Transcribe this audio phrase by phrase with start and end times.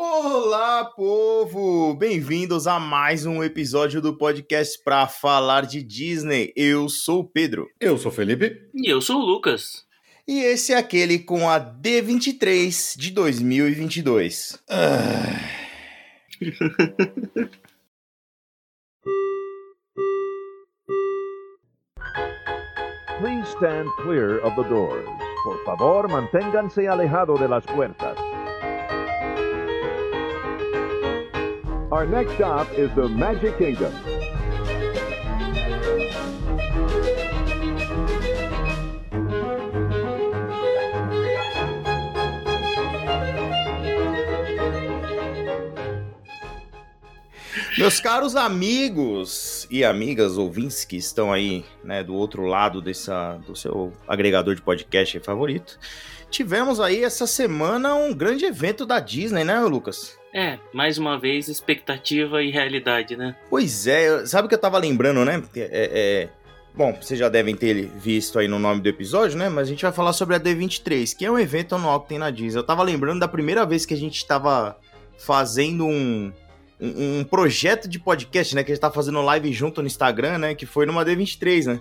[0.00, 1.92] Olá, povo!
[1.92, 6.52] Bem-vindos a mais um episódio do podcast para falar de Disney.
[6.54, 7.66] Eu sou o Pedro.
[7.80, 8.70] Eu sou o Felipe.
[8.72, 9.84] E eu sou o Lucas.
[10.24, 14.62] E esse é aquele com a D23 de 2022.
[14.70, 15.34] Ah.
[23.18, 25.08] Please stand clear of the doors.
[25.42, 28.27] Por favor, manténganse alejado de las puertas.
[31.98, 33.90] Our next stop is the Magic Kingdom.
[47.76, 53.56] Meus caros amigos e amigas ouvintes que estão aí, né, do outro lado dessa, do
[53.56, 55.76] seu agregador de podcast favorito,
[56.30, 60.17] tivemos aí essa semana um grande evento da Disney, né, Lucas?
[60.32, 63.34] É, mais uma vez, expectativa e realidade, né?
[63.48, 65.42] Pois é, sabe o que eu tava lembrando, né?
[65.56, 66.28] É, é,
[66.74, 69.48] bom, vocês já devem ter visto aí no nome do episódio, né?
[69.48, 72.18] Mas a gente vai falar sobre a D23, que é um evento anual que tem
[72.18, 72.60] na Disney.
[72.60, 74.78] Eu tava lembrando da primeira vez que a gente tava
[75.18, 76.30] fazendo um,
[76.78, 78.62] um, um projeto de podcast, né?
[78.62, 80.54] Que a gente tava fazendo live junto no Instagram, né?
[80.54, 81.80] Que foi numa D23, né?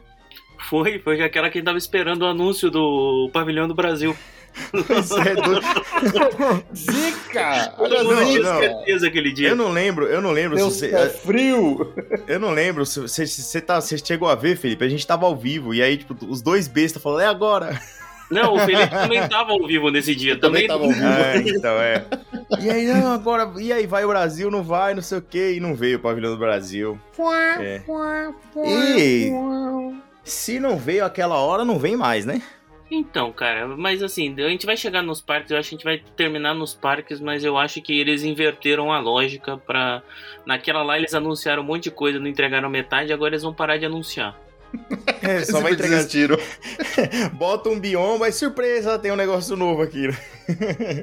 [0.70, 4.16] Foi, foi aquela que a gente tava esperando o anúncio do Pavilhão do Brasil.
[5.26, 6.76] É, do...
[6.76, 7.74] Zica!
[7.78, 9.50] Todo mundo tinha certeza aquele dia.
[9.50, 10.96] Eu não lembro, eu não lembro Deus se você.
[10.96, 11.94] é frio!
[12.28, 14.84] Eu não lembro se você, se você, tá, você chegou a ver, Felipe.
[14.84, 15.74] A gente tava ao vivo.
[15.74, 17.82] E aí, tipo, os dois bestas falaram, é agora.
[18.30, 20.38] Não, o Felipe também tava ao vivo nesse dia.
[20.38, 21.08] Também, Também tava ao vivo.
[21.08, 22.06] É, então é.
[22.60, 23.50] E aí, não, agora.
[23.58, 25.54] E aí, vai o Brasil, não vai, não sei o quê.
[25.56, 27.00] E não veio o pavilhão do Brasil.
[27.60, 27.82] É.
[28.66, 29.32] E
[30.24, 32.42] se não veio aquela hora, não vem mais, né?
[32.90, 35.84] Então, cara, mas assim, a gente vai chegar nos parques, eu acho que a gente
[35.84, 40.02] vai terminar nos parques, mas eu acho que eles inverteram a lógica pra.
[40.46, 43.78] Naquela lá eles anunciaram um monte de coisa, não entregaram metade, agora eles vão parar
[43.78, 44.40] de anunciar.
[45.22, 45.98] É, só vai entregar.
[45.98, 46.38] Desistiram.
[47.34, 50.10] Bota um bioma, mas surpresa, tem um negócio novo aqui.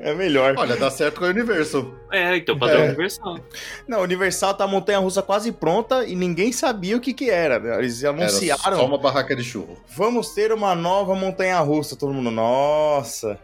[0.03, 0.55] É melhor.
[0.57, 1.95] Olha, dá certo com a Universal.
[2.11, 2.87] É, então, padrão É.
[2.89, 3.39] universal.
[3.87, 7.57] Não, Universal tá a montanha russa quase pronta e ninguém sabia o que que era.
[7.79, 8.79] Eles Era anunciaram.
[8.79, 9.77] só uma barraca de churro.
[9.95, 11.95] Vamos ter uma nova montanha russa.
[11.95, 13.39] Todo mundo, nossa.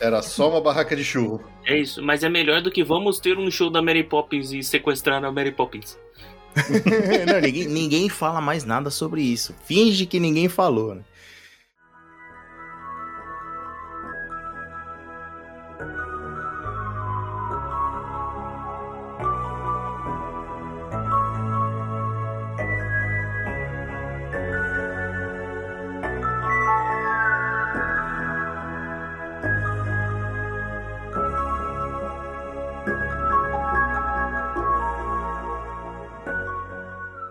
[0.00, 1.42] Era só uma barraca de churro.
[1.66, 4.62] É isso, mas é melhor do que vamos ter um show da Mary Poppins e
[4.62, 5.98] sequestrar a Mary Poppins.
[7.26, 9.54] Não, ninguém, ninguém fala mais nada sobre isso.
[9.64, 11.02] Finge que ninguém falou, né?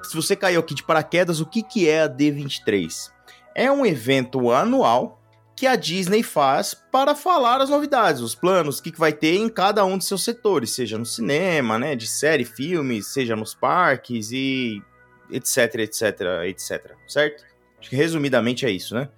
[0.10, 3.12] Se você caiu aqui de paraquedas, o que, que é a D23?
[3.54, 5.22] É um evento anual
[5.56, 9.36] que a Disney faz para falar as novidades, os planos, o que, que vai ter
[9.36, 13.54] em cada um de seus setores, seja no cinema, né, de série, filmes, seja nos
[13.54, 14.82] parques e
[15.30, 16.02] etc, etc,
[16.48, 17.46] etc, certo?
[17.80, 19.10] Acho que resumidamente é isso, né?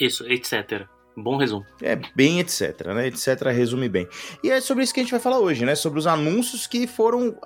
[0.00, 0.88] Isso, etc.
[1.22, 1.64] Bom resumo.
[1.82, 3.06] É bem etc, né?
[3.08, 4.08] Etc resume bem.
[4.42, 5.74] E é sobre isso que a gente vai falar hoje, né?
[5.74, 7.36] Sobre os anúncios que foram.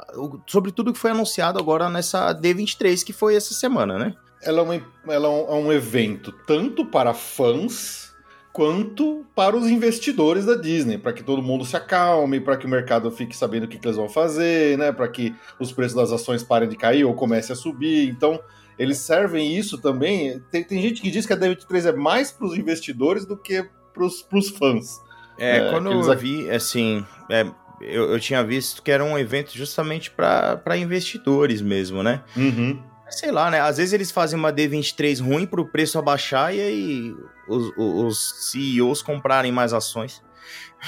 [0.46, 4.14] Sobre tudo que foi anunciado agora nessa D23, que foi essa semana, né?
[4.42, 4.82] Ela é, uma-
[5.14, 8.12] ela é um, é um evento tanto para fãs
[8.52, 12.68] quanto para os investidores da Disney, para que todo mundo se acalme, para que o
[12.68, 14.92] mercado fique sabendo o que, que eles vão fazer, né?
[14.92, 18.08] Para que os preços das ações parem de cair ou comecem a subir.
[18.08, 18.38] Então,
[18.78, 20.40] eles servem isso também.
[20.50, 23.64] Tem, tem gente que diz que a D23 é mais para os investidores do que
[23.92, 25.00] para os fãs.
[25.38, 27.04] É, É, quando eu vi, assim.
[27.30, 27.44] é,
[27.80, 32.22] eu, eu tinha visto que era um evento justamente para investidores mesmo, né?
[32.36, 32.80] Uhum.
[33.10, 33.60] Sei lá, né?
[33.60, 37.14] Às vezes eles fazem uma D23 ruim pro preço abaixar e aí
[37.48, 40.22] os- os CEOs comprarem mais ações.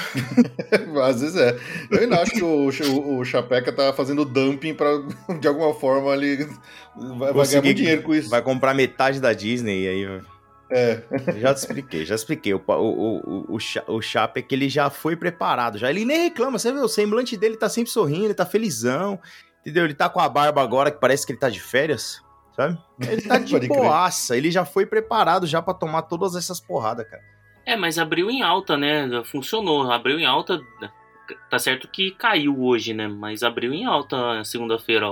[1.02, 1.56] Às vezes é.
[1.90, 4.90] Eu ainda acho que o, o, o Chapeca tá fazendo dumping para
[5.40, 6.37] de alguma forma ali
[7.19, 8.28] vai, vai ganhar muito dinheiro com isso.
[8.28, 10.20] Vai comprar metade da Disney e aí.
[10.69, 11.02] É.
[11.38, 12.52] Já te expliquei, já expliquei.
[12.52, 15.78] O, o, o, o, o, Cha- o Chape é que ele já foi preparado.
[15.78, 19.20] já Ele nem reclama, você vê, o semblante dele tá sempre sorrindo, ele tá felizão.
[19.60, 19.84] Entendeu?
[19.84, 22.20] Ele tá com a barba agora que parece que ele tá de férias,
[22.54, 22.78] sabe?
[23.00, 27.22] Ele tá de boaça, ele já foi preparado já pra tomar todas essas porradas, cara.
[27.66, 29.08] É, mas abriu em alta, né?
[29.24, 29.90] Funcionou.
[29.90, 30.60] Abriu em alta.
[31.50, 33.08] Tá certo que caiu hoje, né?
[33.08, 35.06] Mas abriu em alta segunda-feira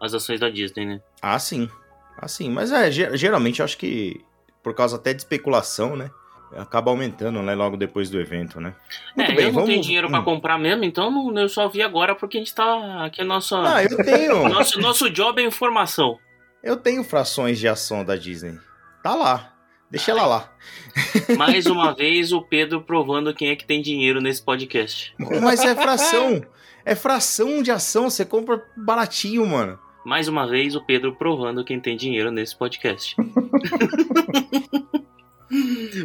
[0.00, 1.00] as ações da Disney, né?
[1.22, 1.70] Ah, sim.
[2.18, 2.50] Ah, sim.
[2.50, 4.20] Mas é, ge- geralmente eu acho que
[4.62, 6.10] por causa até de especulação, né?
[6.56, 8.76] acaba aumentando, né, logo depois do evento, né?
[9.16, 10.24] Muito é, bem, eu não tenho vamos- dinheiro pra hum.
[10.24, 13.04] comprar mesmo, então não- eu só vi agora porque a gente tá.
[13.04, 13.56] Aqui é nosso.
[13.56, 14.46] Ah, eu tenho.
[14.48, 16.16] nosso, nosso job é informação.
[16.62, 18.56] Eu tenho frações de ação da Disney.
[19.02, 19.52] Tá lá.
[19.90, 20.52] Deixa ela lá.
[21.36, 25.14] Mais uma vez, o Pedro provando quem é que tem dinheiro nesse podcast.
[25.42, 26.44] Mas é fração.
[26.86, 28.10] É fração de ação.
[28.10, 29.78] Você compra baratinho, mano.
[30.04, 33.16] Mais uma vez, o Pedro provando quem tem dinheiro nesse podcast.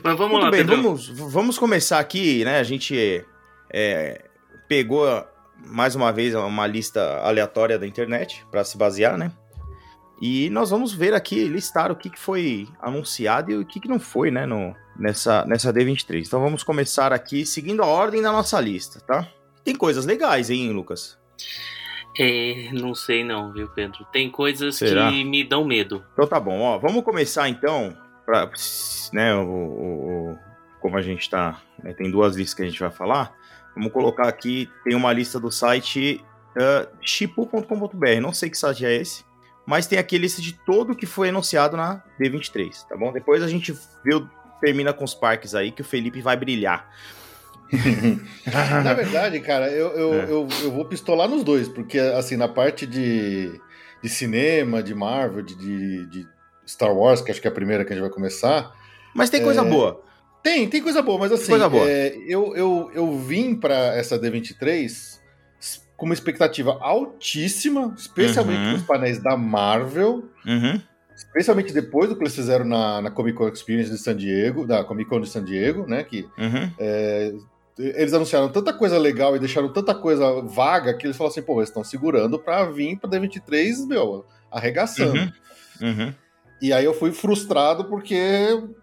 [0.02, 0.78] Mas vamos Muito lá, bem, Pedro.
[0.78, 2.60] vamos, vamos começar aqui, né?
[2.60, 3.25] A gente
[3.70, 4.24] é,
[4.70, 5.06] pegou
[5.66, 9.32] mais uma vez uma lista aleatória da internet para se basear, né?
[10.21, 13.88] E nós vamos ver aqui, listar o que, que foi anunciado e o que, que
[13.88, 14.45] não foi, né?
[14.45, 16.25] No, nessa, nessa D23.
[16.27, 19.27] Então vamos começar aqui seguindo a ordem da nossa lista, tá?
[19.63, 21.18] Tem coisas legais, hein, Lucas?
[22.18, 24.06] É, não sei não, viu, Pedro?
[24.12, 25.10] Tem coisas Será?
[25.10, 26.04] que me dão medo.
[26.13, 26.77] Então tá bom, ó.
[26.77, 27.95] Vamos começar então,
[28.25, 28.50] pra,
[29.13, 30.38] né, o, o- o-
[30.81, 33.33] como a gente tá, né, tem duas listas que a gente vai falar.
[33.75, 36.22] Vamos colocar aqui, tem uma lista do site
[36.57, 38.19] uh, chipu.com.br.
[38.22, 39.24] Não sei que site é esse,
[39.69, 43.12] mas tem aqui a lista de tudo que foi anunciado na D23, tá bom?
[43.13, 43.71] Depois a gente
[44.04, 44.19] vê,
[44.60, 46.89] termina com os parques aí que o Felipe vai brilhar.
[48.83, 50.24] Na verdade, cara, eu, eu, É.
[50.24, 53.51] eu, eu vou pistolar nos dois, porque, assim, na parte de,
[54.01, 56.27] de cinema, de Marvel, de, de, de
[56.68, 58.72] Star Wars, que acho que é a primeira que a gente vai começar,
[59.13, 60.01] Mas tem coisa É, boa.
[60.44, 61.88] tem, tem coisa boa, mas assim, Coisa boa.
[61.88, 65.19] é, eu, eu, eu vim pra essa D23
[66.00, 68.72] com uma expectativa altíssima, especialmente Uhum.
[68.74, 70.81] nos painéis da Marvel, Uhum.
[71.16, 74.84] especialmente depois do que eles fizeram na, na Comic Con Experience de San Diego, da
[74.84, 76.72] Comic Con de San Diego, né, que Uhum.
[77.78, 81.60] eles anunciaram tanta coisa legal e deixaram tanta coisa vaga que eles falaram assim, pô,
[81.60, 85.19] eles estão segurando pra vir pra D23, meu, arregaçando.
[85.81, 85.90] Uhum.
[85.90, 86.13] Uhum.
[86.62, 88.18] E aí eu fui frustrado porque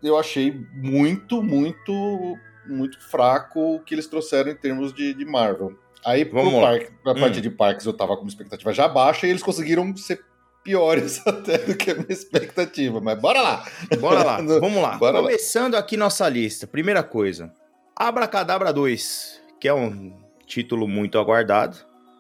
[0.02, 2.36] eu achei muito, muito,
[2.66, 5.74] muito fraco o que eles trouxeram em termos de, de Marvel.
[6.06, 6.68] Aí pro Vamos lá.
[6.68, 7.20] parque, pra Hum.
[7.20, 10.20] parte de parques eu tava com uma expectativa já baixa e eles conseguiram ser
[10.62, 13.00] piores até do que a minha expectativa.
[13.00, 13.64] Mas bora lá!
[14.00, 14.96] Bora lá, No- vamos lá.
[14.96, 15.22] bora lá.
[15.24, 16.66] Começando aqui nossa lista.
[16.66, 17.52] Primeira coisa,
[17.94, 20.12] Abracadabra 2, que é um
[20.46, 21.76] título muito aguardado.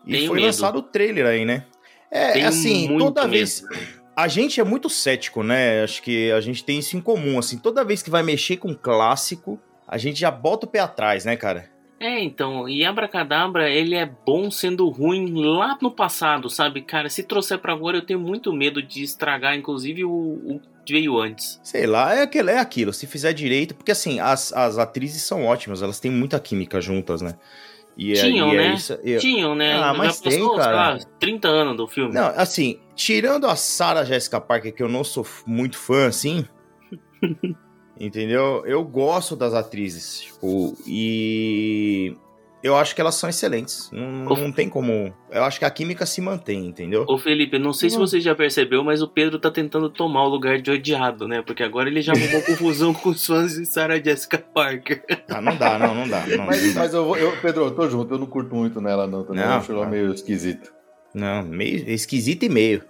[0.06, 0.46] E Tenho foi medo.
[0.46, 1.64] lançado o trailer aí, né?
[2.10, 3.30] É, Tenho assim, toda medo.
[3.32, 3.62] vez...
[4.16, 5.82] A gente é muito cético, né?
[5.84, 7.58] Acho que a gente tem isso em comum, assim.
[7.58, 11.36] Toda vez que vai mexer com clássico, a gente já bota o pé atrás, né,
[11.36, 11.68] cara?
[11.98, 16.82] É, então, e Abracadabra, ele é bom sendo ruim lá no passado, sabe?
[16.82, 20.92] Cara, se trouxer pra agora, eu tenho muito medo de estragar, inclusive, o, o que
[20.92, 21.58] veio antes.
[21.64, 22.92] Sei lá, é aquilo, é aquilo.
[22.92, 27.22] Se fizer direito, porque assim, as, as atrizes são ótimas, elas têm muita química juntas,
[27.22, 27.34] né?
[27.96, 28.74] E é- Tinham, e é né?
[28.74, 29.72] isso- e- Tinham, né?
[29.72, 30.76] Ah, mas tem, sei cara.
[30.76, 32.12] lá, 30 anos do filme.
[32.12, 36.44] Não, assim, tirando a Sarah Jessica Parker, que eu não sou muito fã, assim.
[37.98, 38.62] entendeu?
[38.66, 42.16] Eu gosto das atrizes, tipo, e.
[42.62, 43.88] Eu acho que elas são excelentes.
[43.92, 45.14] Não, não tem como.
[45.30, 47.04] Eu acho que a química se mantém, entendeu?
[47.08, 48.00] Ô Felipe, não sei se Hum.
[48.00, 51.42] você já percebeu, mas o Pedro tá tentando tomar o lugar de odiado, né?
[51.42, 55.04] Porque agora ele já arrumou confusão com os fãs de Sarah Jessica Parker.
[55.28, 56.26] Ah, não dá, não, não dá.
[56.26, 56.80] Não, Mas, não, dá.
[56.80, 59.22] mas eu, vou- eu, Pedro, eu tô junto, eu não curto muito nela, não.
[59.22, 60.68] Também Não, eu acho ela meio esquisita.
[61.14, 62.82] Não, meio esquisito e meio.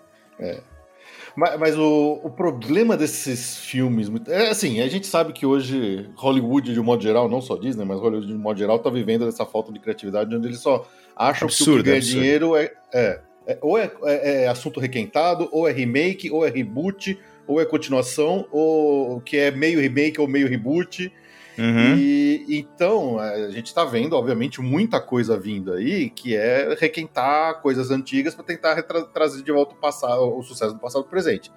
[1.37, 4.11] Mas, mas o, o problema desses filmes.
[4.27, 7.85] É assim, a gente sabe que hoje Hollywood, de um modo geral, não só Disney,
[7.85, 10.89] mas Hollywood de um modo geral, tá vivendo essa falta de criatividade, onde eles só
[11.15, 12.21] acham que o Absurdo, que ganha absurdo.
[12.21, 16.51] dinheiro é, é- é- ou é, é- é assunto requentado, ou é remake, ou é
[16.51, 21.13] reboot, ou é continuação, ou que é meio remake ou meio reboot.
[21.59, 21.97] Uhum.
[21.97, 27.91] E então a gente está vendo, obviamente, muita coisa vindo aí que é requentar coisas
[27.91, 28.83] antigas para tentar
[29.13, 31.51] trazer de volta o passado, o sucesso do passado pro presente.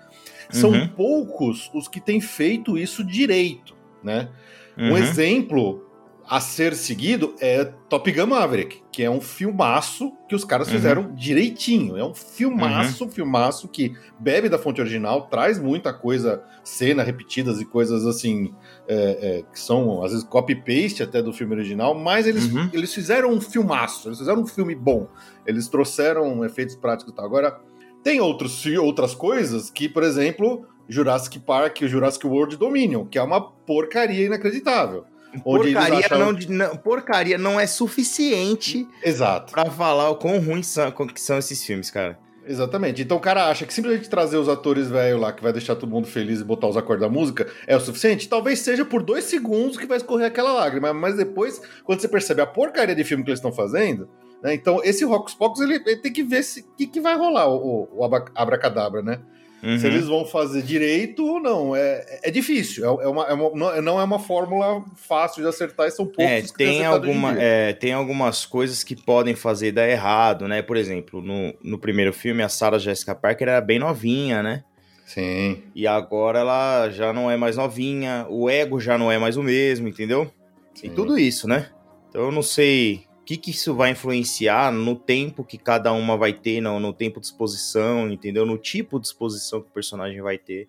[0.50, 0.88] São Uhum.
[0.90, 4.30] poucos os que têm feito isso direito, né?
[4.78, 4.98] Um Uhum.
[4.98, 5.89] exemplo
[6.32, 10.74] a ser seguido é Top Gun Maverick, que é um filmaço que os caras Uhum.
[10.74, 11.98] fizeram direitinho.
[11.98, 17.66] É um filmaço, filmaço que bebe da fonte original, traz muita coisa, cena repetidas e
[17.66, 18.54] coisas assim,
[18.88, 22.70] é, é, que são às vezes copy-paste até do filme original, mas eles, Uhum.
[22.72, 25.08] eles fizeram um filmaço, eles fizeram um filme bom.
[25.48, 27.26] Eles trouxeram efeitos práticos e tal.
[27.26, 27.60] Agora,
[28.04, 33.18] tem outros, outras coisas que, por exemplo, Jurassic Park e o Jurassic World Dominion, que
[33.18, 35.06] é uma porcaria inacreditável.
[35.44, 39.52] Porcaria, achavam- não, não- porcaria não é suficiente Exato.
[39.54, 42.18] pra falar o quão ruins são, que são esses filmes, cara.
[42.48, 43.02] Exatamente.
[43.04, 45.90] Então o cara acha que simplesmente trazer os atores velhos lá, que vai deixar todo
[45.92, 48.28] mundo feliz e botar os acordes da música, é o suficiente?
[48.28, 52.42] Talvez seja por dois segundos que vai escorrer aquela lágrima, mas depois, quando você percebe
[52.42, 54.10] a porcaria de filme que eles estão fazendo,
[54.42, 54.52] né?
[54.56, 57.58] Então esse Rocos Pocos, ele, ele tem que ver o que, que vai rolar, o,
[57.92, 59.20] o, o abra- abracadabra, né?
[59.62, 59.78] Uhum.
[59.78, 61.76] Se eles vão fazer direito ou não.
[61.76, 62.86] É, é difícil.
[62.86, 66.24] É, é uma, é uma- não- é uma fórmula fácil de acertar e são poucos
[66.26, 70.62] É, que tem, alguma, é, tem algumas coisas que podem fazer dar errado, né?
[70.62, 74.64] Por exemplo, no, no primeiro filme, a Sarah Jessica Parker era bem novinha, né?
[75.06, 75.64] Sim.
[75.76, 79.44] E agora ela já não é mais novinha, o ego já não é mais o
[79.44, 80.32] mesmo, entendeu?
[80.78, 80.90] E Sim.
[80.96, 81.68] tudo isso, né?
[82.10, 86.34] Então eu não sei que, que isso vai influenciar no tempo que cada uma vai
[86.34, 88.44] ter, no, no tempo de exposição, entendeu?
[88.44, 90.68] No tipo de exposição que o personagem vai ter.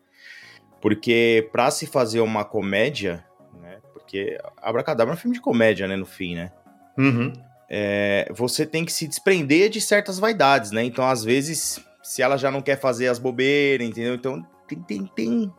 [0.78, 3.24] Porque pra se fazer uma comédia,
[3.62, 3.78] né?
[3.94, 5.96] Porque Abracadabra é um filme de comédia, né?
[5.96, 6.52] No fim, né?
[6.98, 7.32] Uhum.
[7.66, 10.84] é, você tem que se desprender de certas vaidades, né?
[10.84, 14.14] Então, às vezes, se ela já não quer fazer as bobeiras, entendeu?
[14.14, 15.54] Então, tem, tem, tem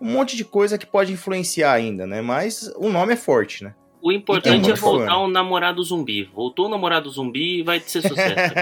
[0.00, 2.22] um monte de coisa que pode influenciar ainda, né?
[2.22, 3.74] Mas o nome é forte, né?
[4.02, 6.24] O importante é muito voltar o namorado zumbi.
[6.34, 8.52] Voltou o namorado zumbi e vai ser sucesso.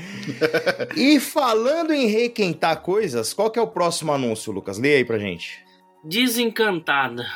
[0.96, 4.78] e falando em requentar coisas, qual que é o próximo anúncio, Lucas?
[4.78, 5.62] Lê aí pra gente.
[6.02, 7.26] Desencantada.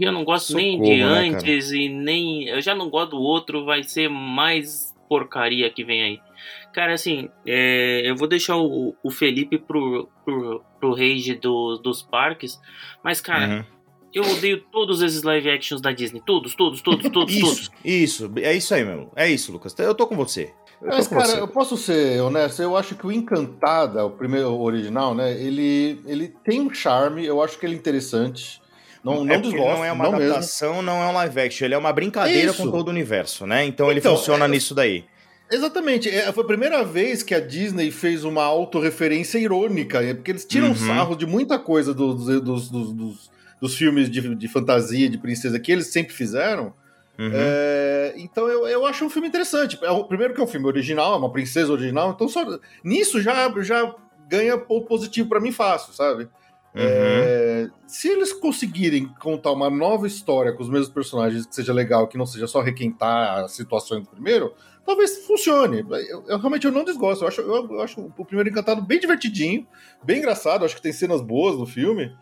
[0.00, 2.48] Eu não gosto nem Socorro, de né, antes e nem.
[2.48, 6.20] Eu já não gosto do outro, vai ser mais porcaria que vem aí.
[6.72, 12.02] Cara, assim, é, eu vou deixar o, o Felipe pro, pro, pro rage do, dos
[12.02, 12.58] parques,
[13.04, 13.64] mas, cara, Uhum.
[14.14, 16.22] Eu odeio todos esses live actions da Disney.
[16.24, 17.34] Todos, todos, todos, todos, todos.
[17.34, 19.10] Isso, isso, é isso aí mesmo.
[19.16, 19.74] É isso, Lucas.
[19.78, 20.52] Eu tô com você.
[20.80, 21.40] Eu Mas, com cara, você.
[21.40, 26.28] eu posso ser honesto, eu acho que o Encantada, o primeiro original, né, ele, ele
[26.44, 28.60] tem um charme, eu acho que ele é interessante.
[29.04, 30.26] Não, não É desgosto, não é uma não mesmo.
[30.32, 32.62] adaptação, não é um live action, ele é uma brincadeira Isso.
[32.64, 33.64] com todo o universo, né?
[33.64, 35.04] Então, ele Então, funciona é- nisso daí.
[35.50, 40.30] Exatamente, é, foi a primeira vez que a Disney fez uma autorreferência irônica, é, porque
[40.30, 40.74] eles tiram Uhum.
[40.74, 43.30] sarro de muita coisa dos, dos, dos, dos-
[43.62, 46.74] dos filmes de, de fantasia, de princesa, que eles sempre fizeram.
[47.16, 47.30] Uhum.
[47.32, 49.78] É, então eu, eu acho um filme interessante.
[49.80, 52.44] É o, primeiro que é um filme original, é uma princesa original, então só
[52.82, 53.94] nisso já, já
[54.28, 56.24] ganha ponto positivo pra mim fácil, sabe?
[56.74, 56.82] Uhum.
[56.82, 62.08] É, se eles conseguirem contar uma nova história com os mesmos personagens que seja legal,
[62.08, 64.54] que não seja só requentar as situações do primeiro,
[64.84, 65.86] talvez funcione.
[66.08, 67.22] Eu, eu realmente eu não desgosto.
[67.22, 69.64] Eu acho, eu, eu acho o primeiro encantado bem divertidinho,
[70.02, 70.64] bem engraçado.
[70.64, 72.12] Acho que tem cenas boas no filme.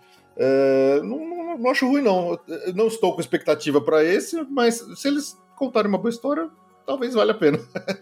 [0.43, 2.39] É, não, não- não acho ruim, não.
[2.49, 6.49] Eu não estou com expectativa pra esse, mas se eles contarem uma boa história,
[6.87, 7.59] talvez valha a pena.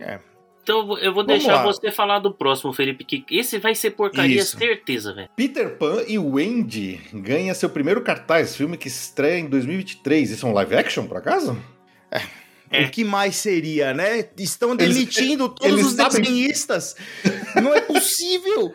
[0.00, 0.20] É.
[0.62, 1.62] Então eu vou- Vamos deixar lá.
[1.64, 4.56] você falar do próximo, Felipe, que esse vai ser porcaria, Isso.
[4.56, 5.28] certeza, velho.
[5.34, 10.30] Peter Pan e Wendy ganha seu primeiro cartaz, filme que estreia em 2023.
[10.30, 11.58] Isso é um live action, por acaso?
[12.70, 12.84] É.
[12.84, 14.28] O que mais seria, né?
[14.38, 16.94] Estão Eles- demitindo todos eles os sabem- desenhistas.
[17.60, 18.72] Não é possível.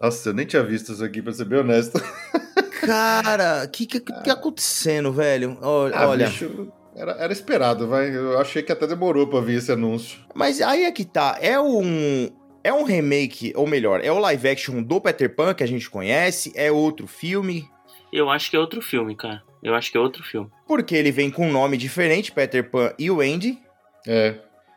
[0.00, 1.98] Nossa, eu nem tinha visto isso aqui, pra ser bem honesto.
[2.80, 5.56] Cara, o que, que, que acontecendo, velho?
[5.62, 6.26] Olha, Ah, olha.
[6.26, 8.14] bicho, era, era esperado, vai.
[8.14, 10.18] Eu achei que até demorou pra vir esse anúncio.
[10.34, 11.38] Mas aí é que tá.
[11.40, 12.30] É um.
[12.62, 15.88] É um remake, ou melhor, é o live action do Peter Pan que a gente
[15.90, 17.68] conhece, é outro filme,
[18.10, 19.42] Eu acho que é outro filme, cara.
[19.62, 20.48] Eu acho que é outro filme.
[20.66, 23.58] porque ele vem com um nome diferente, Peter Pan e o Andy.
[24.06, 24.36] É.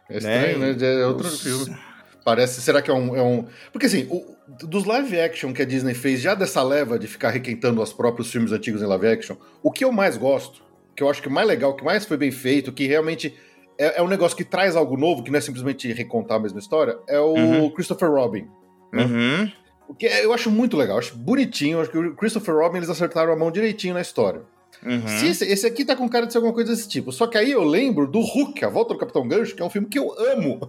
[0.10, 0.76] É estranho, né?
[0.82, 1.78] É outro Os- filme.
[2.26, 2.62] Parece.
[2.62, 3.16] Será que é um.
[3.16, 6.98] é um- Porque assim, o- dos live action que a Disney fez, já dessa leva
[6.98, 10.64] de ficar requentando os próprios filmes antigos em live action, o que eu mais gosto,
[10.96, 13.36] que eu acho que o mais legal, que mais foi bem feito, que realmente
[13.78, 16.60] é, é um negócio que traz algo novo, que não é simplesmente recontar a mesma
[16.60, 17.70] história, é o Uhum.
[17.72, 18.48] Christopher Robin.
[18.94, 19.52] Uhum.
[19.88, 23.32] O que eu acho muito legal, acho bonitinho, acho que o Christopher Robin eles acertaram
[23.32, 24.42] a mão direitinho na hisória.
[24.86, 25.08] Uhum.
[25.08, 27.12] Se esse, esse aqui tá com cara de ser alguma coisa desse tipo.
[27.12, 29.70] Só que aí eu lembro do Hulk, A Volta do Capitão Gancho, que é um
[29.70, 30.60] filme que eu amo.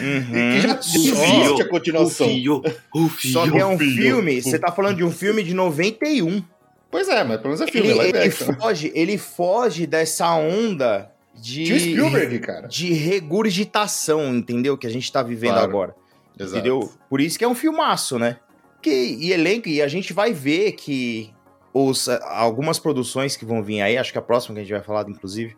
[0.00, 0.36] Uhum.
[0.36, 2.26] E que já existe a continuação.
[2.26, 2.62] O fio,
[2.94, 3.32] o fio.
[3.32, 6.42] Só que é um filme, você tá falando de um filme de 91.
[6.90, 11.10] Pois é, mas pelo menos é filme, Ele, é ele foge, ele foge dessa onda
[11.34, 12.66] de, o Spielberg, cara.
[12.68, 14.78] de regurgitação, entendeu?
[14.78, 15.68] Que a gente tá vivendo Claro.
[15.68, 15.94] agora.
[16.38, 16.56] Exato.
[16.58, 16.90] Entendeu?
[17.08, 18.38] Por isso que é um filmaço, né?
[18.80, 21.30] Que, e elenco, e a gente vai ver que
[21.84, 24.82] os, algumas produções que vão vir aí, acho que a próxima que a gente vai
[24.82, 25.56] falar, inclusive,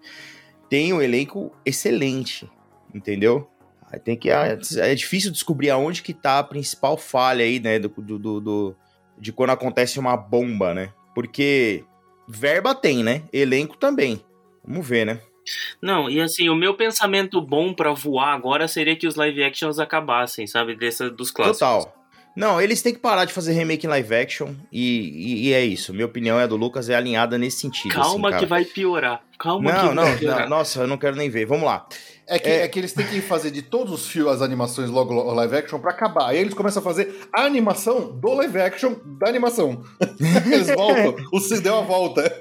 [0.68, 2.50] tem um elenco excelente,
[2.94, 3.48] entendeu?
[3.90, 4.28] Aí tem que.
[4.30, 7.78] É, é difícil descobrir aonde que tá a principal falha aí, né?
[7.78, 8.76] Do, do, do-
[9.18, 10.92] de quando acontece uma bomba, né?
[11.14, 11.84] Porque
[12.28, 13.22] verba tem, né?
[13.32, 14.20] Elenco também.
[14.64, 15.20] Vamos ver, né?
[15.80, 19.78] Não, e assim, o meu pensamento bom pra voar agora seria que os live actions
[19.78, 20.76] acabassem, sabe?
[20.76, 21.58] Dessa, dos clássicos.
[21.60, 21.97] Total.
[22.38, 24.80] Não, eles têm que parar de fazer remake em live action e,
[25.44, 25.92] e- e é isso.
[25.92, 27.94] Minha opinião é a do Lucas, é alinhada nesse sentido.
[27.94, 29.20] Calma assim, que vai piorar.
[29.38, 30.40] Calma Não, que não, vai piorar.
[30.48, 31.46] não, nossa, eu não quero nem ver.
[31.46, 31.86] Vamos lá.
[32.26, 32.62] É que, É.
[32.62, 35.56] é que eles têm que fazer de todos os filmes as animações logo lo- live
[35.56, 36.28] action pra acabar.
[36.28, 39.82] Aí eles começam a fazer a animação do live action da animação.
[40.46, 42.40] eles voltam, o Cis deu a volta.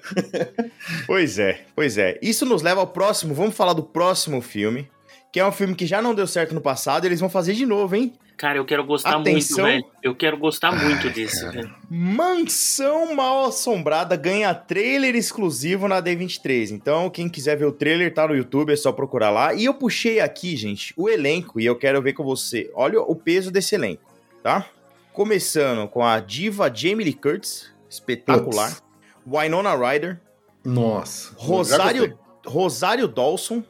[1.06, 2.20] Pois é, pois é.
[2.22, 3.34] Isso nos leva ao próximo.
[3.34, 4.89] Vamos falar do próximo filme,
[5.31, 7.65] que é um filme que já não deu certo no passado, eles vão fazer de
[7.65, 8.13] novo, hein?
[8.38, 9.65] Cara, eu quero gostar Atenção.
[9.65, 9.93] muito, velho.
[10.03, 11.74] Eu quero gostar muito desse, velho.
[11.89, 16.69] Mansão Mal Assombrada ganha trailer exclusivo na D23.
[16.69, 19.55] Então, quem quiser ver o trailer, tá no YouTube, é só procurar lá.
[19.55, 22.69] E eu puxei aqui, gente, o elenco, e eu quero ver com você.
[22.75, 24.67] Olha o peso desse elenco, tá?
[25.12, 28.69] Começando com a diva Jamie Lee Curtis, espetacular.
[28.69, 28.84] Putz.
[29.25, 30.22] Winona Ryder,
[30.63, 31.34] Nossa.
[31.36, 32.17] Rosário.
[32.46, 33.62] Rosário Dawson,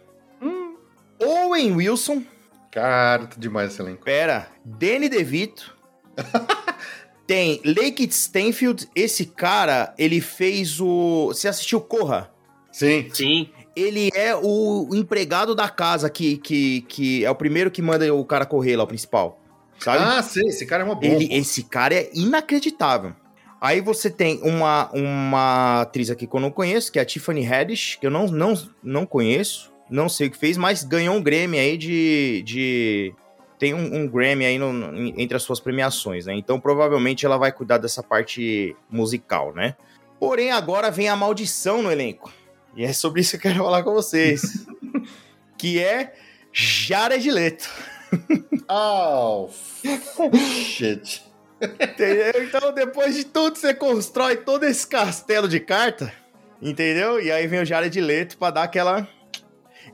[1.19, 2.23] Owen Wilson,
[2.77, 4.03] Cara, tá demais esse elenco.
[4.03, 5.75] Pera, Danny DeVito.
[7.25, 8.87] Tem Lake Stanfield.
[8.95, 11.29] Esse cara, ele fez o.
[11.29, 12.31] Você assistiu Corra?
[12.71, 13.09] Sim.
[13.11, 13.49] Sim.
[13.75, 18.23] Ele é o empregado da casa que, que, que é o primeiro que manda o
[18.23, 19.39] cara correr lá, o principal.
[19.79, 20.03] Sabe?
[20.03, 21.11] Ah, sim, esse cara é uma boa.
[21.11, 23.15] Ele, esse cara é inacreditável.
[23.59, 27.45] Aí você tem uma, uma atriz aqui que eu não conheço, que é a Tiffany
[27.45, 31.21] Haddish, que eu não, não, não conheço, não sei o que fez, mas ganhou um
[31.21, 32.43] Grammy aí de.
[32.45, 33.13] de
[33.59, 36.35] tem um, um Grammy aí no- entre as suas premiações, né?
[36.35, 39.75] Então provavelmente ela vai cuidar dessa parte musical, né?
[40.19, 42.31] Porém, agora vem a maldição no elenco.
[42.75, 44.65] E é sobre isso que eu quero falar com vocês.
[45.57, 46.13] que é
[46.53, 47.69] Jared Leto.
[48.69, 49.49] Oh,
[50.63, 51.23] shit.
[51.61, 52.43] Entendeu?
[52.43, 56.13] Então, depois de tudo, você constrói todo esse castelo de carta,
[56.61, 57.19] entendeu?
[57.19, 59.07] E aí vem o Jared Leto pra dar aquela.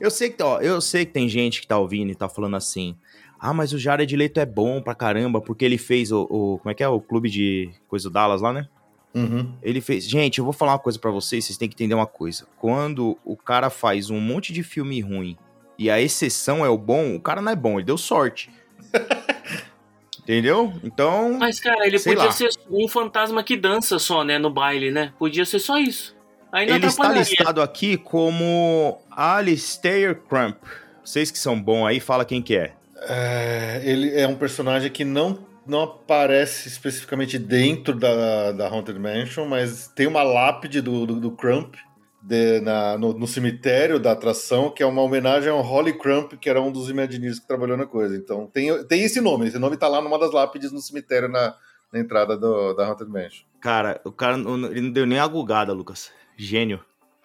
[0.00, 2.56] Eu sei que, ó, eu sei que tem gente que tá ouvindo e tá falando
[2.56, 2.96] assim.
[3.38, 6.22] Ah, mas o Jared Leto é bom pra caramba, porque ele fez o.
[6.30, 6.88] o- como é que é?
[6.88, 8.68] O clube de coisa do Dallas lá, né?
[9.14, 9.52] Uhum.
[9.62, 10.04] Ele fez.
[10.08, 12.46] Gente, eu vou falar uma coisa pra vocês, vocês têm que entender uma coisa.
[12.58, 15.36] Quando o cara faz um monte de filme ruim
[15.78, 18.50] e a exceção é o bom, o cara não é bom, ele deu sorte.
[20.22, 20.72] Entendeu?
[20.82, 21.34] Então.
[21.38, 22.32] Mas, cara, ele podia lá.
[22.32, 25.12] ser um fantasma que dança só, né, no baile, né?
[25.18, 26.13] Podia ser só isso.
[26.54, 30.56] Aí não Ele está listado aqui como Alistair Crump.
[31.04, 32.72] Vocês que são bons aí, fala quem que é.
[33.08, 39.46] É, ele é um personagem que não, não aparece especificamente dentro da, da Haunted Mansion,
[39.46, 41.74] mas tem uma lápide do, do, do Crump
[42.22, 46.48] de- na- no, no cemitério da atração, que é uma homenagem ao Holly Crump, que
[46.48, 48.16] era um dos Imagineers que trabalhou na coisa.
[48.16, 51.54] Então tem, tem esse nome, esse nome tá lá numa das lápides no cemitério na,
[51.92, 53.44] na entrada do- da Haunted Mansion.
[53.60, 56.10] Cara, o cara não- ele não deu nem a gugada, Lucas.
[56.36, 56.80] Gênio.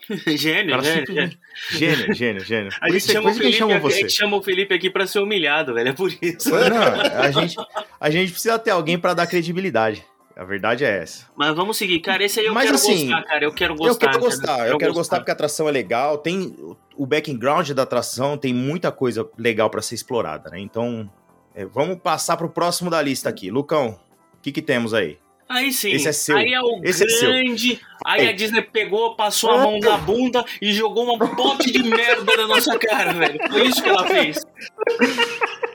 [0.28, 1.40] gênio, Cara, gênio, simplesmente-
[1.72, 2.16] gênio.
[2.16, 2.72] Gênio, gênio.
[2.82, 4.00] A Por gente, é chama o isso que a gente Felipe, a você.
[4.00, 5.90] gente chama o Felipe aqui pra ser humilhado, velho.
[5.90, 6.50] É por isso.
[6.50, 7.56] Não, a gente,
[8.00, 10.04] a gente precisa ter alguém pra dar credibilidade.
[10.36, 11.28] A verdade é essa.
[11.36, 12.00] Mas vamos seguir.
[12.00, 13.44] Cara, esse aí eu Mas, quero assim, gostar, cara.
[13.44, 13.92] Eu quero gostar.
[13.92, 14.20] eu quero cara.
[14.24, 16.18] gostar, eu quero gostar porque a atração é legal.
[16.18, 16.56] Tem
[16.96, 20.60] o background da atração, tem muita coisa legal pra ser explorada, né?
[20.62, 21.12] Então,
[21.54, 23.52] é, vamos passar pro próximo da lista aqui.
[23.52, 24.00] Lucão,
[24.34, 25.18] o que que temos aí?
[25.50, 25.90] Aí sim.
[25.90, 26.38] Esse é seu.
[26.38, 27.82] Aí é o Esse é grande.
[28.06, 28.30] Aí Ei.
[28.30, 32.48] a Disney pegou, passou a mão na bunda e jogou um pote de merda na
[32.48, 33.40] nossa cara, velho.
[33.50, 34.38] Foi isso que ela fez.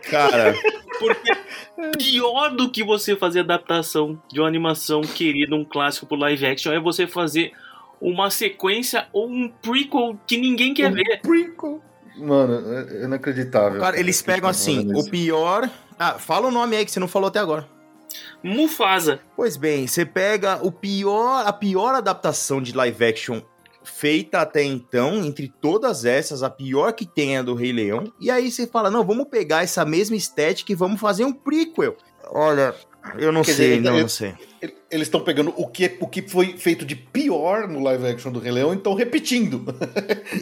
[0.08, 0.54] Cara,
[0.98, 1.32] Porque
[1.98, 6.72] pior do que você fazer adaptação de uma animação querida, um clássico pro live action,
[6.72, 7.52] é você fazer
[8.00, 11.20] uma sequência ou um prequel que ninguém quer ver.
[11.20, 11.82] Prequel.
[12.16, 13.80] Mano, é inacreditável.
[13.80, 15.68] cara, eles pegam assim, o pior.
[15.98, 17.66] Ah, fala o nome aí que você não falou até agora.
[18.44, 19.20] Mufasa.
[19.34, 23.40] Pois bem, você pega o pior, a pior adaptação de live action
[23.82, 28.12] feita até então, entre todas essas, a pior que tem é do Rei Leão.
[28.20, 31.96] E aí você fala, não, vamos pegar essa mesma estética e vamos fazer um prequel.
[32.30, 32.74] Olha,
[33.18, 34.34] eu não Quer sei, dizer, não, eu- não sei.
[34.90, 38.38] Eles estão pegando o que, o que foi feito de pior no live action do
[38.40, 39.62] Rei Leão e estão repetindo.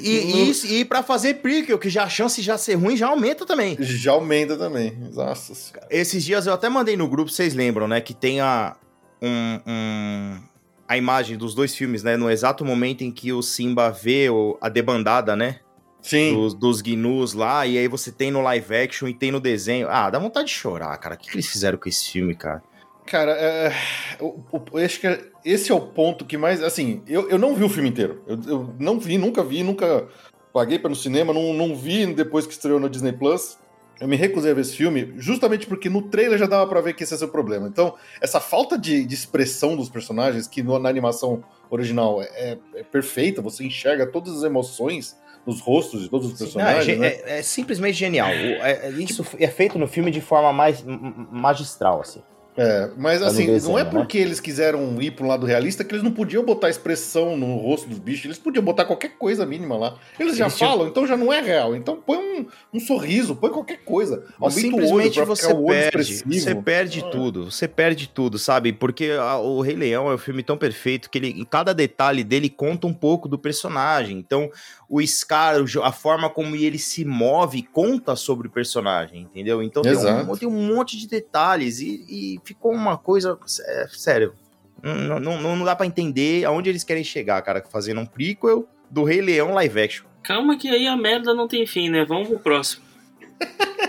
[0.00, 3.08] E, e, e pra fazer prequel, que já a chance de já ser ruim já
[3.08, 3.76] aumenta também.
[3.80, 4.96] Já aumenta também.
[5.12, 5.88] Nossa senhora.
[5.90, 8.00] Esses dias eu até mandei no grupo, vocês lembram, né?
[8.00, 8.76] Que tem a,
[9.20, 10.38] um, um-
[10.86, 12.16] a imagem dos dois filmes, né?
[12.16, 15.56] No exato momento em que o Simba vê o- a debandada, né?
[16.02, 16.34] Sim.
[16.34, 19.86] Dos, dos gnus lá, e aí você tem no live action e tem no desenho.
[19.88, 21.14] Ah, dá vontade de chorar, cara.
[21.14, 22.62] O que, que eles fizeram com esse filme, cara?
[23.06, 23.72] Cara, é,
[24.20, 26.62] o- o- eu acho que esse é o ponto que mais.
[26.62, 28.22] Assim, eu, eu não vi o filme inteiro.
[28.26, 30.08] Eu, eu não vi, nunca vi, nunca
[30.52, 33.58] paguei para no cinema, não, não vi depois que estreou na Disney Plus.
[34.00, 36.92] Eu me recusei a ver esse filme, justamente porque no trailer já dava pra ver
[36.94, 37.68] que esse ia ser o problema.
[37.68, 42.82] Então, essa falta de, de expressão dos personagens, que no- na animação original é, é
[42.82, 47.06] perfeita, você enxerga todas as emoções nos rostos de todos os Não, é, personagens, né?
[47.08, 48.28] é- é simplesmente genial.
[48.28, 50.84] O- é- é- isso é feito no filme de forma mais
[51.30, 52.22] magistral, assim.
[52.54, 53.88] É, mas assim, desenho, não é né?
[53.90, 57.56] porque eles quiseram ir para um lado realista que eles não podiam botar expressão no
[57.56, 59.96] rosto dos bichos, eles podiam botar qualquer coisa mínima lá.
[60.20, 61.74] Eles já Eles tinham- falam, então já não é real.
[61.74, 64.26] Então põe um, um sorriso, põe qualquer coisa.
[64.38, 66.14] Mas Aumenta o olho simplesmente você o olho perde.
[66.40, 67.08] Você perde Ah.
[67.08, 67.50] tudo.
[67.50, 68.70] Você perde tudo, sabe?
[68.70, 72.22] Porque a- o Rei Leão é um filme tão perfeito que ele, em cada detalhe
[72.22, 74.18] dele conta um pouco do personagem.
[74.18, 74.50] Então,
[74.92, 79.62] o Scar, a forma como ele se move, conta sobre o personagem, entendeu?
[79.62, 83.38] Então tem um, tem um monte de detalhes e, e ficou uma coisa.
[83.68, 84.34] é, sério.
[84.82, 89.02] Não, não, não dá pra entender aonde eles querem chegar, cara, fazendo um prequel do
[89.02, 90.04] Rei Leão live action.
[90.22, 92.04] Calma que aí a merda não tem fim, né?
[92.04, 92.84] Vamos pro próximo.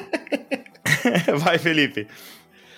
[1.38, 2.08] Vai, Felipe.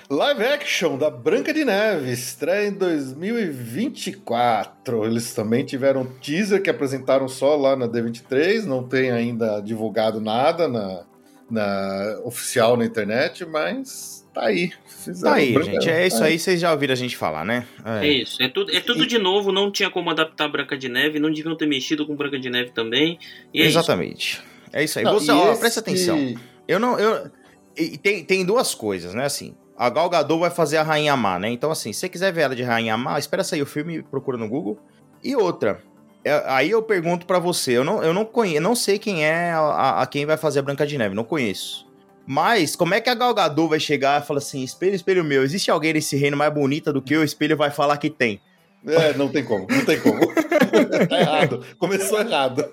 [0.10, 5.04] Live action da Branca de Neve estreia em 2024.
[5.06, 10.22] Eles também tiveram um teaser que apresentaram só lá na D23, não tem ainda divulgado
[10.22, 11.04] nada na,
[11.50, 14.72] na oficial na internet, mas tá aí.
[14.86, 15.90] Fizeram Tá aí, Branca- gente.
[15.90, 17.66] É isso tá aí, vocês já ouviram a gente falar, né?
[17.84, 18.44] É isso.
[18.44, 21.58] É tudo, é tudo de novo, não tinha como adaptar Branca de Neve, não deviam
[21.58, 23.18] ter mexido com Branca de Neve também.
[23.52, 23.80] E é isso.
[23.80, 24.40] Exatamente.
[24.72, 25.06] É isso aí.
[25.06, 26.36] Não, Você, e ó, esse- presta atenção.
[26.68, 27.00] Eu não.
[27.00, 27.32] Eu,
[27.76, 29.26] e tem, tem duas coisas, né?
[29.26, 31.50] Assim, a Gal Gadot vai fazer a Rainha Má, né?
[31.50, 34.38] Então, assim, se você quiser ver ela de Rainha Má, espera sair o filme, procura
[34.38, 34.80] no Google.
[35.24, 35.82] E outra.
[36.24, 39.52] é, aí eu pergunto pra você, eu não, eu não conheço, não sei quem é
[39.52, 41.86] a, a- quem vai fazer a Branca de Neve, não conheço.
[42.28, 45.44] Mas como é que a Gal Gadot vai chegar e falar assim, espelho, espelho meu,
[45.44, 47.22] existe alguém nesse reino mais bonita do que eu?
[47.22, 48.40] O espelho vai falar que tem.
[48.88, 50.20] É, não tem como, não tem como.
[51.10, 51.64] tá errado.
[51.78, 52.66] Começou errado.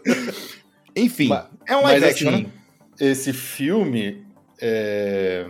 [0.95, 2.51] Enfim, Ma- é um Mas live action, assim, né?
[3.01, 4.25] esse filme
[4.61, 5.47] é,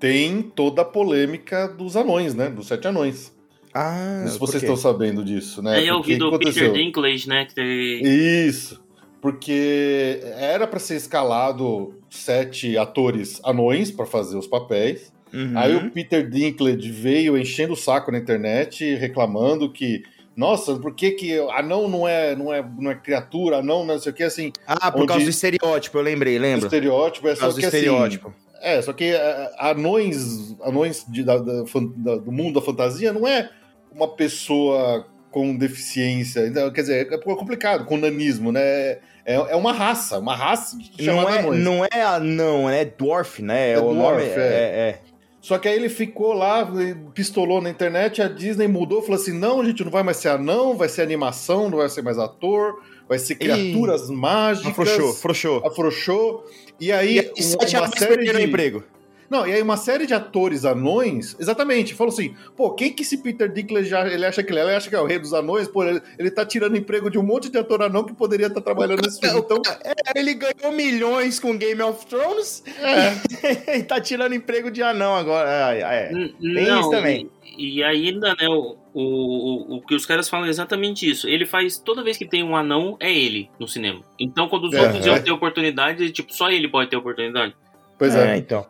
[0.00, 2.48] tem toda a polêmica dos anões, né?
[2.48, 3.32] Dos sete anões.
[3.72, 5.76] Ah, Não sei se vocês estão sabendo disso, né?
[5.76, 6.72] Aí eu ouvi o do que Peter aconteceu?
[6.72, 7.44] Dinklage, né?
[7.44, 8.00] Que teve...
[8.02, 8.82] Isso.
[9.20, 15.12] Porque era pra ser escalado sete atores anões pra fazer os papéis.
[15.32, 15.52] Uhum.
[15.56, 20.02] Aí o Peter Dinklage veio enchendo o saco na internet, reclamando que,
[20.34, 24.10] nossa, por que que anão não é, não é, não é criatura, anão não sei
[24.10, 26.66] o que, assim, Ah, por onde- causa do estereótipo, eu lembrei, o lembro.
[26.66, 28.34] estereótipo é Por só causa do que assim, estereótipo.
[28.60, 31.62] É, só que é, anões, anões de- da- da
[31.96, 33.50] da- do mundo da fantasia não é
[33.92, 38.98] uma pessoa com deficiência, então, quer dizer, é complicado, com nanismo, né?
[39.24, 41.62] É, é uma raça, uma raça Não é, anões.
[41.64, 43.72] não é anão, é dwarf, né?
[43.72, 44.98] É o nome dwarf, é, é.
[45.40, 46.68] Só que aí ele ficou lá,
[47.14, 50.28] pistolou na internet, a Disney mudou, falou assim: não, a gente não vai mais ser
[50.28, 52.74] anão, vai ser animação, não vai ser mais ator,
[53.10, 54.70] vai ser criaturas mágicas.
[54.70, 55.66] Afrouxou, afrouxou.
[55.66, 56.46] Afrouxou.
[56.80, 58.42] E aí, E um- uma série de...
[58.42, 58.84] emprego.
[59.30, 63.18] Não, e aí uma série de atores anões, exatamente, falou assim, pô, quem que esse
[63.18, 64.62] Peter Dinklage já, ele acha que ele é?
[64.64, 65.68] Ele acha que é o rei dos anões?
[65.68, 68.60] Pô, ele, ele tá tirando emprego de um monte de ator anão que poderia estar
[68.60, 69.38] trabalhando nesse filme.
[69.38, 74.82] Então, É, ele ganhou milhões com Game of Thrones é, e tá tirando emprego de
[74.82, 75.48] anão agora.
[75.74, 76.12] É, é.
[76.12, 77.30] N- Tem não, isso também.
[77.56, 81.28] E, e ainda, né, o, o, o que os caras falam é exatamente isso.
[81.28, 84.00] Ele faz, toda vez que tem um anão, é ele no cinema.
[84.18, 85.20] Então, quando os É, outros iam é.
[85.20, 87.54] ter oportunidade, tipo, só ele pode ter oportunidade.
[87.98, 88.34] pois é.
[88.34, 88.66] É, então.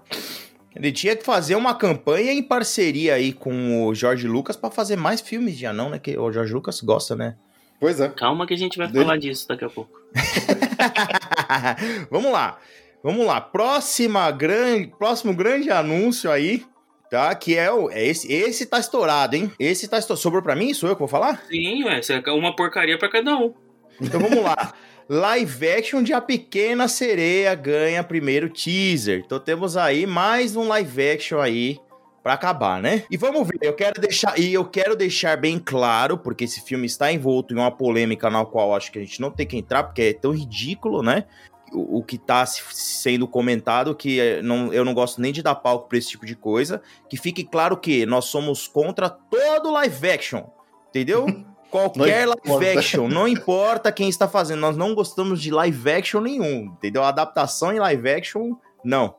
[0.74, 4.96] Ele tinha que fazer uma campanha em parceria aí com o Jorge Lucas pra fazer
[4.96, 5.98] mais filmes de anão, né?
[5.98, 7.36] Que o Jorge Lucas gosta, né?
[7.80, 8.08] Pois é.
[8.08, 9.90] Calma que a gente vai Dele- falar disso daqui a pouco.
[12.10, 12.58] Vamos lá.
[13.02, 13.40] Vamos lá.
[13.40, 16.62] Próxima grande, próximo grande anúncio aí,
[17.10, 17.34] tá?
[17.34, 19.50] Que é o é esse, esse tá estourado, hein?
[19.58, 20.20] Esse tá estourado.
[20.22, 20.74] Sobrou pra mim?
[20.74, 21.42] Sou eu que vou falar?
[21.48, 23.54] Sim, ué, é uma porcaria pra cada um.
[24.00, 24.72] Então vamos lá.
[25.12, 29.24] Live action de A Pequena Sereia ganha primeiro teaser.
[29.26, 31.80] Então temos aí mais um live action aí
[32.22, 33.02] pra acabar, né?
[33.10, 36.86] E vamos ver, eu quero deixar e eu quero deixar bem claro, porque esse filme
[36.86, 39.82] está envolto em uma polêmica na qual acho que a gente não tem que entrar,
[39.82, 41.24] porque é tão ridículo, né?
[41.72, 45.42] O, o que tá se- sendo comentado, que é, não, eu não gosto nem de
[45.42, 46.80] dar palco pra esse tipo de coisa.
[47.08, 50.44] Que fique claro que nós somos contra todo live action,
[50.88, 51.26] entendeu?
[51.70, 52.78] Qualquer Não live importa.
[52.78, 57.04] action, não importa quem está fazendo, nós não gostamos de live action nenhum, entendeu?
[57.04, 58.54] Adaptação em live action,
[58.84, 59.14] não.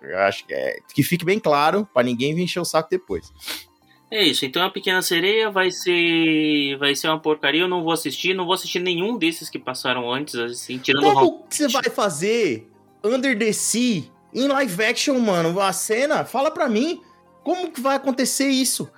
[0.00, 3.32] Eu acho que, é, que fique bem claro, pra ninguém vir encher o saco depois.
[4.10, 7.92] É isso, então a Pequena Sereia vai ser vai ser uma porcaria, eu não vou
[7.92, 11.14] assistir, não vou assistir nenhum desses que passaram antes, assim, tirando o.
[11.14, 12.70] Como que você vai fazer
[13.02, 15.58] Under the Sea em live action, mano?
[15.58, 17.00] A cena, fala pra mim,
[17.42, 18.90] como que vai acontecer isso?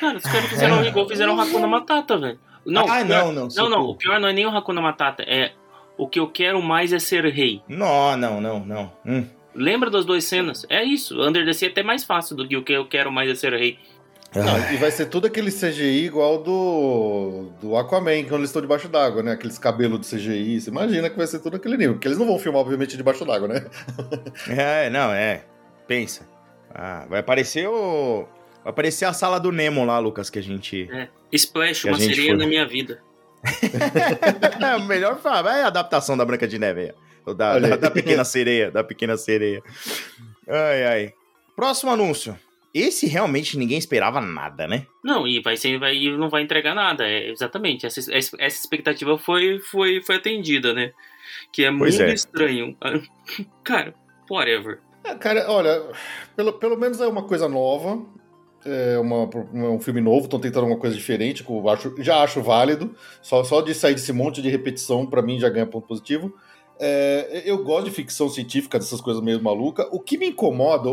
[0.00, 2.38] Cara, os caras fizeram igual fizeram o Hakuna Matata, velho.
[2.66, 3.48] Não, ah, pior- não, não.
[3.56, 5.52] não, não, o pior não é nem o Hakuna Matata, é
[5.96, 7.62] o que eu quero mais é ser rei.
[7.68, 8.92] Não, não, não, não.
[9.06, 9.24] Hum.
[9.54, 10.66] Lembra das duas cenas?
[10.68, 13.10] É isso, Under the Sea é até mais fácil do que o que eu quero
[13.10, 13.78] mais é ser rei.
[14.34, 18.86] Não, e vai ser tudo aquele CGI igual do, do Aquaman, quando eles estão debaixo
[18.86, 19.32] d'água, né?
[19.32, 20.60] Aqueles cabelos de CGI.
[20.60, 21.94] Você imagina que vai ser tudo aquele nível.
[21.94, 23.64] Porque eles não vão filmar, obviamente, debaixo d'água, né?
[24.48, 25.44] É, não, é.
[25.86, 26.28] Pensa.
[26.74, 28.28] Ah, vai aparecer o.
[28.68, 30.86] Vai aparecer a sala do Nemo lá, Lucas, que a gente.
[30.92, 31.08] É.
[31.32, 32.38] Splash, uma gente sereia foi.
[32.38, 33.02] na minha vida.
[34.60, 36.92] É, melhor é a adaptação da Branca de Neve aí.
[37.24, 37.32] ó.
[37.32, 39.62] Da, da, da pequena sereia, da pequena sereia.
[40.46, 41.14] Ai, ai.
[41.56, 42.38] Próximo anúncio.
[42.74, 44.86] Esse realmente ninguém esperava nada, né?
[45.02, 47.08] Não, e vai ser, vai, e não vai entregar nada.
[47.08, 47.86] É, exatamente.
[47.86, 50.92] Essa, essa essa expectativa foi, foi, foi atendida, né?
[51.52, 52.12] Que é Pois muito é.
[52.12, 52.76] estranho.
[53.64, 53.94] Cara,
[54.28, 54.80] whatever.
[55.04, 55.82] É, cara, olha,
[56.36, 58.04] pelo, pelo menos é uma coisa nova.
[58.68, 62.42] É uma- um filme novo, estão tentando uma coisa diferente, que eu acho, já acho
[62.42, 62.94] válido.
[63.22, 66.32] Só, só de sair desse monte de repetição, pra mim já ganha ponto positivo.
[66.80, 69.86] É, eu gosto de ficção científica, dessas coisas meio malucas.
[69.90, 70.88] O que me incomoda,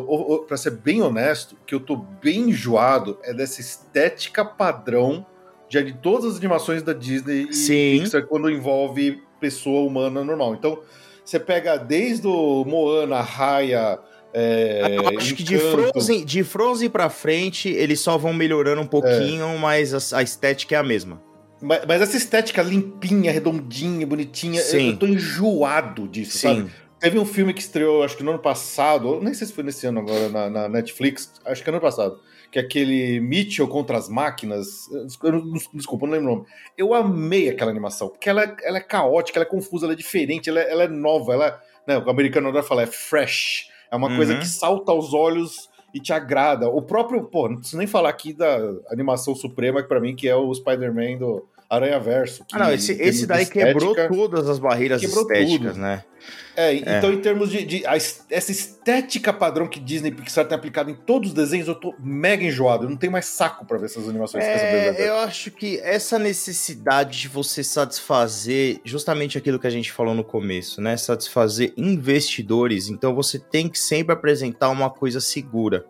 [0.47, 5.25] pra ser bem honesto, que eu tô bem enjoado, é dessa estética padrão
[5.69, 7.99] de, de todas as animações da Disney e Sim.
[8.01, 10.55] Pixar quando envolve pessoa humana normal.
[10.55, 10.79] Então,
[11.23, 13.99] você pega desde o Moana, Raya.
[14.37, 15.57] É, Eu acho que de.
[15.57, 20.75] Frozen, de Frozen pra frente, eles só vão melhorando um pouquinho, mas a, a estética
[20.75, 21.21] é a mesma.
[21.61, 24.89] Mas, mas essa estética limpinha, redondinha, bonitinha, eu- Sim.
[24.91, 26.63] eu tô enjoado disso, sabe?
[26.63, 26.69] Sim.
[26.99, 29.85] Teve um filme que estreou, acho que no ano passado, nem sei se foi nesse
[29.87, 32.19] ano agora, na, na Netflix, acho que é no ano passado,
[32.51, 34.67] que é aquele Mitchell contra as máquinas.
[35.23, 36.47] Não- desculpa, não lembro o nome.
[36.77, 39.95] Eu amei aquela animação, porque ela, é- ela é caótica, ela é confusa, ela é
[39.97, 41.47] diferente, ela é, ela é nova, ela
[41.87, 43.67] é, né, o americano adora falar, é fresh.
[43.91, 44.15] É uma Uhum.
[44.17, 46.67] coisa que salta aos olhos e te agrada.
[46.69, 48.57] O próprio, pô, não preciso nem falar aqui da
[48.89, 51.45] animação suprema, que pra mim que é o Spider-Man do
[51.75, 52.45] Aranha Verso.
[52.51, 55.79] Ah, não, esse, esse daí quebrou quebrou as barreiras Quebrou estéticas, tudo.
[55.81, 56.03] né?
[56.57, 60.45] É, então em termos de, de- a es- essa estética padrão que Disney e Pixar
[60.47, 62.85] tem aplicado em todos os desenhos, eu tô mega enjoado.
[62.85, 64.43] Eu não tenho mais saco pra ver essas animações.
[64.43, 70.15] É, eu acho que essa necessidade de você satisfazer justamente aquilo que a gente falou
[70.15, 70.95] no começo, né?
[70.97, 75.85] Satisfazer investidores, então você tem que sempre apresentar uma coisa segura.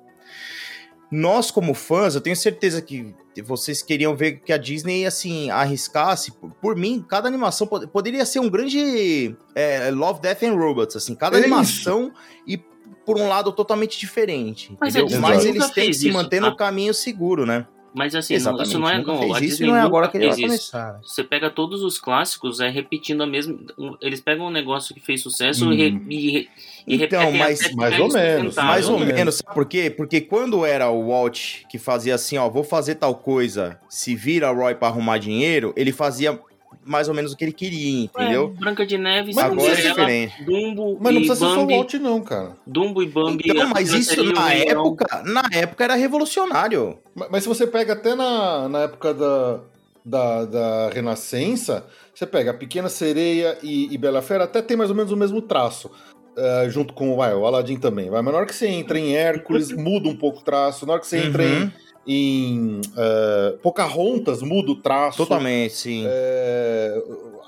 [1.12, 3.14] Nós, como fãs, eu tenho certeza que
[3.44, 6.32] vocês queriam ver que a Disney, assim, arriscasse.
[6.32, 10.96] Por, por mim, cada animação pod- poderia ser um grande é, Love, Death and Robots,
[10.96, 11.16] assim.
[11.16, 11.48] Cada É isso.
[11.48, 12.12] animação
[12.48, 12.58] e
[13.06, 15.20] por um lado totalmente diferente, Mas entendeu?
[15.22, 16.50] Mas eles têm que se manter tá?
[16.50, 17.68] no caminho seguro, né?
[17.96, 18.68] Mas assim, Exatamente.
[18.68, 19.02] isso não é.
[19.02, 21.00] Não, fez a isso Disney não é agora que ele vai começar.
[21.02, 23.58] Você pega todos os clássicos, é repetindo a mesma.
[24.02, 26.06] Eles pegam um negócio que fez sucesso e, re- Hum.
[26.10, 26.50] e, re-
[26.86, 28.56] e Então, mas- mais ficar ou menos.
[28.56, 29.14] Mais ou menos.
[29.16, 29.90] menos, sabe por quê?
[29.90, 34.52] Porque quando era o Walt que fazia assim, ó, vou fazer tal coisa, se vira
[34.52, 36.38] Roy pra arrumar dinheiro, ele fazia
[36.86, 38.54] mais ou menos o que ele queria, entendeu?
[38.56, 40.44] É, Branca de Neve, Mas não Agora é diferente.
[40.44, 41.74] Dumbo Mas não e precisa ser só o Bambi.
[41.74, 42.56] Walt, não, cara.
[42.68, 43.44] Dumbo e Bambi.
[43.48, 47.00] Então, mas isso na época, na época era revolucionário.
[47.16, 49.60] Mas, mas se você pega até na, na época da,
[50.06, 54.90] da, da Renascença, você pega a Pequena Sereia e, e Bela Fera, até tem mais
[54.90, 55.90] ou menos o mesmo traço.
[56.38, 58.10] eh, junto com vai, o Aladdin também.
[58.10, 58.22] Vai.
[58.22, 60.86] Mas na hora que você entra em Hércules, muda um pouco o traço.
[60.86, 61.72] Na hora que você entra em, Uhum,
[62.08, 65.18] em eh, Pocahontas, muda o traço.
[65.18, 66.04] Totalmente, sim.
[66.08, 67.02] É,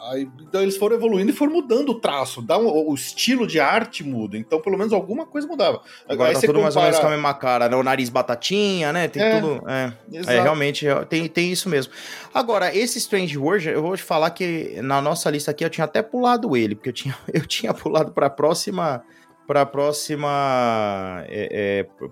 [0.10, 3.60] aí, então eles foram evoluindo e foram mudando o traço, dá um- o estilo de
[3.60, 5.82] arte muda, então pelo menos alguma coisa mudava.
[6.10, 7.76] Agora aí tá você tudo mais ou menos com a compara- mesma cara, né?
[7.76, 9.08] O nariz batatinha, né?
[9.08, 9.62] Tem É, tudo.
[9.70, 9.94] É.
[10.26, 11.94] É, realmente, é, tem, tem isso mesmo.
[12.34, 15.86] Agora, esse Strange World, eu vou te falar que na nossa lista aqui eu tinha
[15.86, 19.04] até pulado ele, porque eu tinha, eu tinha pulado pra próxima.
[19.46, 21.24] Pra próxima.
[21.30, 22.08] É, é,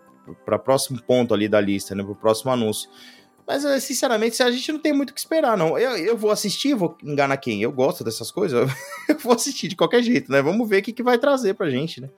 [0.45, 2.03] pra próximo ponto ali da lista, né?
[2.03, 2.89] Pro próximo anúncio.
[3.47, 5.77] Mas, é, sinceramente, a gente não tem muito o que esperar, não.
[5.77, 7.61] Eu, eu vou assistir, vou enganar quem?
[7.61, 8.67] Eu gosto dessas coisas.
[9.07, 10.41] Eu vou assistir de qualquer jeito, né?
[10.41, 12.09] Vamos ver o que, que vai trazer pra gente, né?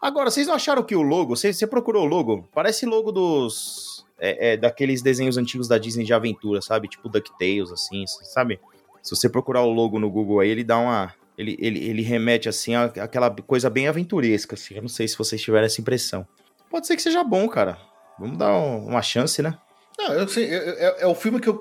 [0.00, 2.48] Agora, vocês não acharam que o logo, você, você procurou o logo?
[2.54, 4.04] Parece logo dos.
[4.18, 6.88] É, é, daqueles desenhos antigos da Disney de aventura, sabe?
[6.88, 8.60] Tipo DuckTales, assim, sabe?
[9.02, 11.14] Se você procurar o logo no Google aí, ele dá uma.
[11.36, 14.74] Ele, ele, ele remete, assim, a, aquela coisa bem aventuresca, assim.
[14.74, 16.26] Eu não sei se vocês tiveram essa impressão.
[16.70, 17.76] Pode ser que seja bom, cara.
[18.18, 19.56] Vamos dar um- uma chance, né?
[19.98, 21.60] Não, eu sei, é, é- o filme que eu,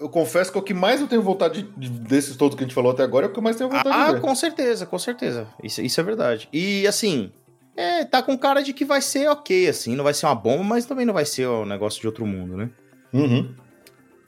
[0.00, 2.64] eu confesso que é o que mais eu tenho vontade de, de- desses todos que
[2.64, 4.20] a gente falou até agora, é o que eu mais tenho vontade Ah, de ver.
[4.22, 5.46] com certeza, com certeza.
[5.62, 6.48] Isso, isso é verdade.
[6.52, 7.30] E assim,
[7.76, 9.94] é, tá com cara de que vai ser ok, assim.
[9.94, 12.56] Não vai ser uma bomba, mas também não vai ser um negócio de outro mundo,
[12.56, 12.70] né?
[13.12, 13.54] Uhum.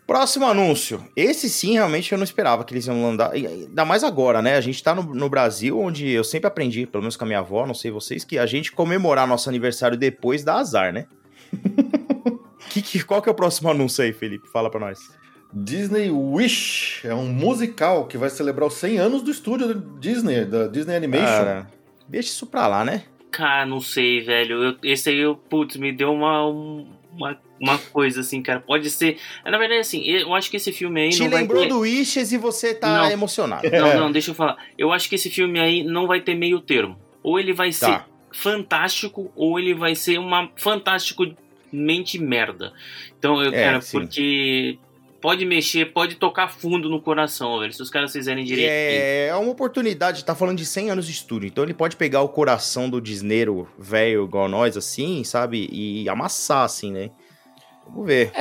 [0.08, 1.04] Próximo anúncio.
[1.14, 3.32] Esse sim, realmente eu não esperava que eles iam mandar.
[3.32, 4.56] Ainda mais agora, né?
[4.56, 7.40] A gente tá no, no Brasil, onde eu sempre aprendi, pelo menos com a minha
[7.40, 11.06] avó, não sei vocês, que a gente comemorar nosso aniversário depois dá azar, né?
[12.70, 14.48] que, que, qual que é o próximo anúncio aí, Felipe?
[14.48, 14.98] Fala pra nós.
[15.52, 20.46] Disney Wish é um musical que vai celebrar os 100 anos do estúdio da Disney,
[20.46, 21.24] da Disney Animation.
[21.26, 21.66] Cara,
[22.08, 23.02] deixa isso pra lá, né?
[23.30, 24.62] Cara, não sei, velho.
[24.64, 28.60] Eu- esse aí, eu, putz, me deu uma, um- uma, uma coisa assim, cara.
[28.60, 29.18] Pode ser.
[29.44, 31.68] Na verdade, assim, eu acho que esse filme aí Te não vai lembrou ter...
[31.68, 33.10] do Wishes e você tá Não.
[33.10, 33.68] emocionado.
[33.70, 34.56] Não, não, deixa eu falar.
[34.76, 36.98] Eu acho que esse filme aí não vai ter meio termo.
[37.22, 38.06] Ou ele vai ser Tá.
[38.32, 41.26] fantástico, ou ele vai ser uma fantástico
[41.72, 42.72] mente merda.
[43.18, 43.98] Então, eu, É, cara, sim.
[44.00, 44.78] porque
[45.20, 47.72] pode mexer, pode tocar fundo no coração, velho.
[47.72, 48.70] Se os caras fizerem direito.
[48.70, 52.22] É, é uma oportunidade, tá falando de 100 anos de estúdio, então ele pode pegar
[52.22, 57.10] o coração do disneiro velho igual nós, assim, sabe, e amassar, assim, né?
[57.88, 58.32] Vamos ver.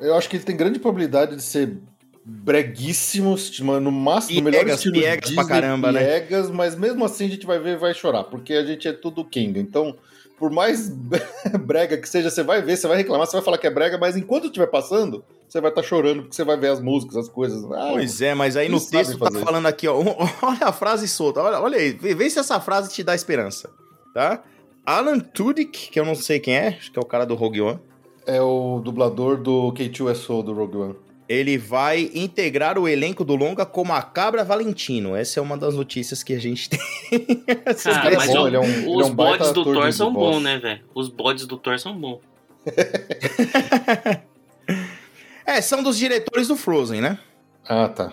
[0.00, 1.78] Eu acho que ele tem grande probabilidade de ser
[2.24, 3.36] breguíssimo,
[3.80, 6.00] no máximo, no melhor estilo piegas Disney, pra caramba, né?
[6.00, 8.92] piegas, mas mesmo assim a gente vai ver e vai chorar, porque a gente é
[8.92, 9.58] tudo king.
[9.58, 9.96] Então,
[10.38, 10.88] por mais
[11.64, 13.98] brega que seja, você vai ver, você vai reclamar, você vai falar que é brega,
[13.98, 17.28] mas enquanto estiver passando, você vai estar chorando, porque você vai ver as músicas, as
[17.28, 17.64] coisas.
[17.72, 19.44] Ah, Pois é, mas aí no texto tá isso.
[19.44, 19.96] falando aqui, ó,
[20.42, 23.70] olha a frase solta, olha, olha aí, vê, vê se essa frase te dá esperança,
[24.14, 24.42] tá?
[24.86, 27.60] Alan Tudyk, que eu não sei quem é, acho que é o cara do Rogue
[27.60, 27.80] One,
[28.26, 30.96] É o dublador do K2SO do Rogue One.
[31.28, 35.14] ele vai integrar o elenco do longa como a Cabra Valentino.
[35.16, 36.80] Essa é uma das notícias que a gente tem.
[37.46, 39.64] Cara, cara é mas bom, o- ele é um- ele é os um bodes do
[39.64, 40.80] Thor são bons, né, velho?
[40.94, 42.20] Os bodes do Thor são bons.
[45.46, 47.18] É, são dos diretores do Frozen, né?
[47.68, 48.12] Ah, tá.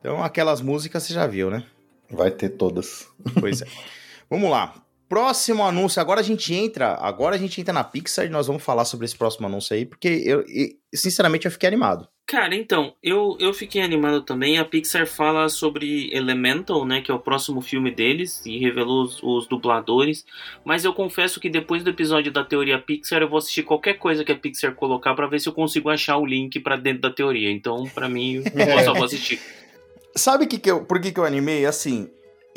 [0.00, 1.64] Então aquelas músicas você já viu, né?
[2.10, 3.08] Vai ter todas.
[3.40, 3.66] Pois é.
[4.28, 4.74] Vamos lá.
[5.08, 6.00] Próximo anúncio.
[6.02, 6.94] Agora a gente entra.
[7.00, 9.86] Agora a gente entra na Pixar e nós vamos falar sobre esse próximo anúncio aí,
[9.86, 12.06] porque eu, e, sinceramente, eu fiquei animado.
[12.26, 14.58] Cara, então, eu, eu fiquei animado também.
[14.58, 17.00] A Pixar fala sobre Elemental, né?
[17.00, 20.26] Que é o próximo filme deles, e revelou os, os dubladores.
[20.62, 24.22] Mas eu confesso que depois do episódio da teoria Pixar, eu vou assistir qualquer coisa
[24.22, 27.10] que a Pixar colocar pra ver se eu consigo achar o link pra dentro da
[27.10, 27.50] teoria.
[27.50, 28.44] Então, pra mim, eu
[28.84, 29.40] só vou assistir.
[30.14, 31.64] Sabe que que eu, por que, que eu animei?
[31.64, 32.10] Assim,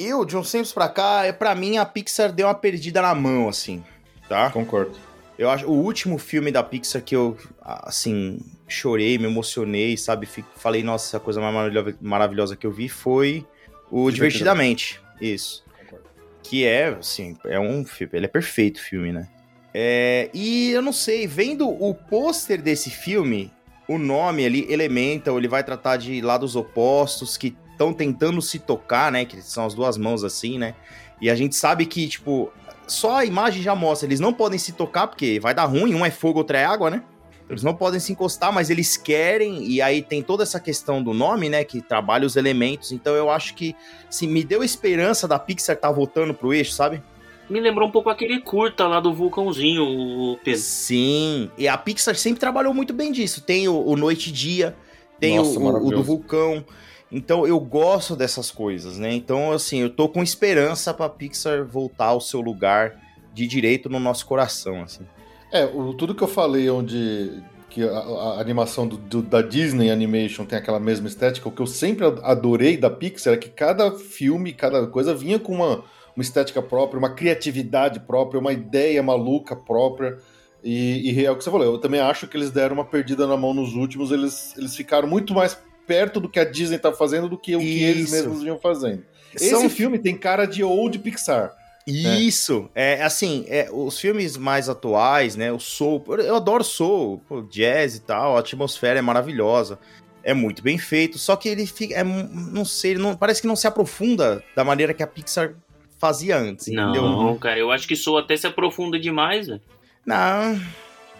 [0.05, 3.13] eu, de uns tempos pra cá, é para mim a Pixar deu uma perdida na
[3.15, 3.83] mão, assim,
[4.27, 4.49] tá?
[4.49, 4.97] Concordo.
[5.37, 10.25] Eu acho o último filme da Pixar que eu, assim, chorei, me emocionei, sabe?
[10.25, 13.45] Fico- Falei, nossa, a coisa mais maravilhosa, maravilhosa que eu vi foi
[13.89, 15.01] o Divertidamente.
[15.19, 15.63] Isso.
[15.79, 16.05] Concordo.
[16.43, 18.11] Que é, assim, é um filme.
[18.15, 19.27] Ele é perfeito o filme, né?
[19.73, 23.51] É, e eu não sei, vendo o pôster desse filme,
[23.87, 29.11] o nome ali, Elemental, ele vai tratar de lados opostos que estão tentando se tocar,
[29.11, 29.25] né?
[29.25, 30.75] Que são as duas mãos assim, né?
[31.19, 32.51] E a gente sabe que, tipo,
[32.87, 36.05] só a imagem já mostra, eles não podem se tocar porque vai dar ruim, um
[36.05, 37.03] é fogo, outro é água, né?
[37.49, 41.13] Eles não podem se encostar, mas eles querem, e aí tem toda essa questão do
[41.13, 41.65] nome, né?
[41.65, 42.93] Que trabalha os elementos.
[42.93, 43.75] Então eu acho que,
[44.07, 47.03] assim, me deu esperança da Pixar estar voltando pro eixo, sabe?
[47.49, 50.61] Me lembrou um pouco aquele curta lá do vulcãozinho, o Pedro.
[50.61, 53.41] Sim, e a Pixar sempre trabalhou muito bem disso.
[53.41, 54.73] Tem o, o Noite e Dia,
[55.19, 56.63] tem Nossa, o- o, do Vulcão.
[57.11, 59.13] Então eu gosto dessas coisas, né?
[59.13, 62.95] Então, assim, eu tô com esperança pra Pixar voltar ao seu lugar
[63.33, 65.05] de direito no nosso coração, assim.
[65.51, 69.89] É, o- tudo que eu falei onde que a, a animação do- do- da Disney
[69.91, 73.91] Animation tem aquela mesma estética, o que eu sempre adorei da Pixar é que cada
[73.91, 75.83] filme, cada coisa vinha com uma,
[76.15, 80.17] uma estética própria, uma criatividade própria, uma ideia maluca própria.
[80.63, 83.25] E, e é o que você falou, eu também acho que eles deram uma perdida
[83.25, 86.91] na mão nos últimos, eles, eles ficaram muito mais perto do que a Disney tá
[86.91, 89.03] fazendo do que o que eles mesmos vinham fazendo.
[89.35, 91.55] São Esse filme tem cara de old Pixar.
[91.87, 95.51] Isso, é assim, é, os filmes mais atuais, né?
[95.51, 99.79] O soul, eu adoro soul, jazz e tal, a atmosfera é maravilhosa,
[100.23, 103.47] é muito bem feito, só que ele fica, é, não sei, ele não, parece que
[103.47, 105.55] não se aprofunda da maneira que a Pixar
[105.97, 107.01] fazia antes, entendeu?
[107.01, 109.61] Não, cara, eu acho que Soul até se aprofunda demais, velho.
[110.05, 110.59] Não,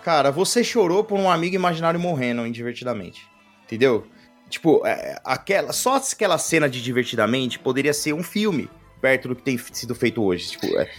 [0.03, 3.27] cara, você chorou por um amigo imaginário morrendo indivertidamente,
[3.63, 4.07] entendeu?
[4.51, 8.69] Tipo, é, aquela, só aquela cena de divertidamente poderia ser um filme
[9.01, 10.51] perto do que tem sido feito hoje.
[10.51, 10.89] Tipo, é,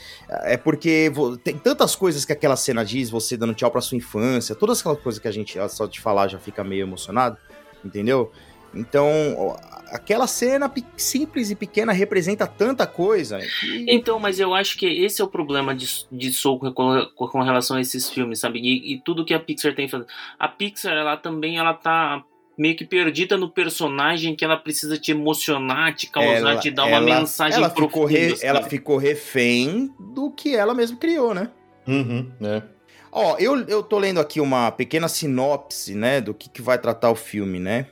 [0.54, 3.96] é porque vo- tem tantas coisas que aquela cena diz, você dando tchau pra sua
[3.96, 7.36] infância, todas aquelas coisas que a gente, só de falar, já fica meio emocionado,
[7.84, 8.32] entendeu?
[8.74, 9.54] Então,
[9.90, 13.84] aquela cena simples e pequena representa tanta coisa que...
[13.88, 16.72] Então, mas eu acho que esse é o problema de, de Soul com,
[17.14, 18.58] com- relação a esses filmes, sabe?
[18.60, 20.06] E, e tudo que a Pixar tem feito.
[20.38, 22.24] A Pixar, ela também, ela tá
[22.62, 26.84] meio que perdida no personagem que ela precisa te emocionar, te causar, ela- te dar
[26.84, 28.18] uma ela- mensagem ela ficou, profunda.
[28.18, 28.46] re- sabe?
[28.46, 31.50] ela ficou refém do que ela mesma criou, né?
[31.88, 32.62] Uhum, né?
[33.10, 37.10] Ó, eu, eu tô lendo aqui uma pequena sinopse, né, do que, que vai tratar
[37.10, 37.86] o filme, né?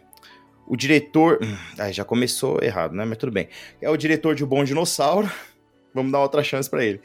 [0.67, 1.41] O diretor.
[1.77, 3.05] Ai, já começou errado, né?
[3.05, 3.49] Mas tudo bem.
[3.83, 5.29] É o diretor de O Bom Dinossauro.
[5.93, 7.01] Vamos dar outra chance pra ele.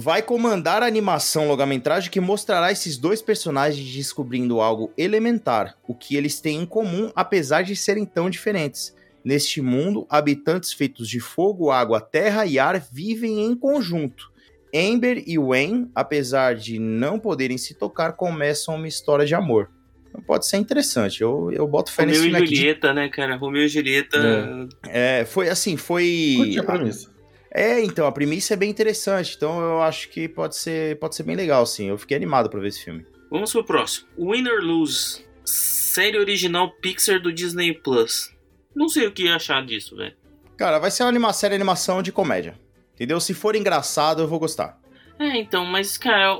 [0.00, 6.14] Vai comandar a animação longa-metragem que mostrará esses dois personagens descobrindo algo elementar, o que
[6.14, 8.94] eles têm em comum, apesar de serem tão diferentes.
[9.24, 14.30] Neste mundo, habitantes feitos de fogo, água, terra e ar vivem em conjunto.
[14.72, 19.68] Amber e Wayne, apesar de não poderem se tocar, começam uma história de amor.
[20.08, 21.22] Então pode ser interessante.
[21.22, 22.54] Eu, eu boto fé nesse Romeu e filme aqui.
[22.54, 23.36] de- Julieta, né, cara?
[23.36, 24.68] Romeu e Julieta.
[24.86, 26.34] É, foi assim, foi.
[26.36, 27.17] Curti a premissa.
[27.50, 29.34] É, então, a premissa é bem interessante.
[29.36, 31.88] Então eu acho que pode ser, pode ser bem legal, sim.
[31.88, 33.06] Eu fiquei animado pra ver esse filme.
[33.30, 34.08] Vamos pro próximo.
[34.18, 35.26] Winner Lose.
[35.44, 38.34] Série original Pixar do Disney Plus.
[38.74, 40.14] Não sei o que achar disso, velho.
[40.56, 42.58] Cara, vai ser uma anima série animação de comédia.
[42.94, 43.20] Entendeu?
[43.20, 44.78] Se for engraçado, eu vou gostar.
[45.18, 46.38] É, então, mas, cara,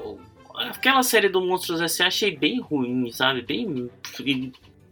[0.57, 2.09] aquela série do Monstros S.A.
[2.09, 3.43] achei bem ruim, sabe?
[3.43, 3.91] Bem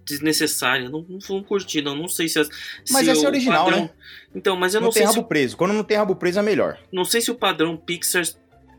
[0.06, 0.88] desnecessária.
[0.88, 1.94] Não, não, não curti, não.
[1.96, 2.38] Não sei se...
[2.38, 2.48] as-
[2.90, 3.90] Mas se essa é original, né?
[4.34, 5.56] Então, mas eu não não, tem sei rabo se, preso.
[5.56, 6.78] Quando não tem rabo preso é melhor.
[6.92, 8.22] não sei se o padrão Pixar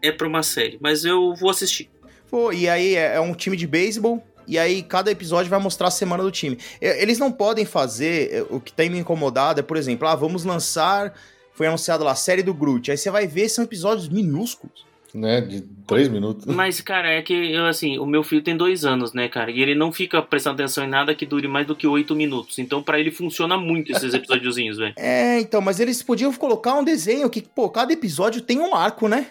[0.02, 1.90] é pra uma série, mas eu vou assistir.
[2.30, 4.24] Pô, e aí é, é um time de beisebol.
[4.48, 6.58] E aí cada episódio vai mostrar a semana do time.
[6.80, 8.34] É, Eles não podem fazer.
[8.34, 11.14] é, O que tem me incomodado é, por exemplo, ah, vamos lançar.
[11.54, 12.90] Foi anunciado lá a série do Groot.
[12.92, 14.86] Aí você vai ver, são episódios minúsculos.
[15.14, 15.42] Né?
[15.42, 16.46] De três minutos.
[16.46, 19.50] Mas, cara, é que eu, assim, o meu filho tem dois anos, né, cara?
[19.50, 22.60] E ele não fica prestando atenção em nada que dure mais do que oito minutos.
[22.60, 24.94] Então, pra ele funciona muito esses episódiozinhos, velho.
[24.98, 29.08] É, então, mas eles podiam colocar um desenho que, pô, cada episódio tem um arco,
[29.08, 29.28] né?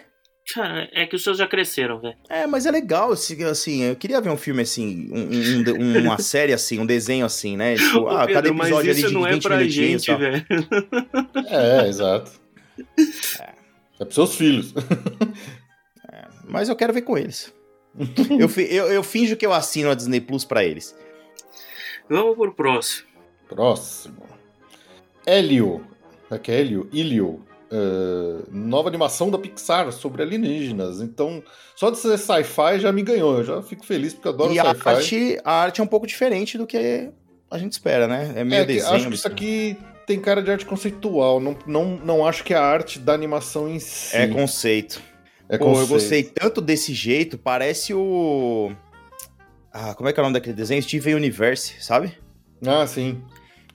[0.53, 2.15] Cara, é que os seus já cresceram, velho.
[2.29, 5.99] É, mas é legal, assim, assim, eu queria ver um filme assim, um- um- um-
[6.05, 7.75] uma série assim, um desenho assim, né?
[7.77, 10.03] Tipo, Ô, ah, cada Pedro, mas episódio ali isso de não é 20 pra minutinhos.
[10.05, 10.45] gente, velho.
[11.49, 12.31] É, exato.
[13.99, 14.75] É pros seus filhos.
[16.47, 17.53] Mas eu quero ver com eles.
[17.97, 20.95] eu, eu, eu finjo que eu assino a Disney Plus pra eles.
[22.09, 23.07] Vamos pro próximo.
[23.49, 24.23] Próximo.
[25.25, 25.85] Hélio.
[26.29, 26.89] É que é Hélio?
[26.91, 27.43] Ilio.
[27.69, 31.01] É, nova animação da Pixar sobre alienígenas.
[31.01, 31.43] Então,
[31.75, 33.39] só de ser sci-fi já me ganhou.
[33.39, 34.89] Eu já fico feliz porque adoro e a sci-fi.
[34.89, 37.09] arte, a arte é um pouco diferente do que
[37.51, 38.33] a gente espera, né?
[38.37, 38.93] É meio É, desenho.
[38.95, 41.41] acho que isso aqui tem cara de arte conceitual.
[41.41, 44.15] Não, não, não acho que é a arte da animação em si.
[44.15, 45.01] É conceito.
[45.49, 45.89] É Pô, eu conceito.
[45.89, 48.71] gostei tanto desse jeito, parece o.
[49.71, 50.81] Ah, como é que é o nome daquele desenho?
[50.81, 52.13] Steven Universe, sabe?
[52.65, 53.21] Ah, sim.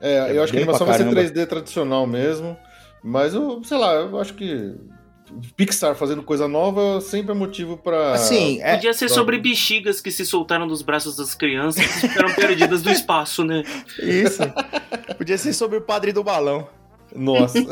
[0.00, 1.22] É, É eu acho que a animação vai ser caramba.
[1.22, 2.56] 3D tradicional mesmo.
[3.02, 4.74] Mas eu, sei lá, eu acho que
[5.56, 8.12] Pixar fazendo coisa nova sempre é motivo pra.
[8.12, 12.34] Assim, é, Podia ser sobre bexigas que se soltaram dos braços das crianças e ficaram
[12.34, 13.62] perdidas do espaço, né?
[13.98, 14.42] isso.
[15.16, 16.68] Podia ser sobre o padre do balão.
[17.14, 17.58] Nossa.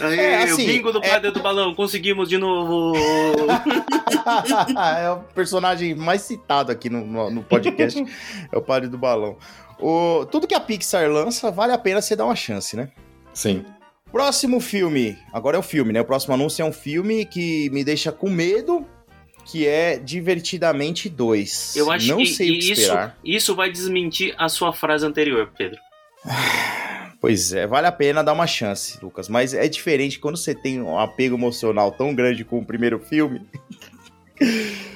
[0.00, 2.96] Aí, É, assim, o bingo do é- padre do balão, conseguimos de novo.
[5.00, 8.04] é o personagem mais citado aqui no, no, no podcast.
[8.50, 9.36] é o padre do balão.
[9.78, 12.90] O, tudo que a Pixar lança, vale a pena você dar uma chance, né?
[13.32, 13.64] Sim.
[14.10, 15.18] Próximo filme.
[15.32, 16.00] Agora é o filme, né?
[16.00, 18.86] O próximo anúncio é um filme que me deixa com medo,
[19.44, 21.76] que é Divertidamente 2.
[21.76, 23.18] Eu acho Não que sei o que isso, esperar.
[23.24, 25.78] isso vai desmentir a sua frase anterior, Pedro.
[27.24, 29.30] Pois é, vale a pena dar uma chance, Lucas.
[29.30, 33.40] Mas é diferente quando você tem um apego emocional tão grande com o primeiro filme.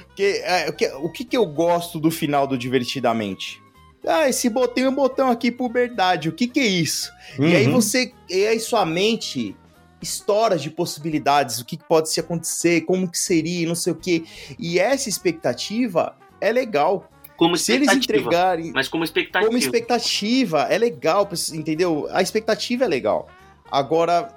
[0.08, 3.62] Porque, é, o, que, o que que eu gosto do final do Divertidamente?
[4.06, 6.28] Ah, esse botão é um botão aqui, puberdade.
[6.28, 7.10] O que que é isso?
[7.38, 7.72] E aí Uhum.
[7.72, 8.12] você.
[8.28, 9.56] E aí sua mente
[10.02, 13.96] estoura de possibilidades, o que que pode se acontecer, como que seria, não sei o
[13.96, 14.24] quê.
[14.58, 17.10] E essa expectativa é legal.
[17.38, 19.46] Como Se eles entregarem Mas como expectativa.
[19.46, 22.08] como expectativa, é legal, entendeu?
[22.10, 23.28] A expectativa é legal.
[23.70, 24.34] Agora,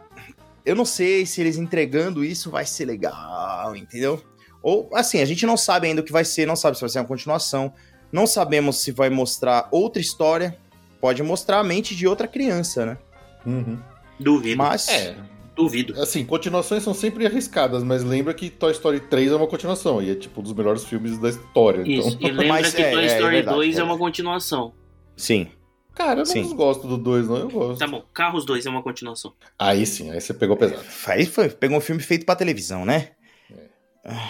[0.64, 4.24] eu não sei se eles entregando isso vai ser legal, entendeu?
[4.62, 6.90] Ou, assim, a gente não sabe ainda o que vai ser, não sabe se vai
[6.92, 7.74] ser uma continuação,
[8.12, 10.56] não sabemos se vai mostrar outra história,
[11.00, 12.98] pode mostrar a mente de outra criança, né?
[13.44, 13.80] Uhum.
[14.20, 14.58] Duvido.
[14.58, 15.16] Mas, É,
[15.64, 16.02] Duvido.
[16.02, 20.12] assim, continuações são sempre arriscadas, mas lembra que Toy Story 3 é uma continuação, e
[20.12, 21.84] é tipo um dos melhores filmes da história.
[21.86, 22.10] Isso.
[22.10, 23.84] Então, E lembra Mas que é, Toy é, é Story verdade, 2 é é.
[23.84, 24.74] uma continuação.
[25.16, 25.48] sim.
[25.94, 26.44] cara, eu não Sim.
[26.44, 27.80] desgosto do 2, não, eu gosto.
[27.80, 29.34] Tá bom, Carros 2 é uma continuação.
[29.60, 30.82] Aí sim, aí você pegou pesado.
[31.08, 33.10] Aí foi, pegou um filme feito pra televisão, né?
[34.06, 34.30] Ah,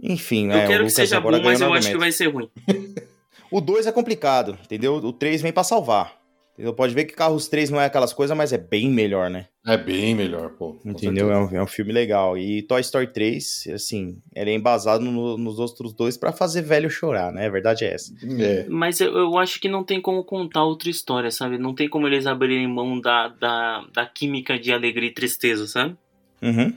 [0.00, 0.66] Enfim, Eu né?
[0.66, 2.48] quero que seja bom, mas eu acho que vai ser ruim.
[3.50, 4.94] O 2 é complicado, entendeu?
[4.94, 6.21] O 3 vem pra salvar.
[6.52, 6.74] Entendeu?
[6.74, 9.46] Pode ver que Carros 3 não é aquelas coisas, mas é bem melhor, né?
[9.66, 10.78] É bem melhor, pô.
[10.84, 11.32] Entendeu?
[11.32, 12.36] É um, é um filme legal.
[12.36, 16.90] E Toy Story 3, assim, ele é embasado no- nos outros dois pra fazer velho
[16.90, 17.46] chorar, né?
[17.46, 18.12] A verdade é essa.
[18.38, 18.66] É.
[18.68, 21.56] Mas eu, eu acho que não tem como contar outra história, sabe?
[21.56, 25.96] Não tem como eles abrirem mão da, da, da química de alegria e tristeza, sabe?
[26.42, 26.74] Uhum.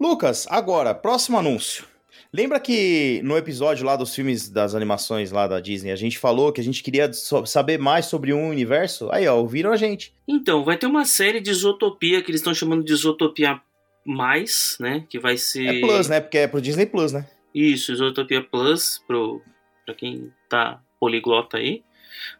[0.00, 1.84] Lucas, agora, próximo anúncio.
[2.34, 6.50] Lembra que no episódio lá dos filmes das animações lá da Disney, a gente falou
[6.50, 9.10] que a gente queria so- saber mais sobre um universo?
[9.12, 10.14] Aí, ó, ouviram a gente.
[10.26, 13.60] Então, vai ter uma série de Isotopia que eles estão chamando de Isotopia
[14.06, 15.04] Mais, né?
[15.10, 15.66] Que vai ser.
[15.66, 16.20] É Plus, né?
[16.20, 17.28] Porque é pro Disney Plus, né?
[17.54, 19.42] Isso, Isotopia Plus, pro,
[19.84, 21.82] pra quem tá poliglota aí.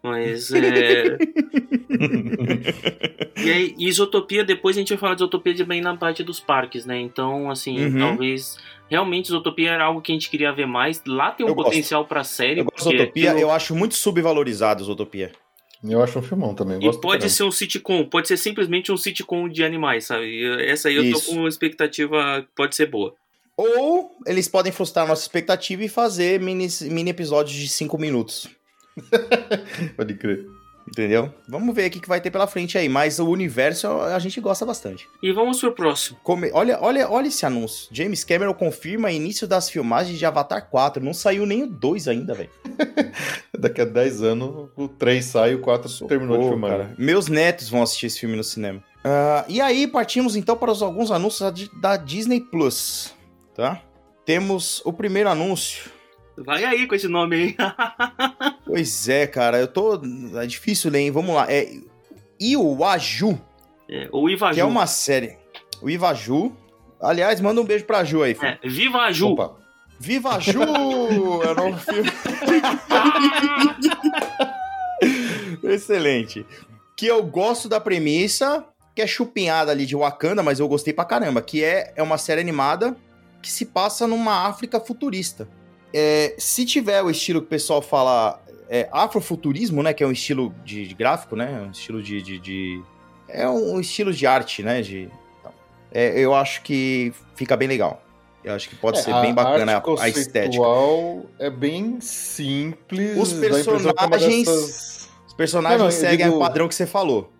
[0.02, 1.18] Mas é.
[3.44, 6.84] e aí, Isotopia, depois a gente vai falar de Isotopia bem na parte dos parques,
[6.86, 7.00] né?
[7.00, 7.98] Então, assim, Uhum.
[7.98, 8.56] talvez.
[8.92, 11.02] Realmente, Isotopia era algo que a gente queria ver mais.
[11.06, 11.68] Lá tem um Eu gosto.
[11.70, 12.60] potencial pra série.
[12.60, 15.32] Eu gosto aquilo- eu acho muito subvalorizado Utopia.
[15.82, 16.78] Eu acho um filmão também.
[16.86, 20.26] E pode ser um sitcom, pode ser simplesmente um sitcom de animais, sabe?
[20.26, 21.24] E Essa aí eu Isso.
[21.24, 23.14] tô com uma expectativa que pode ser boa.
[23.56, 28.46] Ou eles podem frustrar a nossa expectativa e fazer mini, mini episódios de 5 minutos.
[29.96, 30.44] Pode crer.
[30.92, 31.32] Entendeu?
[31.48, 32.86] Vamos ver o que vai ter pela frente aí.
[32.86, 35.08] Mas o universo a gente gosta bastante.
[35.22, 36.18] E vamos pro próximo.
[36.22, 37.88] Come- Olha, olha, olha esse anúncio.
[37.90, 41.02] James Cameron confirma início das filmagens de Avatar 4.
[41.02, 42.50] Não saiu nem o 2 ainda, velho.
[43.58, 46.70] Daqui a 10 anos, o 3 sai, o 4 terminou de filmar.
[46.70, 46.94] cara.
[46.98, 48.82] Meus netos vão assistir esse filme no cinema.
[49.04, 53.14] Ah, e aí, partimos então para os, alguns anúncios da Disney Plus.
[53.54, 53.80] Tá?
[54.26, 55.90] Temos o primeiro anúncio.
[56.36, 57.56] Vai aí com esse nome aí.
[58.64, 60.00] Pois é, cara, eu tô.
[60.40, 61.10] É difícil ler, hein?
[61.10, 61.46] Vamos lá.
[61.52, 61.68] É
[62.40, 63.38] Iwaju,
[63.88, 65.36] É, o Iva que é uma série.
[65.82, 66.56] O Ivaju.
[67.00, 68.46] Aliás, manda um beijo pra Ju aí, filho.
[68.48, 69.28] É, Viva a Ju.
[69.28, 69.56] Opa.
[70.00, 70.62] Viva a Ju!
[70.62, 72.10] é o novo filme.
[75.64, 76.46] Excelente.
[76.96, 78.64] Que eu gosto da premissa,
[78.94, 81.42] que é chupinhada ali de Wakanda, mas eu gostei pra caramba.
[81.42, 82.96] Que é, é uma série animada
[83.42, 85.48] que se passa numa África futurista.
[85.94, 89.92] É, se tiver o estilo que o pessoal fala é, afrofuturismo, né?
[89.92, 91.64] Que é um estilo de, de gráfico, né?
[91.66, 92.82] Um estilo de, de, de-
[93.28, 94.80] É um estilo de arte, né?
[94.80, 95.52] De, então,
[95.92, 98.02] é, eu acho que fica bem legal.
[98.42, 100.64] Eu acho que pode É, ser bem bacana a, a estética.
[101.38, 103.16] é bem simples.
[103.16, 107.30] Os é personagens- dessas- Os personagens Não, não, seguem digo- o padrão que você falou.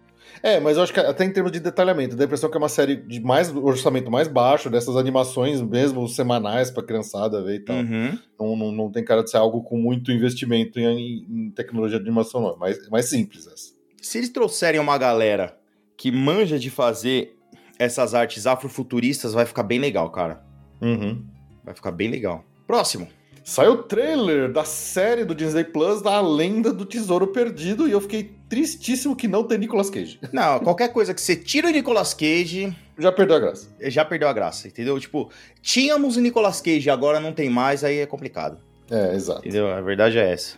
[0.43, 2.59] É, mas eu acho que até em termos de detalhamento, dá a impressão que é
[2.59, 7.61] uma série de mais orçamento mais baixo, dessas animaões mesmo semanais pra criançada ver e
[7.61, 7.77] tal.
[7.77, 8.19] Uhum.
[8.41, 12.05] Não, não, não tem cara de ser algo com muito investimento em, em tecnologia de
[12.05, 12.55] animação, não.
[12.55, 13.73] É mais, é mais simples essa.
[14.01, 15.57] Se eles trouxerem uma galera
[15.97, 17.37] que manja de fazer
[17.79, 20.45] essas artes afrofuturistas, vai ficar bem legal, cara.
[20.81, 21.25] Uhum.
[21.63, 22.45] Vai ficar bem legal.
[22.67, 23.07] Próximo.
[23.45, 28.01] Saiu o trailer da série do Disney Plus da Lenda do Tesouro Perdido e eu
[28.01, 30.21] fiquei tristíssimo que não tem Nicolas Cage.
[30.33, 33.69] Não, qualquer coisa que você tira o Nicolas Cage, Já perdeu a graça.
[33.81, 34.99] já perdeu a graça, entendeu?
[35.01, 35.31] Tipo,
[35.61, 38.59] tínhamos o Nicolas Cage, agora não tem mais, aí é complicado.
[38.91, 39.41] É, exato.
[39.41, 39.69] Entendeu?
[39.73, 40.57] A verdade é essa.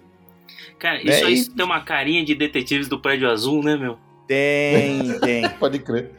[0.78, 3.96] Cara, isso É, aí e- tem uma carinha de detetives do prédio azul, né, meu?
[4.26, 6.10] Tem, tem, Pode crer.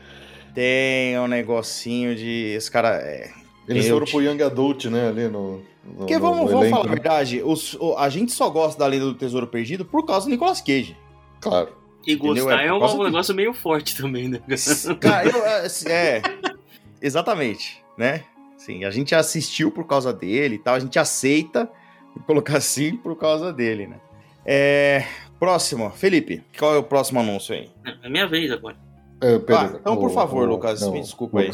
[0.54, 2.54] tem um negocinho de.
[2.56, 2.96] Esse cara.
[3.02, 3.30] É...
[3.68, 5.62] Eles Eu foram te- pro Young Adult, né, ali no.
[5.86, 6.94] No Porque vamos, vamos falar a né?
[6.96, 10.32] verdade, os- o- a gente só gosta da lenda do Tesouro Perdido por causa do
[10.32, 10.98] Nicolas Cage.
[11.40, 11.70] Claro.
[12.08, 12.46] E Entendeu?
[12.46, 14.40] gostar É é, um negócio meio forte também, né?
[15.00, 16.22] Cara, eu, assim, é.
[17.02, 18.24] Exatamente, né?
[18.58, 21.70] Sim, a gente assistiu por causa dele e tal, a gente aceita,
[22.26, 23.98] colocar assim, por causa dele, né?
[24.46, 25.04] É.
[25.40, 27.70] Próximo, Felipe, qual é o próximo anúncio aí?
[28.04, 28.78] É minha vez agora.
[29.22, 31.52] É, Pedro, Ah, então, por favor, o- Lucas, me desculpa aí.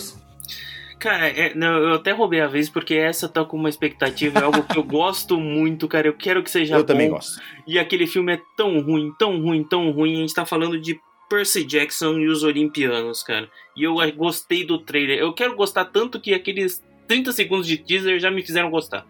[1.01, 4.43] Cara, é- não, eu até roubei a vez porque essa tá com uma expectativa, é
[4.43, 6.07] algo que eu gosto muito, cara.
[6.07, 6.85] Eu quero que seja eu bom.
[6.85, 7.41] também gosto.
[7.65, 10.17] E aquele filme é tão ruim, tão ruim, tão ruim.
[10.17, 13.49] A gente tá falando de Percy Jackson e os Olimpianos, cara.
[13.75, 15.17] E eu gostei do trailer.
[15.17, 19.03] Eu quero gostar tanto que aqueles 30 segundos de teaser já me fizeram gostar.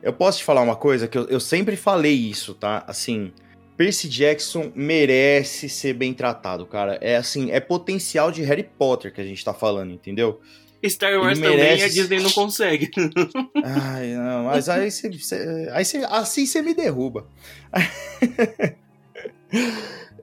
[0.00, 2.84] Eu posso te falar uma coisa que eu, eu sempre falei isso, tá?
[2.86, 3.32] Assim,
[3.76, 6.98] Percy Jackson merece ser bem tratado, cara.
[7.00, 10.40] É assim, é potencial de Harry Potter que a gente tá falando, entendeu?
[10.88, 12.90] Star Wars Ele também merece- a Disney não consegue.
[13.64, 15.08] Ai, não, mas aí você.
[15.72, 17.26] aí você assim você me derruba.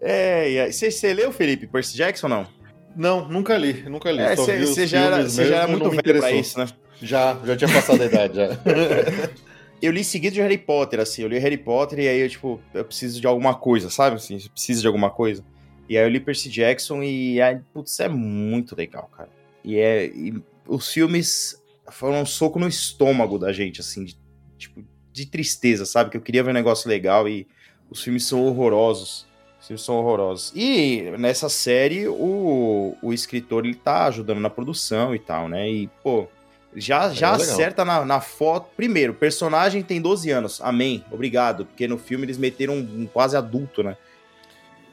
[0.01, 2.47] é, e aí, você, leu, Felipe, Percy Jackson ou não?
[2.95, 4.19] Não, nunca li, nunca li.
[4.21, 6.67] É, você você já, era, já era muito velho pra isso, né?
[7.01, 8.49] Já, já tinha passado a idade, já.
[9.81, 11.23] Eu li seguido de Harry Potter, assim.
[11.23, 14.15] Eu li Harry Potter e aí eu, tipo, eu preciso de alguma coisa, sabe?
[14.15, 15.43] Assim, preciso de alguma coisa.
[15.89, 19.27] E aí eu li Percy Jackson e, aí, putz, é muito legal, cara.
[19.63, 20.05] E é.
[20.07, 20.33] e
[20.67, 21.61] os filmes
[21.91, 24.17] foram um soco no estômago da gente, assim, de,
[24.57, 26.09] tipo, de tristeza, sabe?
[26.09, 27.47] Que eu queria ver um negócio legal e
[27.89, 29.27] os filmes são horrorosos.
[29.59, 30.51] Os filmes são horrorosos.
[30.55, 35.69] E nessa série, o, o escritor, ele tá ajudando na produção e tal, né?
[35.69, 36.27] E, pô,
[36.75, 37.53] já, já É legal.
[37.53, 38.69] acerta na, na foto.
[38.75, 40.59] Primeiro, o personagem tem 12 anos.
[40.61, 41.03] Amém.
[41.11, 41.65] Obrigado.
[41.65, 43.95] Porque no filme eles meteram um, um quase adulto, né?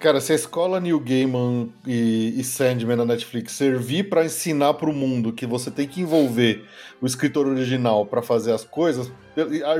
[0.00, 4.94] Cara, se a escola New Gaiman e, e Sandman na Netflix servir pra ensinar pro
[4.94, 6.64] mundo que você tem que envolver
[7.02, 9.12] o escritor original pra fazer as coisas,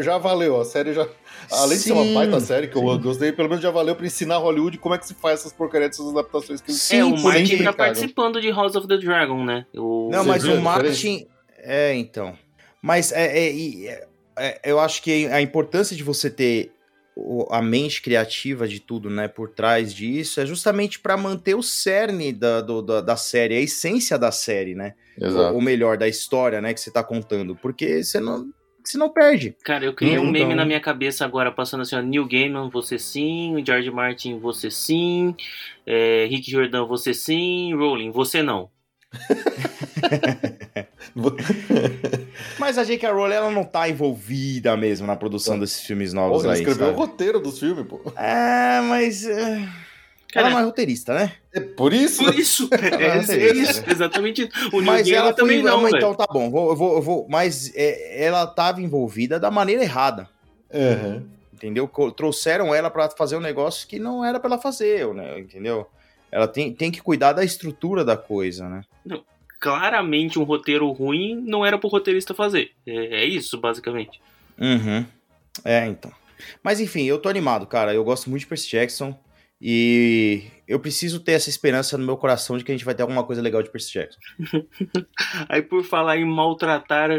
[0.03, 0.61] já valeu.
[0.61, 1.09] A série já.
[1.51, 3.01] Além de ser uma Sim, baita série que eu sim.
[3.01, 5.93] gostei, pelo menos já valeu pra ensinar Hollywood como é que se faz essas porcarias
[5.93, 7.73] dessas adaptações que eles Sim, é, o Martin tá cara.
[7.77, 9.65] participando de House of the Dragon, né?
[9.75, 10.11] O...
[10.13, 11.27] Não, mas o Martin.
[11.57, 12.37] É, então.
[12.83, 14.07] Mas é, é- é-
[14.39, 16.80] é- eu acho que a importância de você ter o-
[17.51, 22.33] a mente criativa de tudo, né, por trás disso, é justamente para manter o cerne
[22.33, 24.95] da, do- da, da série, a essência da série, né?
[25.21, 25.55] Exato.
[25.55, 27.55] Ou melhor, da história, né, que você tá contando.
[27.57, 28.49] Porque você não,
[28.83, 29.55] você não perde.
[29.65, 32.71] Cara, eu criei um Então- meme na minha cabeça agora, passando assim, ó, Neil Gaiman,
[32.71, 35.35] você sim, George Martin, você sim,
[35.87, 38.71] é, Rick Jordan, você sim, Rowling, você não.
[42.59, 43.11] Mas a J.K.
[43.11, 46.87] Rowling, ela não tá envolvida mesmo na produção desses filmes novos Pô, ela aí, escreveu
[46.87, 46.99] o sabe?
[46.99, 48.01] roteiro dos filmes, pô.
[48.17, 49.27] É, mas...
[49.27, 49.69] é,
[50.33, 51.33] Cara, ela não é roteirista, né?
[51.53, 52.25] É por isso?
[52.25, 54.77] Por isso, é, Ah, é beleza, isso, exatamente isso.
[54.77, 55.35] O Mas ela foi...
[55.35, 56.03] também não, mas velho.
[56.03, 57.27] então tá bom, vou, vou, vou...
[57.29, 60.29] Mas é, ela tava envolvida da maneira errada.
[60.73, 61.25] Aham.
[61.53, 61.91] entendeu?
[62.17, 65.41] Trouxeram ela pra fazer um negócio que não era pra ela fazer, né?
[65.41, 65.87] entendeu?
[66.31, 68.83] Ela tem, tem que cuidar da estrutura da coisa, né?
[69.61, 72.73] Claramente um roteiro ruim não era pro roteirista fazer.
[72.87, 74.21] É, é isso, basicamente.
[74.59, 75.05] Uhum.
[75.65, 76.11] É, então.
[76.63, 77.93] Mas enfim, eu tô animado, cara.
[77.93, 79.19] Eu gosto muito de Percy Jackson
[79.61, 83.03] e eu preciso ter essa esperança no meu coração de que a gente vai ter
[83.03, 84.19] alguma coisa legal de Percy Jackson.
[85.49, 87.11] Aí por falar em maltratar.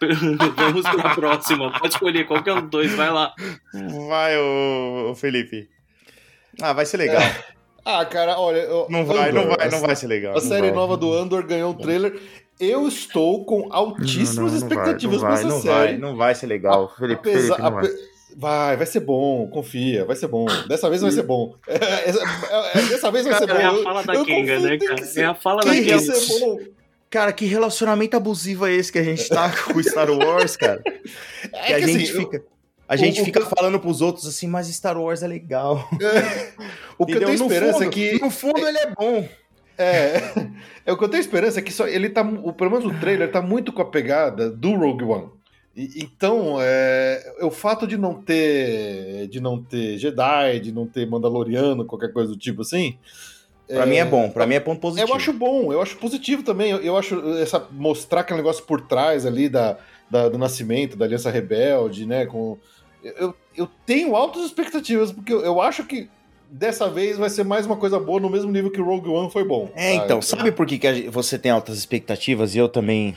[0.56, 1.72] Vamos pra próxima.
[1.78, 3.32] Pode escolher qualquer um dos dois, vai lá.
[4.08, 5.68] Vai, ô, Felipe.
[6.60, 7.22] Ah, vai ser legal.
[7.88, 8.58] Ah, cara, olha.
[8.58, 10.32] eu- Não vai, não Andor, vai, a- não vai ser legal.
[10.32, 10.72] A não série vai.
[10.72, 12.20] nova do Andor ganhou um trailer.
[12.58, 15.74] Eu estou com altíssimas Não, não, não vai, expectativas não pra vai, essa não série.
[15.92, 16.92] Vai, não vai ser legal.
[16.98, 17.90] Felipe, Apesar- Felipe, não vai.
[18.38, 20.46] Vai, vai ser bom, confia, vai ser bom.
[20.68, 21.54] Dessa vez vai ser bom.
[21.66, 22.20] Essa-
[22.74, 23.54] é- é- Dessa vez vai ser bom.
[23.54, 24.94] É a Eu- fala da eu Kenga, né, cara?
[24.96, 25.98] que É a fala da que Kenga.
[26.00, 26.58] ser bom.
[27.08, 30.82] Cara, que relacionamento abusivo é esse que a gente tá com o Star Wars, cara?
[31.52, 32.42] É que a que gente assim, fica.
[32.88, 35.88] A gente o- fica o- falando pros outros assim, mas Star Wars é legal.
[36.98, 37.28] o que eu Entendeu?
[37.28, 38.20] tenho No esperança fundo- é que.
[38.20, 39.28] No fundo ele é bom.
[39.78, 40.22] É,
[40.86, 42.98] é o que eu tenho esperança é que só ele tá, o, pelo menos o
[42.98, 45.28] trailer tá muito com a pegada do Rogue One.
[45.76, 51.06] E- então, é, o fato de não ter de não ter Jedi, de não ter
[51.06, 52.96] Mandaloriano, qualquer coisa do tipo assim,
[53.68, 55.10] Pra mim é bom, pra mim é ponto positivo.
[55.10, 56.70] eu acho bom, eu acho positivo também.
[56.70, 59.76] Eu, eu acho essa mostrar aquele negócio por trás ali da,
[60.08, 62.24] da- do nascimento da Aliança Rebelde, né?
[62.26, 62.56] Com,
[63.18, 66.08] eu, eu tenho altas expectativas, porque eu, eu acho que
[66.50, 69.30] dessa vez vai ser mais uma coisa boa no mesmo nível que o Rogue One
[69.30, 69.70] foi bom.
[69.74, 73.16] É, então, sabe por que, que você tem altas expectativas e eu também,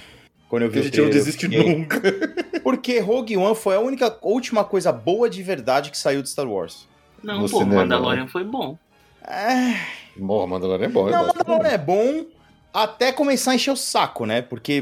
[0.50, 2.02] quando eu vi a o gente não trailer, eu desiste fiquei- nunca.
[2.64, 6.48] Porque Rogue One foi a única, última coisa boa de verdade que saiu de Star
[6.48, 6.88] Wars.
[7.24, 8.78] Não, No pô, cinema, Mandalorian foi bom.
[9.26, 9.76] É,
[10.18, 11.34] Morra, Mandalorian é bom, é não, bom.
[11.36, 12.26] Mandalorian é bom
[12.74, 14.42] até começar a encher o saco, né?
[14.42, 14.82] Porque...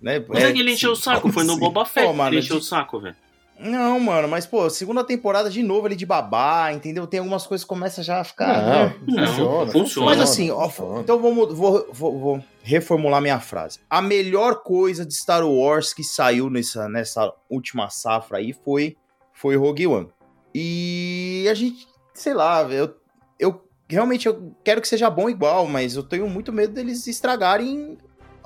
[0.00, 1.56] Né, Mas é, que ele encheu o saco, foi no.
[1.56, 3.14] Boba Fett Pô, mano, ele encheu de- o saco, velho.
[3.62, 7.06] Não, mano, mas, pô, segunda temporada de novo ele de babá, entendeu?
[7.06, 8.60] Tem algumas coisas que começam já a ficar.
[8.62, 8.96] né?
[9.06, 10.06] Não, Não, funciona, funciona.
[10.10, 10.68] Mas assim, ó,
[11.00, 13.78] então vamos, vou, vou- vou reformular minha frase.
[13.88, 18.96] A melhor coisa de Star Wars que saiu nessa, nessa última safra aí foi,
[19.32, 20.08] foi Rogue One.
[20.54, 22.94] E a gente, sei lá, eu,
[23.38, 27.96] eu realmente eu quero que seja bom igual, mas eu tenho muito medo deles estragarem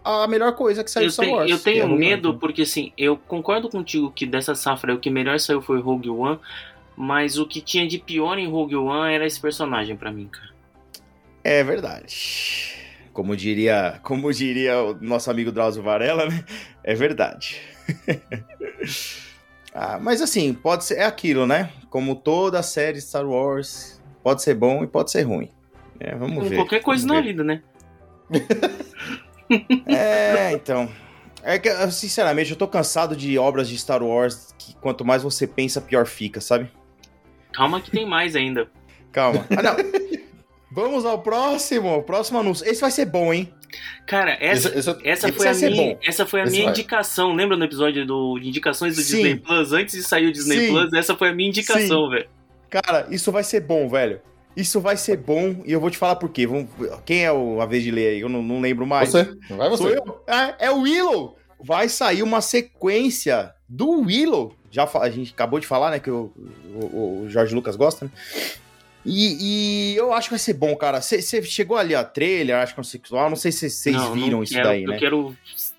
[0.06, 1.50] a melhor coisa que saiu Eu de Star tenho, Wars.
[1.50, 5.10] eu tenho é Rogue medo porque, assim, eu concordo contigo que dessa safra o que
[5.10, 6.38] melhor saiu foi Rogue One,
[6.96, 10.50] mas o que tinha de pior em Rogue One era esse personagem pra mim, cara.
[11.42, 12.74] É verdade.
[13.12, 16.44] Como diria, como diria o nosso amigo Drauzio Varela, né?
[16.84, 17.60] É verdade.
[19.74, 21.70] ah, mas assim, pode ser é aquilo, né?
[21.88, 25.50] Como toda série Star Wars, pode ser bom e pode ser ruim.
[25.98, 26.56] É, vamos Como ver.
[26.56, 27.22] qualquer coisa na ver.
[27.22, 27.62] vida, né?
[29.86, 30.88] É, então.
[31.42, 35.46] É que, sinceramente, eu tô cansado de obras de Star Wars que quanto mais você
[35.46, 36.68] pensa, pior fica, sabe?
[37.52, 38.68] Calma que tem mais ainda.
[39.12, 39.46] Calma.
[39.56, 39.76] Ah, não.
[40.70, 42.02] Vamos ao próximo.
[42.02, 42.66] Próximo anúncio.
[42.68, 43.50] Esse vai ser bom, hein?
[44.06, 46.72] Cara, essa, Esse- esse- essa esse foi a minha, essa foi a Esse minha vai.
[46.72, 47.32] indicação.
[47.32, 49.16] Lembra no episódio do de indicações do Sim.
[49.16, 49.72] Disney Plus?
[49.72, 50.72] Antes de sair o Disney Sim.
[50.72, 52.28] Plus, essa foi a minha indicação, velho.
[52.68, 54.20] Cara, isso vai ser bom, velho.
[54.56, 56.46] Isso vai ser bom e eu vou te falar por quê.
[56.46, 56.68] Vamos...
[57.04, 58.20] Quem é o, a vez de ler aí?
[58.20, 59.10] Eu não, não lembro mais.
[59.10, 59.82] Você, vai você.
[59.82, 60.22] Sou eu?
[60.26, 61.36] É, é o Willow.
[61.62, 64.54] Vai sair uma sequência do Willow.
[64.70, 65.98] Já a gente acabou de falar, né?
[66.00, 66.32] Que o,
[66.74, 68.10] o, o Jorge Lucas gosta, né?
[69.08, 71.00] E, e eu acho que vai ser bom, cara.
[71.00, 73.30] Você chegou ali a trailer, acho que conceitual.
[73.30, 74.98] Não sei se vocês viram não isso quero, daí, Eu né?
[74.98, 75.36] quero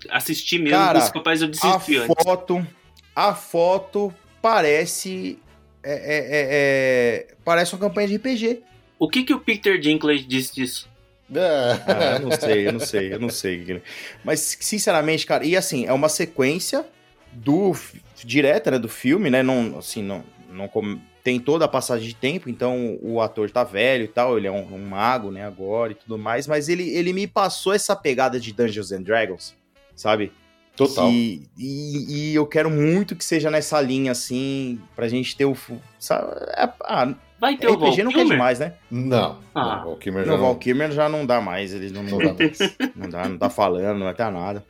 [0.08, 2.24] assistir mesmo, Cara, isso capaz eu A desistir antes.
[2.24, 2.66] foto,
[3.14, 5.38] a foto parece.
[5.82, 8.62] é- é- é- é- parece uma campanha de RPG.
[8.98, 10.88] O que, que o Peter Dinklage disse disso?
[11.34, 11.40] É.
[11.86, 13.82] Ah, eu não sei, eu não sei, eu não sei.
[14.24, 16.86] Mas, sinceramente, cara, e assim, é uma sequência
[17.32, 17.74] do
[18.24, 19.42] direta, né, do filme, né?
[19.42, 23.62] Não, assim, não, não com- tem toda a passagem de tempo, então o ator tá
[23.62, 26.88] velho e tal, ele é um, um mago, né, agora e tudo mais, mas ele,
[26.88, 29.54] ele me passou essa pegada de Dungeons and Dragons,
[29.94, 30.32] sabe?
[30.74, 31.10] Total.
[31.10, 35.56] E, e, e eu quero muito que seja nessa linha, assim, pra gente ter o.
[35.98, 36.30] Sabe?
[36.56, 38.72] É, ah, Vai ter o Val RPG não quer demais, né?
[38.90, 39.38] Não.
[39.54, 39.62] Ah.
[39.64, 42.58] não, o Valkyrie já não- Kilmer já não dá mais, eles não, Não dá mais.
[42.96, 44.64] não dá, não tá falando, não vai ter nada.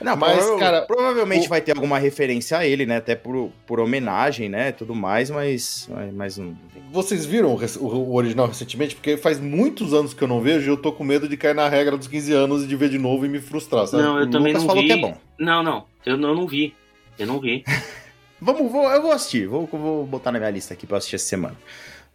[0.00, 2.96] Não, Mas, prova- cara, provavelmente o- vai ter alguma referência a ele, né?
[2.96, 4.72] Até por, por homenagem, né?
[4.72, 6.56] Tudo mais, mas, mas- não.
[6.90, 8.96] Vocês viram o o, o original recentemente?
[8.96, 11.54] Porque faz muitos anos que eu não vejo e eu tô com medo de cair
[11.54, 14.02] na regra dos 15 anos e de ver de novo e me frustrar, sabe?
[14.02, 14.88] Não, eu o também Lucas não falou vi.
[14.88, 15.16] que é bom.
[15.38, 15.84] Não, não.
[16.04, 16.74] Eu não, eu não vi.
[17.16, 17.62] Eu não vi.
[18.44, 19.46] Vamos, vou, eu vou assistir.
[19.46, 21.54] Vou, vou botar na minha lista aqui pra assistir essa semana.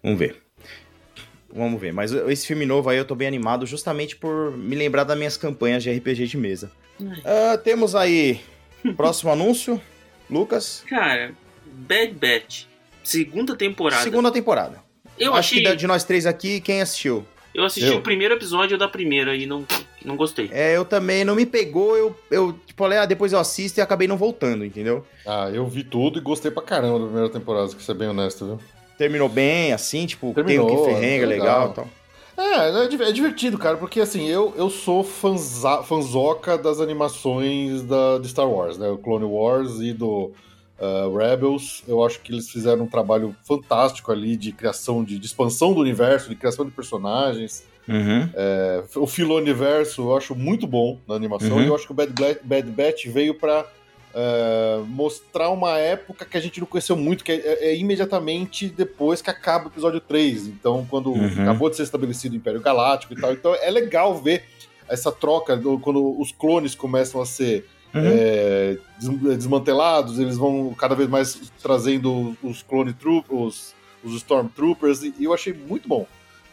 [0.04, 0.36] Vamos ver.
[1.54, 1.92] Vamos ver.
[1.94, 5.38] Mas esse filme novo aí eu tô bem animado justamente por me lembrar das minhas
[5.38, 6.72] campanhas de RPG de mesa.
[7.26, 8.42] Ah, temos aí
[8.96, 9.82] próximo anúncio.
[10.30, 11.32] Lucas, Cara,
[11.66, 12.66] Bad Batch.
[13.02, 14.04] Segunda temporada.
[14.04, 14.84] segunda temporada.
[15.18, 15.60] Eu Acho achei.
[15.64, 17.26] que da- de nós três aqui, quem assistiu?
[17.56, 18.00] Eu assisti Eu.
[18.00, 19.66] o primeiro episódio da primeira e não,
[20.04, 20.50] não gostei.
[20.52, 23.82] É, eu também não me pegou, eu, eu tipo, falei, ah, depois eu assisto e
[23.82, 25.08] acabei não voltando, entendeu?
[25.26, 28.46] Ah, eu vi tudo e gostei pra caramba da primeira temporada, que ser bem honesto,
[28.46, 28.60] viu?
[28.98, 31.72] Terminou bem, assim, tipo, Terminou, tem o que ferrenga, é legal legal.
[31.72, 31.88] e tal.
[32.38, 38.20] É, é é divertido, cara, porque assim, eu, eu sou fanza, fanzoca das animações da,
[38.20, 38.88] de Star Wars, né?
[38.90, 40.32] O Clone Wars e do
[40.80, 41.84] uh, Rebels.
[41.88, 45.82] Eu acho que eles fizeram um trabalho fantástico ali de criação, de, de expansão do
[45.82, 47.64] universo, de criação de personagens.
[47.88, 48.30] Uhum.
[48.36, 51.64] É, o Filo-Universo eu acho muito bom na animação Uhum.
[51.64, 53.66] e eu acho que o Bad, Bad Batch veio pra
[54.14, 58.68] é, mostrar uma época que a gente não conheceu muito, que é, é- é imediatamente
[58.70, 60.48] depois que acaba o episódio 3.
[60.48, 61.42] Então, quando Uhum.
[61.44, 63.32] acabou de ser estabelecido o Império Galáctico e tal.
[63.34, 64.44] Então, é legal ver
[64.90, 68.02] essa troca do- quando os clones começam a ser Uhum.
[68.04, 75.04] é, des- desmantelados, eles vão cada vez mais trazendo os clone troopers, os, os Stormtroopers,
[75.04, 76.06] e eu achei muito bom.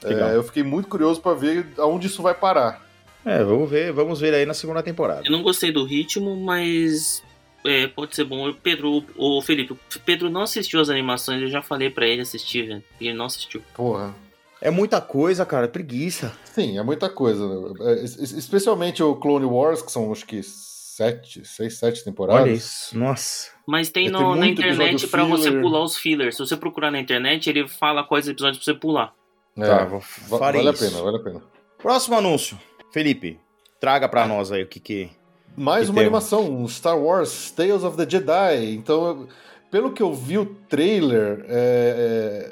[0.05, 2.85] É, eu fiquei muito curioso pra ver aonde isso vai parar.
[3.25, 5.23] É, vamos ver, vamos ver aí na segunda temporada.
[5.25, 7.23] Eu não gostei do ritmo, mas
[7.65, 8.49] é, pode ser bom.
[8.49, 12.23] O Pedro, o Felipe, o Pedro não assistiu as animações, eu já falei pra ele
[12.23, 12.85] assistir, velho.
[13.01, 13.62] E ele não assistiu.
[13.75, 14.15] Porra.
[14.61, 16.33] É muita coisa, cara, preguiça.
[16.45, 17.45] Sim, é muita coisa.
[17.81, 22.43] É, es- es- especialmente o Clone Wars, que são acho que sete, seis, sete temporadas.
[22.43, 23.51] Olha isso, nossa.
[23.67, 26.37] Mas tem Vai no- na internet pra você pular os fillers.
[26.37, 29.12] Se você procurar na internet, ele fala quais episódios pra você pular.
[29.57, 30.03] É, Tá, vou,
[30.39, 30.85] vale a isso.
[30.85, 31.43] pena, vale a pena.
[31.79, 32.59] Próximo anúncio.
[32.93, 33.39] Felipe,
[33.81, 35.11] traga pra nós aí o que que...
[35.57, 36.33] Mais Que uma temos?
[36.33, 38.75] animação, um Star Wars Tales of the Jedi.
[38.75, 39.27] Então,
[39.71, 42.51] pelo que eu vi o trailer, é,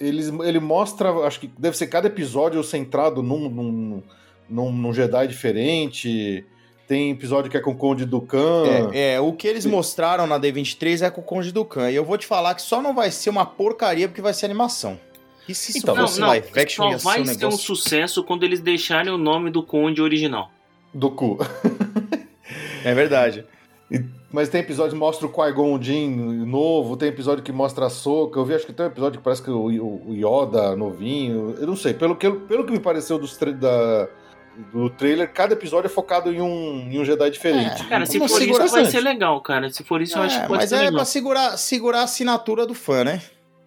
[0.00, 4.02] é, eles, ele mostra, acho que deve ser cada episódio centrado num, num,
[4.48, 6.44] num, num Jedi diferente.
[6.86, 8.90] Tem episódio que é com o Conde Dukan.
[8.92, 11.90] É, é, o que eles mostraram na D23 é com o Conde Dukan.
[11.90, 14.46] E eu vou te falar que só não vai ser uma porcaria porque vai ser
[14.46, 14.98] animação.
[15.48, 17.34] E se isso Então, não, fosse não, live action, só ser vai um ser um
[17.34, 17.58] negócio...
[17.76, 20.50] sucesso quando eles deixarem o nome do Conde original.
[20.92, 21.38] Do cu.
[22.84, 23.44] É verdade.
[24.32, 28.38] Mas tem episódio que mostra o Qui-Gon Jinn novo, tem episódio que mostra a Soca.
[28.40, 31.54] Eu vi, acho que tem um episódio que parece que o, o- o Yoda novinho.
[31.60, 31.92] Eu não sei.
[31.92, 34.08] Pelo que, pelo que me pareceu dos da,
[34.72, 37.84] do trailer, cada episódio é focado em um, em um Jedi diferente.
[37.86, 39.68] Cara, se for isso, vai ser legal, cara.
[39.70, 40.94] Se for isso, eu acho É, que pode mas ser é legal.
[40.94, 43.20] pra segurar, segurar a assinatura do fã, né?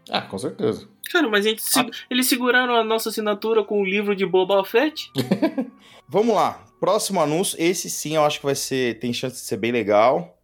[0.10, 0.88] Ah, com certeza.
[1.12, 4.66] Cara, mas a gente se- eles seguraram a nossa assinatura com o livro de Boba
[4.66, 5.12] Fett.
[6.10, 6.64] Vamos lá.
[6.80, 7.56] Próximo anúncio.
[7.60, 9.00] Esse sim eu acho que vai ser.
[9.00, 10.38] Tem chance de ser bem legal.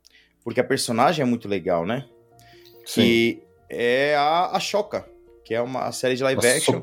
[0.44, 2.06] Porque a personagem é muito legal, né?
[2.86, 3.02] Sim.
[3.02, 5.08] Que é a, a Shoka.
[5.46, 6.80] Que é uma série de live action.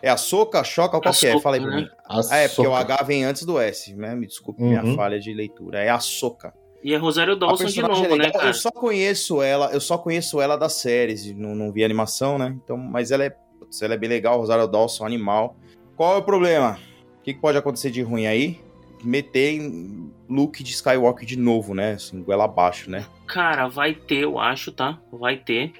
[0.00, 1.40] É a Soca, a Shoka, qual que é?
[1.40, 1.76] Fala aí pra né?
[1.82, 1.88] mim.
[2.08, 2.74] Ah, é, porque o.
[2.74, 4.14] H vem antes do S, né?
[4.14, 4.96] Me desculpe minha Uhum.
[4.96, 5.80] falha de leitura.
[5.80, 6.52] É a Soca.
[6.82, 8.48] E é Rosário A Dawson de novo, é né, cara?
[8.48, 12.56] Eu só conheço ela, eu só conheço ela das séries, não, não vi animação, né?
[12.64, 15.56] Então, mas ela é, putz, ela é bem legal, Rosário Dawson, animal.
[15.96, 16.76] Qual é o problema?
[17.20, 18.60] O que, que pode acontecer de ruim aí?
[19.02, 21.92] Meter em Luke de Skywalker de novo, né?
[21.92, 23.04] Assim, goela abaixo, né?
[23.26, 24.98] Cara, vai ter, eu acho, tá?
[25.12, 25.72] Vai ter.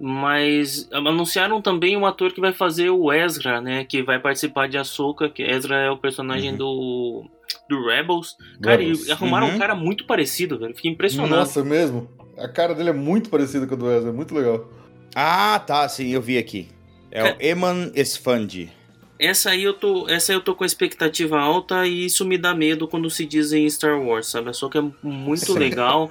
[0.00, 3.84] Mas anunciaram também um ator que vai fazer o Ezra, né?
[3.84, 6.56] Que vai participar de Ahsoka, que Ezra é o personagem Uhum.
[6.56, 7.24] do,
[7.68, 8.36] do Rebels.
[8.60, 9.06] Cara, Rebels.
[9.06, 9.54] e arrumaram Uhum.
[9.54, 10.74] um cara muito parecido, velho.
[10.74, 11.36] Fiquei impressionado.
[11.36, 12.08] Nossa, é mesmo?
[12.36, 14.68] A cara dele é muito parecida com a do Ezra, é muito legal.
[15.14, 16.68] Ah, tá, sim, eu vi aqui.
[17.12, 18.72] É o Eman Esfandi.
[19.18, 22.36] Essa aí eu tô, essa aí eu tô com a expectativa alta e isso me
[22.36, 24.48] dá medo quando se diz em Star Wars, sabe?
[24.48, 25.58] A Ahsoka é muito Sim.
[25.58, 26.10] legal.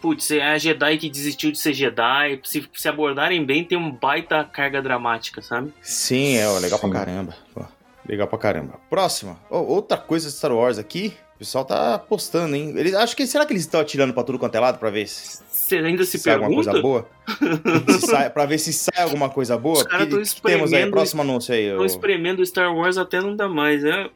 [0.00, 2.40] Putz, é a Jedi que desistiu de ser Jedi.
[2.44, 5.72] Se, se abordarem bem, tem um baita carga dramática, sabe?
[5.80, 6.90] Sim, é ó, legal Sim.
[6.90, 7.36] pra caramba.
[7.54, 7.64] Pô,
[8.06, 8.80] legal pra caramba.
[8.90, 9.38] Próxima.
[9.48, 11.14] Ó, outra coisa de Star Wars aqui.
[11.44, 12.72] O pessoal tá postando, hein?
[12.74, 15.06] Eles, acho que, será que eles estão atirando pra tudo quanto é lado pra ver
[15.06, 16.70] se, Você ainda se sai alguma pergunta?
[16.70, 17.08] coisa boa?
[18.00, 19.76] se sai, pra ver se sai alguma coisa boa?
[19.76, 21.66] Os caras Que- tão que temos aí, espremendo- próximo anúncio aí.
[21.66, 23.84] Estão o espremendo Star Wars até não dá mais.
[23.84, 24.08] É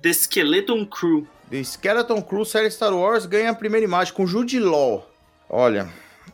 [0.00, 1.26] The Skeleton Crew.
[1.50, 5.06] The Skeleton Crew série Star Wars ganha a primeira imagem com Jude Law.
[5.50, 5.88] Olha,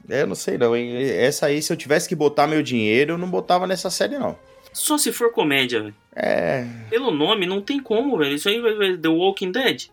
[0.09, 0.95] eu não sei não, hein?
[1.03, 4.39] Essa aí, se eu tivesse que botar meu dinheiro, eu não botava nessa série, não.
[4.73, 5.95] Só se for comédia, velho.
[6.17, 6.65] É.
[6.89, 8.35] Pelo nome, não tem como, velho.
[8.35, 9.89] Isso aí vai The Walking Dead.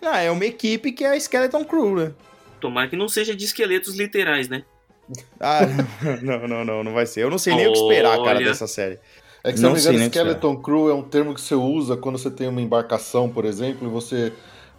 [0.00, 2.12] Não, é uma equipe que é a Skeleton Crew, né?
[2.60, 4.64] Tomara que não seja de esqueletos literais, né?
[5.40, 5.60] Ah,
[6.22, 7.22] não, não, não, não vai ser.
[7.22, 8.44] Eu não sei nem o que esperar, cara, Olha.
[8.46, 8.98] dessa série.
[9.42, 11.96] É que, se Não não me engano, Skeleton Crew é um termo que você usa
[11.96, 14.32] quando você tem uma embarcação, por exemplo, e você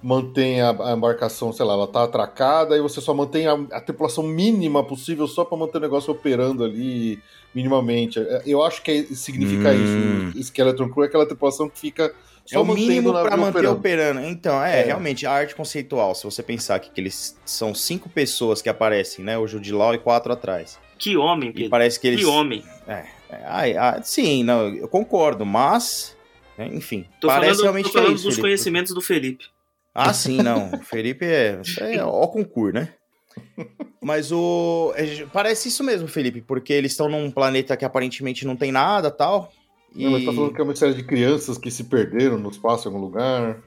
[0.04, 3.82] mantém a, a embarcação, sei lá, ela tá atracada e você só mantém a, a
[3.82, 7.20] tripulação mínima possível só pra manter o negócio operando ali
[7.54, 8.20] minimamente.
[8.20, 10.30] É, Eu acho que é- significa Hum.
[10.36, 10.44] isso.
[10.44, 12.14] Skeleton Crew é aquela tripulação que fica
[12.46, 13.78] só É o mínimo navio manter operando.
[13.78, 14.20] operando.
[14.22, 14.84] Então, é, É.
[14.84, 19.24] realmente, a arte conceitual, se você pensar que, que eles são cinco pessoas que aparecem,
[19.24, 19.38] né?
[19.38, 20.80] O Jude Law e quatro atrás.
[20.98, 21.70] Que homem, E Pedro.
[21.70, 22.20] parece que eles...
[22.20, 22.64] Que homem.
[22.88, 23.06] É,
[23.46, 26.16] ai, ah, sim, não, eu concordo, mas...
[26.58, 28.48] é, Enfim, Tô parece falando, realmente tô que é falando isso, dos Felipe.
[28.48, 29.46] conhecimentos do Felipe.
[29.94, 30.72] Ah, sim, não.
[30.74, 32.94] O Felipe é, é ó concurso, né?
[34.02, 34.94] Mas o.
[34.96, 39.10] é, Parece isso mesmo, Felipe, porque eles estão num planeta que aparentemente não tem nada
[39.12, 39.52] tal.
[39.96, 40.04] E...
[40.06, 42.88] Não, mas tá falando que é uma série de crianças que se perderam no espaço
[42.88, 43.58] em algum lugar.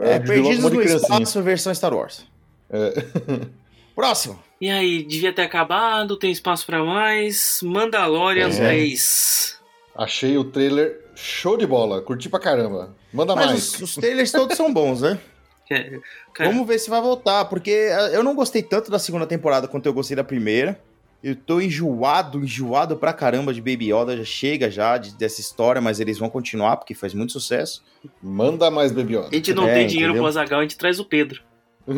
[0.00, 0.82] É, de Perdidos no.
[0.82, 2.26] Espaço, versão Star Wars.
[2.70, 2.92] É.
[3.94, 4.38] Próximo.
[4.60, 7.60] E aí, devia ter acabado, tem espaço pra mais.
[7.62, 8.56] Mandalorian É.
[8.56, 9.58] 3.
[9.94, 12.94] Achei o trailer show de bola, curti pra caramba.
[13.12, 13.58] Manda Mas mais.
[13.74, 15.18] os, os trailers todos são bons, né?
[15.70, 16.00] É,
[16.34, 19.66] Cara, Vamos ver se vai voltar, porque ah, eu não gostei tanto da segunda temporada
[19.66, 20.78] quanto eu gostei da primeira.
[21.22, 25.80] Eu tô enjoado, enjoado pra caramba de Baby Yoda, já chega já de- dessa história,
[25.80, 27.82] mas eles vão continuar porque faz muito sucesso.
[28.20, 29.28] Manda mais, Baby Yoda.
[29.30, 30.22] a gente não É, tem dinheiro entendeu?
[30.24, 31.40] pro Azagal, a gente traz o Pedro.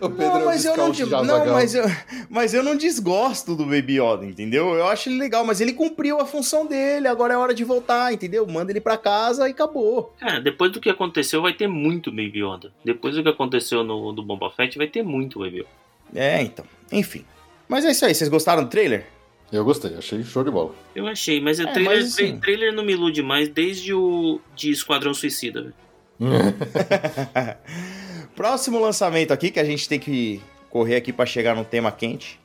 [0.00, 1.84] O Pedro não, é o mas eu não, de não mas, eu,
[2.28, 4.74] mas eu não desgosto do Baby Yoda, entendeu?
[4.74, 8.12] Eu acho ele legal, mas ele cumpriu a função dele, agora é hora de voltar,
[8.12, 8.44] entendeu?
[8.46, 10.12] Manda ele pra casa e acabou.
[10.18, 12.72] Cara, depois do que aconteceu, vai ter muito Baby Yoda.
[12.84, 15.68] Depois do que aconteceu no do Boba Fett, vai ter muito Baby Yoda.
[16.14, 17.24] É, então, enfim.
[17.68, 19.06] Mas é isso aí, vocês gostaram do trailer?
[19.52, 20.74] Eu gostei, achei show de bola.
[20.94, 24.40] Eu achei, mas o É, trailer, mas assim- trailer não me ilude mais desde o
[24.54, 25.62] de Esquadrão Suicida.
[25.62, 25.74] velho.
[28.34, 30.40] Próximo lançamento aqui, que a gente tem que
[30.70, 32.38] correr aqui pra chegar no tema quente.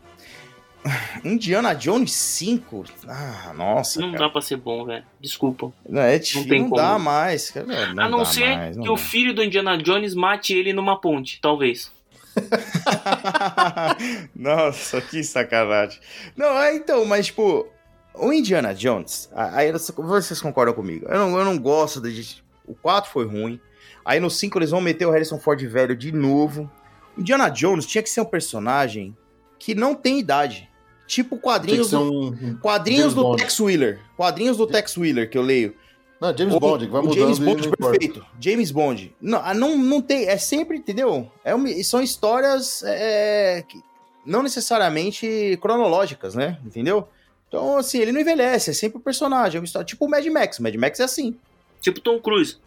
[1.26, 2.86] Indiana Jones 5?
[3.08, 4.26] Ah, nossa, Não cara.
[4.26, 5.04] dá pra ser bom, velho.
[5.20, 5.72] Desculpa.
[5.88, 6.82] Não, é difícil, tem não, como.
[6.82, 7.50] dá mais.
[7.52, 7.66] cara.
[7.66, 9.02] Não, não a não dá ser mais, não que o dá.
[9.02, 11.92] filho do Indiana Jones mate ele numa ponte, talvez.
[14.36, 16.00] Nossa, que sacanagem.
[16.36, 17.68] Não, é então, mas tipo,
[18.14, 21.06] o Indiana Jones, aí vocês concordam comigo.
[21.08, 22.44] Eu não, eu não gosto de.
[22.66, 23.60] O 4 foi ruim.
[24.06, 26.70] Aí no 5 eles vão meter o Harrison Ford velho de novo.
[27.18, 29.16] O Indiana Jones tinha que ser um personagem
[29.58, 30.70] que não tem idade.
[31.08, 32.58] Tipo quadrinhos ser do, um.
[32.62, 33.36] quadrinhos do.
[33.36, 34.00] Tex Wheeler.
[34.16, 35.76] Quadrinhos do Tex Wheeler que eu leio.
[36.22, 37.98] Não, James O- Bond, que vai mudando James Bond não importa.
[38.00, 38.26] perfeito.
[38.40, 39.16] James Bond.
[39.22, 40.28] Não, ah, não, não tem.
[40.28, 41.32] É sempre, entendeu?
[41.44, 43.82] É uma- são histórias é, que
[44.26, 46.58] não necessariamente cronológicas, né?
[46.66, 47.08] Entendeu?
[47.48, 49.58] Então, assim, ele não envelhece, é sempre o personagem.
[49.58, 50.60] É uma história, tipo o Mad Max.
[50.60, 51.36] O Mad Max é assim.
[51.82, 52.58] Tipo Tom Cruise.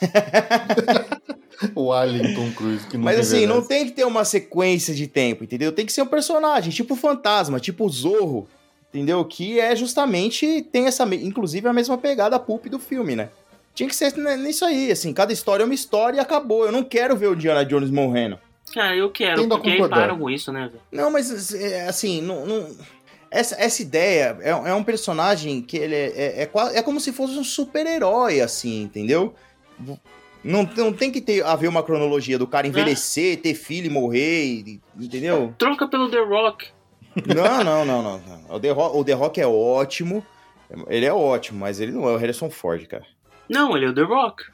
[1.76, 3.68] O Alien Tom Cruise, que não Mas assim, não envelhece.
[3.68, 5.70] tem que ter uma sequência de tempo, entendeu?
[5.70, 8.48] Tem que ser um personagem, tipo o Fantasma, tipo o Zorro,
[8.92, 9.24] entendeu?
[9.24, 13.30] Que é justamente, tem essa, inclusive a mesma pegada pulp do filme, né?
[13.74, 16.66] Tinha que ser nisso aí, assim, cada história é uma história e acabou.
[16.66, 18.38] Eu não quero ver o Indiana Jones morrendo.
[18.74, 20.80] Cara, eu quero, Tendo porque param com isso, né, velho?
[20.92, 22.68] Não, mas é, assim, não, não-
[23.30, 27.12] essa, essa ideia é, é um personagem que ele é, é, é, é como se
[27.12, 29.34] fosse um super-herói, assim, entendeu?
[30.44, 34.80] Não, não tem que ter, haver uma cronologia do cara envelhecer, ter filho e morrer,
[34.98, 35.54] entendeu?
[35.56, 36.66] Troca pelo The Rock.
[37.26, 38.18] Não, não, não, não.
[38.18, 38.56] não.
[38.56, 40.24] O, The Rock, o The Rock é ótimo,
[40.88, 43.06] ele é ótimo, mas ele não é o Harrison Ford, cara.
[43.48, 44.44] Não, ele é o The Rock.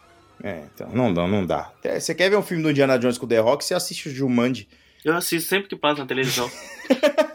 [0.42, 1.72] É, então, não dá, não dá.
[1.82, 4.08] É, Você quer ver um filme do Indiana Jones com o The Rock, você assiste
[4.08, 4.68] o Jumanji.
[5.04, 6.50] Eu assisto sempre que passa na televisão.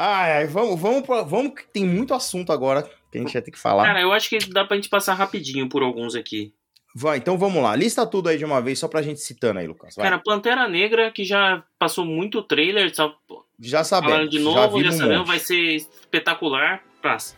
[0.00, 3.50] Ai, ai, vamos, vamos, vamos, que tem muito assunto agora que a gente vai ter
[3.50, 3.84] que falar.
[3.84, 6.54] Cara, eu acho que dá pra gente passar rapidinho por alguns aqui.
[6.94, 7.74] Vai, então vamos lá.
[7.74, 9.96] Lista tudo aí de uma vez, só pra gente citando aí, Lucas.
[9.96, 10.04] Vai.
[10.04, 13.12] Cara, Pantera Negra, que já passou muito trailer, só
[13.58, 14.14] já sabemos.
[14.14, 16.82] falando de já novo, já, um sabemos, vai ser espetacular.
[17.02, 17.36] Passa.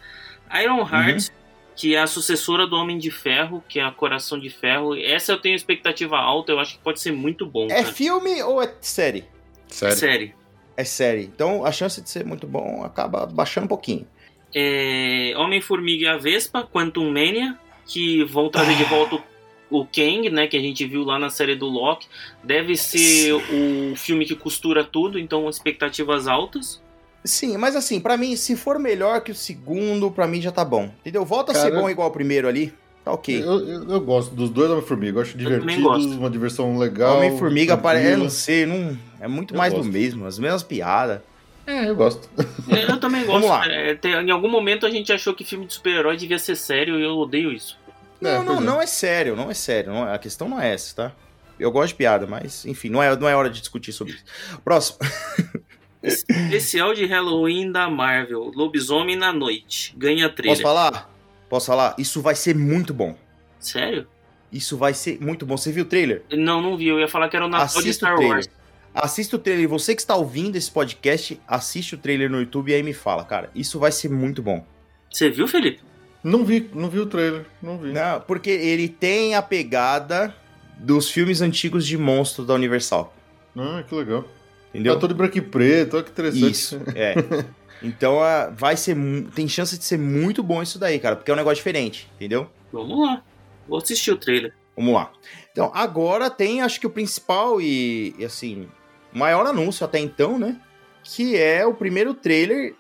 [0.63, 1.29] Iron Heart,
[1.77, 4.97] que é a sucessora do Homem de Ferro, que é a Coração de Ferro.
[4.97, 7.85] Essa eu tenho expectativa alta, eu acho que pode ser muito bom, É cara.
[7.93, 9.25] filme ou é série?
[9.69, 9.97] Sério.
[9.97, 10.35] Série.
[10.77, 11.23] É série.
[11.25, 14.07] Então a chance de ser muito bom acaba baixando um pouquinho.
[14.55, 17.57] É, Homem-Formiga e a Vespa, Quantum Mania,
[17.87, 18.77] que vão trazer Ah.
[18.77, 19.23] de volta o
[19.71, 22.07] o Kang, né, que a gente viu lá na série do Loki.
[22.43, 26.83] Deve ser o filme que costura tudo, então expectativas altas.
[27.25, 30.65] Sim, mas assim, pra mim, se for melhor que o segundo, pra mim já tá
[30.65, 30.91] bom.
[31.01, 31.25] Entendeu?
[31.25, 32.73] Volta a ser Cara, bom igual o primeiro ali.
[33.05, 33.43] Tá ok.
[33.43, 36.11] Eu, eu, eu gosto dos dois Homem-Formiga, eu acho divertido, gosto.
[36.19, 37.17] uma diversão legal.
[37.19, 38.13] Homem-Formiga parece.
[38.13, 39.93] É, não sei, não, é muito Eu mais do gosto.
[39.93, 41.21] mesmo, as mesmas piadas.
[41.67, 42.29] É, eu gosto.
[42.69, 43.43] É, Eu também gosto.
[43.47, 43.67] Vamos lá.
[43.67, 46.99] É, tem- em algum momento a gente achou que filme de super-herói devia ser sério
[46.99, 47.79] e eu odeio isso.
[48.21, 48.61] Não, É, não, é.
[48.61, 49.93] não é sério, não é sério.
[49.93, 51.13] não é- a questão não é essa, tá?
[51.59, 54.25] Eu gosto de piada, mas enfim, não é, não é hora de discutir sobre isso.
[54.65, 54.99] Próximo.
[56.03, 58.51] Especial de Halloween da Marvel.
[58.55, 59.95] Lobisomem na noite.
[59.97, 60.63] Ganha Posso trailer.
[60.63, 61.11] falar?
[61.49, 61.95] Posso falar?
[61.99, 63.17] Isso vai ser muito bom.
[63.59, 64.07] Sério?
[64.51, 65.57] Isso vai ser muito bom.
[65.57, 66.23] Você viu o trailer?
[66.33, 66.89] Não, não vi.
[66.89, 68.37] Eu ia falar que era o Natal de Assista Star o trailer.
[68.37, 68.49] Wars.
[68.95, 69.69] Assista o trailer.
[69.69, 73.23] Você que está ouvindo esse podcast, assiste o trailer no YouTube e aí me fala,
[73.25, 73.51] cara.
[73.55, 74.65] Isso vai ser muito bom.
[75.13, 75.83] Você viu, Felipe?
[76.23, 77.93] Não vi, não vi o trailer, não vi.
[77.93, 80.35] Não, porque ele tem a pegada
[80.77, 83.15] dos filmes antigos de monstros da Universal.
[83.57, 84.25] Ah, que legal.
[84.69, 84.95] Entendeu?
[84.95, 86.51] Tá todo branco e preto, olha que interessante.
[86.51, 87.15] Isso, é.
[87.83, 88.95] Então ah, vai ser.
[89.35, 92.47] Tem chance de ser muito bom isso daí, cara, porque é um negócio diferente, entendeu?
[92.71, 93.23] Vamos lá.
[93.67, 94.53] Vou assistir o trailer.
[94.77, 95.11] Vamos lá.
[95.51, 98.69] Então, agora tem, acho que o principal e, e, assim,
[99.15, 100.61] o maior anúncio até então, né?
[101.03, 102.75] Que é o primeiro trailer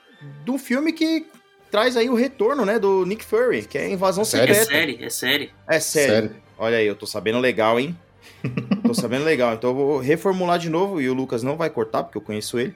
[0.44, 1.26] do filme que
[1.70, 2.78] traz aí o retorno, né?
[2.78, 4.22] Do Nick Fury, que é Invasão?
[4.22, 4.64] É Secreta.
[4.64, 5.50] série, é série.
[5.68, 6.36] É sério.
[6.58, 7.96] Olha aí, eu tô sabendo legal, hein?
[8.84, 9.54] tô sabendo legal.
[9.54, 12.58] Então eu vou reformular de novo e o Lucas não vai cortar, porque eu conheço
[12.58, 12.74] ele.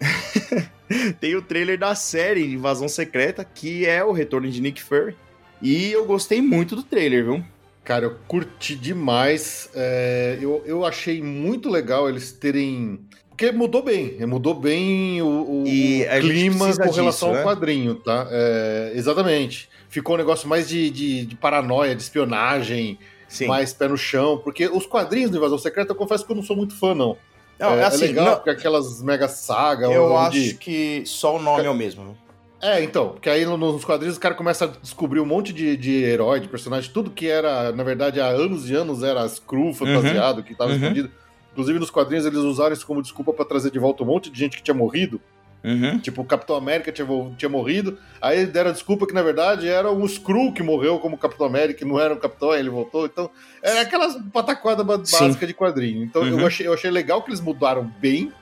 [1.20, 5.16] Tem o trailer da série Invasão Secreta, que é o retorno de Nick Fury.
[5.62, 7.44] E eu gostei muito do trailer, viu?
[7.84, 9.70] Cara, eu curti demais.
[9.74, 13.00] é, eu, eu achei muito legal eles terem.
[13.40, 17.42] Porque mudou bem, mudou bem o, o E clima com relação disso, ao né?
[17.42, 18.28] quadrinho, tá?
[18.30, 19.66] É, exatamente.
[19.88, 23.46] Ficou um negócio mais de, de, de paranoia, de espionagem, Sim.
[23.46, 24.36] mais pé no chão.
[24.36, 27.16] Porque os quadrinhos do Invasão Secreta, eu confesso que eu não sou muito fã, não.
[27.58, 29.90] Não, é, assim, é legal, não, porque aquelas mega sagas.
[29.90, 30.48] eu onde...
[30.50, 32.14] acho que só o nome é o mesmo.
[32.60, 35.78] É, então, porque aí no- nos quadrinhos o cara começa a descobrir um monte de,
[35.78, 39.38] de herói, de personagem, tudo que era, na verdade, há anos e anos era as
[39.38, 40.76] cru fantasiado, que tava uhum.
[40.76, 41.10] escondido.
[41.52, 44.38] Inclusive nos quadrinhos eles usaram isso como desculpa pra trazer de volta um monte de
[44.38, 45.20] gente que tinha morrido.
[45.62, 45.98] Uhum.
[45.98, 49.90] Tipo, o Capitão América tinha, tinha morrido, aí deram a desculpa que na verdade era
[49.92, 53.04] um Skrull que morreu como Capitão América, e não era um Capitão, aí ele voltou.
[53.04, 53.28] Então,
[53.62, 56.02] era aquelas pataquadas básicas de quadrinho.
[56.02, 56.40] Então Uhum.
[56.40, 58.32] eu, achei, eu achei legal que eles mudaram bem.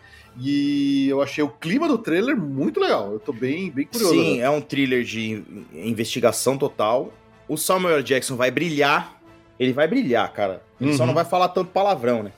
[0.40, 3.12] E eu achei o clima do trailer muito legal.
[3.12, 4.14] Eu tô bem, bem curioso.
[4.14, 4.44] Sim, né?
[4.44, 5.42] é um thriller de
[5.74, 7.12] investigação total.
[7.48, 8.02] O Samuel.
[8.02, 9.20] Jackson vai brilhar.
[9.58, 10.62] Ele vai brilhar, cara.
[10.80, 11.08] Ele só Uhum.
[11.08, 12.30] não vai falar tanto palavrão, né?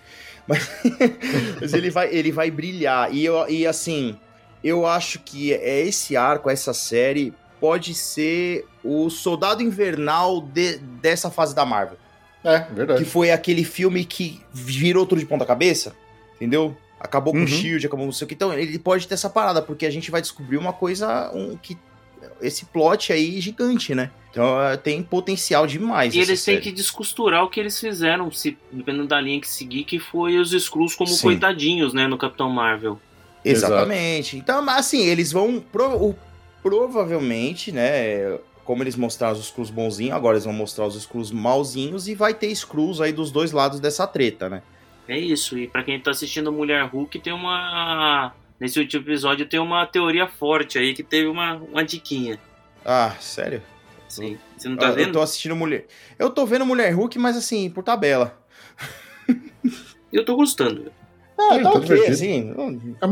[0.51, 0.69] Mas,
[1.61, 3.15] mas ele, vai, ele vai brilhar.
[3.15, 4.19] E, eu, e assim,
[4.63, 11.31] eu acho que é esse arco, essa série, pode ser o soldado invernal de- dessa
[11.31, 11.97] fase da Marvel.
[12.43, 13.05] É, Que verdade.
[13.05, 15.95] foi aquele filme que virou tudo de ponta cabeça,
[16.37, 16.77] entendeu?
[16.99, 17.45] Acabou com Uhum.
[17.45, 18.35] o Shield, acabou não sei o que.
[18.35, 21.79] Então, ele pode ter essa parada, porque a gente vai descobrir uma coisa um, que.
[22.43, 24.11] Esse plot aí gigante, né?
[24.31, 26.15] Então é, tem potencial demais.
[26.15, 29.85] E eles têm que descosturar o que eles fizeram, se, dependendo da linha que seguir,
[29.85, 31.23] que foi os Skrulls como Sim.
[31.23, 33.01] coitadinhos, né, no Capitão Marvel.
[33.45, 34.37] Exatamente.
[34.37, 35.61] Então, mas, assim, eles vão.
[35.61, 36.15] pro-
[36.63, 38.39] provavelmente, né?
[38.65, 42.33] Como eles mostraram os Skrulls bonzinhos, agora eles vão mostrar os Skrulls malzinhos e vai
[42.35, 44.63] ter Skrulls aí dos dois lados dessa treta, né?
[45.09, 45.59] É isso.
[45.59, 48.33] E pra quem tá assistindo Mulher Hulk, tem uma.
[48.61, 52.39] Nesse último episódio tem uma teoria forte aí que teve uma, uma diquinha.
[52.85, 53.63] Ah, sério?
[54.11, 54.37] Sim.
[54.59, 55.13] Você não tá eu, eu vendo?
[55.13, 55.87] tô assistindo Mulher.
[56.19, 58.39] Eu tô vendo Mulher Hulk, mas assim, por tabela.
[60.13, 60.91] Eu tô gostando.
[61.39, 62.13] Ah, Sim, tá tá ok, divertido.
[62.13, 62.43] assim.
[62.43, 63.07] Não, É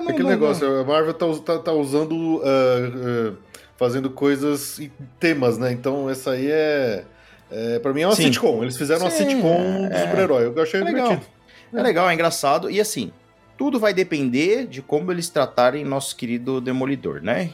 [0.00, 2.40] não- aquele não- negócio, a Marvel tá, tá- tá usando.
[2.44, 5.72] ah, ah, fazendo coisas e temas, né?
[5.72, 7.04] Então essa aí é.
[7.50, 8.24] é pra mim é uma Sim.
[8.24, 8.62] sitcom.
[8.62, 10.06] Eles fizeram uma Sim, sitcom do é.
[10.06, 10.46] super-herói.
[10.56, 11.08] Eu achei É legal.
[11.08, 11.32] divertido.
[11.74, 12.70] É legal, é engraçado.
[12.70, 13.12] E assim,
[13.58, 17.50] tudo vai depender de como eles tratarem nosso querido Demolidor, né?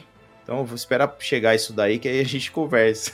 [0.49, 3.11] Então eu vou esperar chegar isso daí que aí a gente conversa.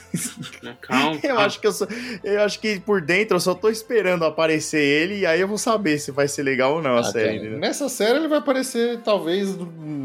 [0.62, 0.74] Né?
[0.80, 1.20] Calma.
[1.22, 1.86] Eu acho que eu, só-
[2.24, 5.58] eu acho que por dentro eu só tô esperando aparecer ele e aí eu vou
[5.58, 7.24] saber se vai ser legal ou não a Ah, série.
[7.26, 7.58] cara, entendeu?
[7.58, 9.54] Nessa série ele vai aparecer, talvez,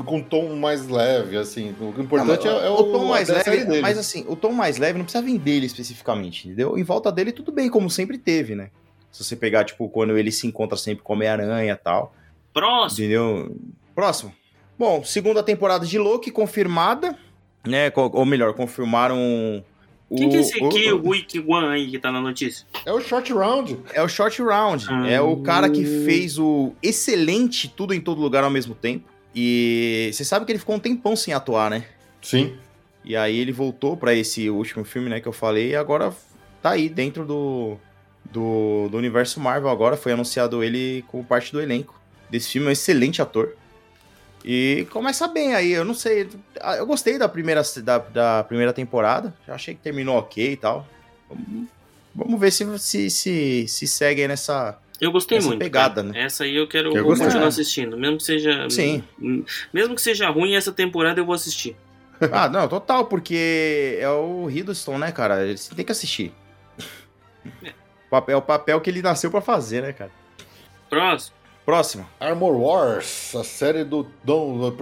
[0.06, 1.74] com um tom mais leve, assim.
[1.80, 3.82] O importante Não, é, é o, tom mais a série leve, dele.
[3.82, 6.78] mas assim, o tom mais leve não precisa vir dele especificamente, entendeu?
[6.78, 8.72] Em volta dele tudo bem, como sempre teve, né?
[9.10, 12.14] Se você pegar, tipo, quando ele se encontra sempre com Homem-Aranha e tal,
[12.54, 13.06] Próximo.
[13.06, 13.56] entendeu?
[13.96, 14.34] Próximo.
[14.82, 17.16] Bom, segunda temporada de Loki confirmada,
[17.68, 17.94] né?
[17.96, 19.16] Ou melhor, confirmaram
[20.10, 20.18] o...
[20.18, 22.66] Quem que é esse aqui, o- o Wiki One aí que tá na notícia?
[22.84, 23.78] É o short round.
[23.94, 24.88] É o Short Round.
[24.90, 25.08] Ah.
[25.08, 29.08] É o cara que fez o excelente Tudo em Todo Lugar ao mesmo tempo.
[29.36, 31.86] E você sabe que ele ficou um tempão sem atuar, né?
[32.20, 32.56] Sim.
[33.06, 36.12] E aí ele voltou pra esse último filme, né, que eu falei, e agora
[36.60, 37.78] tá aí dentro do,
[38.32, 39.96] do, do universo Marvel agora.
[39.96, 42.02] Foi anunciado ele como parte do elenco
[42.32, 43.56] desse filme, é um excelente ator.
[44.44, 46.30] E começa bem aí, eu não sei.
[46.78, 49.34] Eu gostei da primeira, da, da primeira temporada.
[49.48, 50.88] Já achei que terminou ok e tal.
[51.30, 51.68] Vamos,
[52.16, 54.78] vamos ver se, se, se, se segue aí nessa.
[55.00, 55.60] Eu gostei Essa muito.
[55.60, 56.24] pegada, né?
[56.24, 57.48] Essa aí eu quero Eu continuar É.
[57.48, 57.98] assistindo.
[57.98, 58.70] Mesmo que seja.
[58.70, 59.04] Sim.
[59.74, 61.76] Mesmo que seja ruim, essa temporada eu vou assistir.
[62.32, 65.58] Ah, não, total, porque é o Hiddleston, né, cara?
[65.58, 66.32] Você tem que assistir.
[68.12, 70.12] Papel, o papel que ele nasceu pra fazer, né, cara?
[70.88, 71.36] Próximo.
[71.72, 72.06] Próximo.
[72.20, 74.74] Armor Wars, a série do Don,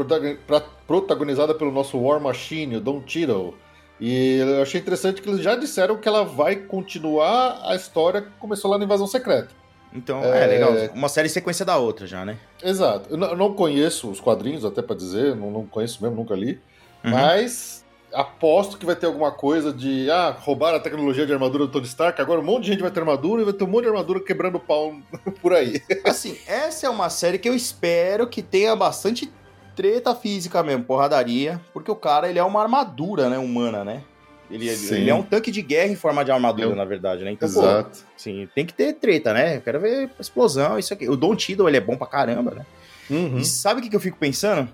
[0.88, 3.56] protagonizada pelo nosso War Machine, o Don Cheadle.
[4.02, 8.32] E eu achei interessante que eles já disseram que ela vai continuar a história que
[8.40, 9.50] começou lá na Invasão Secreta.
[9.94, 10.48] Então, é, É.
[10.48, 10.72] legal.
[10.96, 12.40] Uma série sequência da outra já, né?
[12.64, 13.08] Exato.
[13.12, 16.60] Eu não, conheço os quadrinhos, até pra dizer, não, não conheço mesmo, nunca li.
[17.04, 17.12] Uhum.
[17.12, 21.72] Mas aposto que vai ter alguma coisa de ah, roubar a tecnologia de armadura do
[21.72, 23.84] Tony Stark, agora um monte de gente vai ter armadura e vai ter um monte
[23.84, 24.95] de armadura quebrando o pau
[25.41, 25.82] por aí.
[26.03, 29.32] Assim, essa é uma série que eu espero que tenha bastante
[29.76, 34.03] treta física mesmo, porradaria, porque o cara, ele é uma armadura, né, humana, né?
[34.51, 37.32] Ele, ele- é um tanque de guerra em forma de armadura, Eu- na verdade, né?
[37.32, 37.99] Então, pô, Exato.
[38.18, 39.57] Sim, tem que ter treta, né?
[39.57, 41.07] Eu quero ver explosão, isso aqui.
[41.07, 42.66] O Don Tiddle, ele é bom pra caramba, né?
[43.10, 43.38] Uhum.
[43.38, 44.68] E sabe o que que eu fico pensando?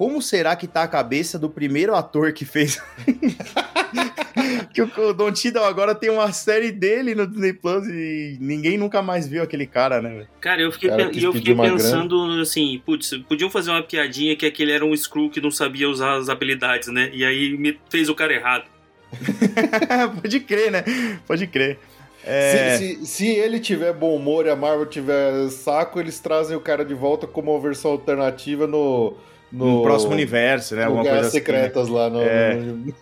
[0.00, 2.80] Como será que tá a cabeça do primeiro ator que fez...
[4.72, 8.78] que o, o Don Tiddle agora tem uma série dele no Disney Plus e ninguém
[8.78, 10.08] nunca mais viu aquele cara, né?
[10.08, 10.28] velho?
[10.40, 11.78] Cara, eu fiquei, Cara, e eu fiquei uma grana.
[11.78, 15.86] pensando assim, putz, podiam fazer uma piadinha que aquele era um Screw que não sabia
[15.86, 17.10] usar as habilidades, né?
[17.12, 18.64] E aí me fez o cara errado.
[20.22, 20.82] Pode crer, né?
[21.26, 21.78] Pode crer.
[22.24, 26.56] É, Se, se- se ele tiver bom humor e a Marvel tiver saco, eles trazem
[26.56, 29.14] o cara de volta como uma versão alternativa no.
[29.52, 30.82] No, próximo universo, né?
[30.82, 31.30] No Alguma coisa assim, né?
[31.44, 32.20] Secretas lá no.
[32.20, 32.54] É.
[32.60, 32.94] no-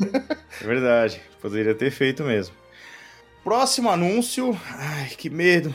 [0.61, 1.21] É verdade.
[1.41, 2.55] Poderia ter feito mesmo.
[3.45, 4.59] Próximo anúncio.
[4.77, 5.75] Ai, que medo.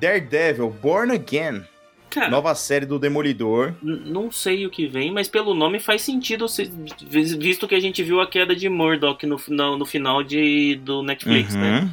[0.00, 1.62] Daredevil, Born Again.
[2.10, 3.74] Cara, Nova série do Demolidor.
[3.82, 6.70] não sei o que vem, mas pelo nome faz sentido, se-
[7.08, 11.02] visto que a gente viu a queda de Murdoch no, final- no final de, do
[11.02, 11.80] Netflix, né?
[11.80, 11.90] Uhum.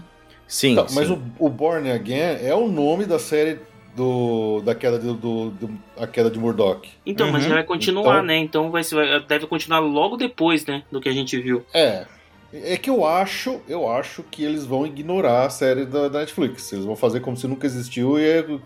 [0.47, 1.19] Sim, Então, mas sim.
[1.39, 3.57] o, o Born Again é o nome da série
[3.95, 6.87] do, da queda de, do, do- a queda de Murdoch.
[7.05, 7.49] Então, mas Uhum.
[7.49, 8.37] já vai continuar, Então- né?
[8.37, 10.83] Então vai, ser- vai- deve continuar logo depois, né?
[10.91, 11.63] Do que a gente viu.
[11.73, 12.05] É.
[12.53, 16.71] É que eu acho, eu acho que eles vão ignorar a série da, da Netflix.
[16.73, 18.59] Eles vão fazer como se nunca existiu e,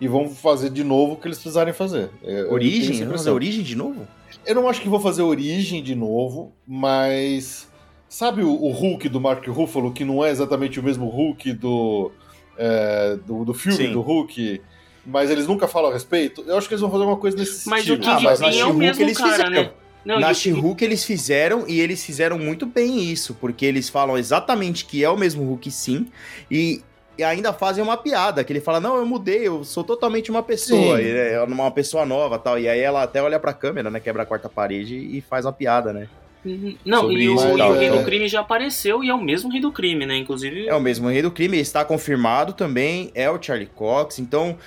[0.00, 2.08] e vão fazer de novo o que eles precisarem fazer.
[2.22, 2.98] É, Origem?
[3.00, 4.06] Vamos fazer origem de novo?
[4.46, 7.68] Eu não acho que vou fazer origem de novo, mas
[8.08, 12.12] sabe o, o Hulk do Mark Ruffalo, que não é exatamente o mesmo Hulk do,
[12.56, 13.92] é, do, do filme Sim.
[13.92, 14.60] do Hulk,
[15.04, 16.44] mas eles nunca falam a respeito?
[16.46, 18.10] Eu acho que eles vão fazer uma coisa nesse Mas o estilo.
[18.10, 19.50] Ah, mas na é o mesmo eles cara, fizeram.
[19.50, 19.70] né?
[20.04, 23.88] Não, Na e o- She-Hulk eles fizeram e eles fizeram muito bem isso, porque eles
[23.88, 26.08] falam exatamente que é o mesmo Hulk sim,
[26.50, 26.82] e,
[27.16, 30.42] e ainda fazem uma piada, que ele fala, não, eu mudei, eu sou totalmente uma
[30.42, 34.24] pessoa, é uma pessoa nova tal, e aí ela até olha pra câmera, né, quebra
[34.24, 36.08] a quarta parede e faz uma piada, né.
[36.44, 36.76] Uhum.
[36.84, 37.90] Não, sobre e o, isso e e o Rei é.
[37.92, 40.16] do Crime já apareceu e é o mesmo Rei do Crime, né?
[40.16, 40.66] Inclusive.
[40.66, 44.58] É o mesmo rei do crime, está confirmado também, é o Charlie Cox, então,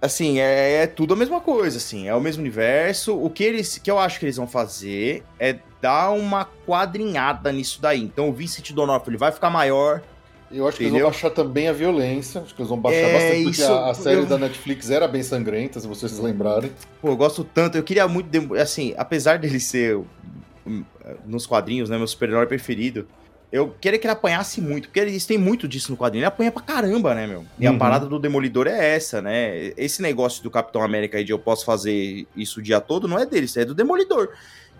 [0.00, 3.16] assim, é, é tudo a mesma coisa, assim, é o mesmo universo.
[3.16, 7.80] O que eles, que eu acho que eles vão fazer é dar uma quadrinhada nisso
[7.80, 8.02] daí.
[8.02, 10.02] Então o Vincent D'Onofrio ele vai ficar maior.
[10.52, 11.06] Eu acho que eles Entendeu?
[11.06, 12.40] vão baixar também a violência.
[12.40, 14.90] Acho que eles vão baixar É, bastante, porque isso- a, a série eu- da Netflix
[14.90, 16.72] era bem sangrenta, se vocês se lembrarem.
[17.00, 19.96] Pô, eu gosto tanto, eu queria muito, dem- assim, apesar dele ser
[20.66, 20.84] hum,
[21.24, 23.06] nos quadrinhos, né, meu super-herói preferido.
[23.52, 26.20] Eu queria que ele apanhasse muito, porque eles têm muito disso no quadrinho.
[26.20, 27.44] Ele apanha pra caramba, né, meu?
[27.58, 27.78] E a Uhum.
[27.78, 29.72] parada do Demolidor é essa, né?
[29.76, 33.18] Esse negócio do Capitão América aí de eu posso fazer isso o dia todo não
[33.18, 34.28] é dele, isso é do Demolidor.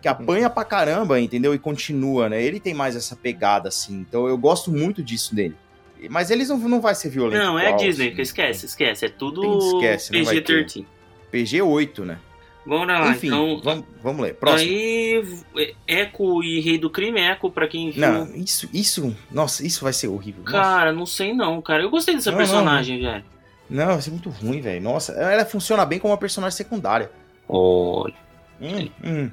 [0.01, 1.53] Que apanha pra caramba, entendeu?
[1.53, 2.41] E continua, né?
[2.43, 3.95] Ele tem mais essa pegada, assim.
[3.99, 5.57] Então eu gosto muito disso dele.
[6.09, 7.43] Mas eles não, não vai ser violento.
[7.43, 8.17] Não, é a igual, Disney, assim.
[8.17, 9.05] que esquece, esquece.
[9.05, 10.87] É tudo Esquece, não vai PG-13.
[11.31, 12.19] PG-8, né?
[12.71, 13.61] Bora lá, Enfim, então.
[13.65, 14.35] vamos, vamos ler.
[14.37, 14.71] Próximo.
[14.71, 18.01] Aí, Echo e Rei do Crime, Echo, pra quem viu.
[18.01, 20.45] Não, isso, isso, nossa, isso vai ser horrível.
[20.45, 20.57] Nossa.
[20.57, 21.83] Cara, não sei não, cara.
[21.83, 23.25] Eu gostei dessa Não, personagem, velho.
[23.69, 24.81] Não, vai ser muito ruim, velho.
[24.81, 27.11] Nossa, ela funciona bem como uma personagem secundária.
[27.49, 28.15] Olha.
[28.61, 29.31] Hum, hum.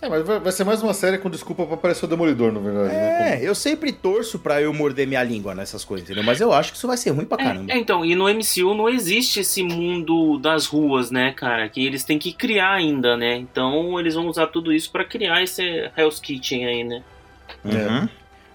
[0.00, 2.88] É, mas vai, ser mais uma série com desculpa pra aparecer o Demolidor, na verdade.
[2.88, 3.38] né?
[3.38, 6.22] É, eu sempre torço pra eu morder minha língua nessas coisas, entendeu?
[6.22, 7.72] Mas eu acho que isso vai ser ruim pra caramba.
[7.72, 11.66] É, é, então, e no MCU não existe esse mundo das ruas, né, cara?
[11.68, 13.36] Que eles têm que criar ainda, né?
[13.36, 17.02] Então eles vão usar tudo isso pra criar esse Hell's Kitchen aí, né?
[17.64, 18.08] Uhum.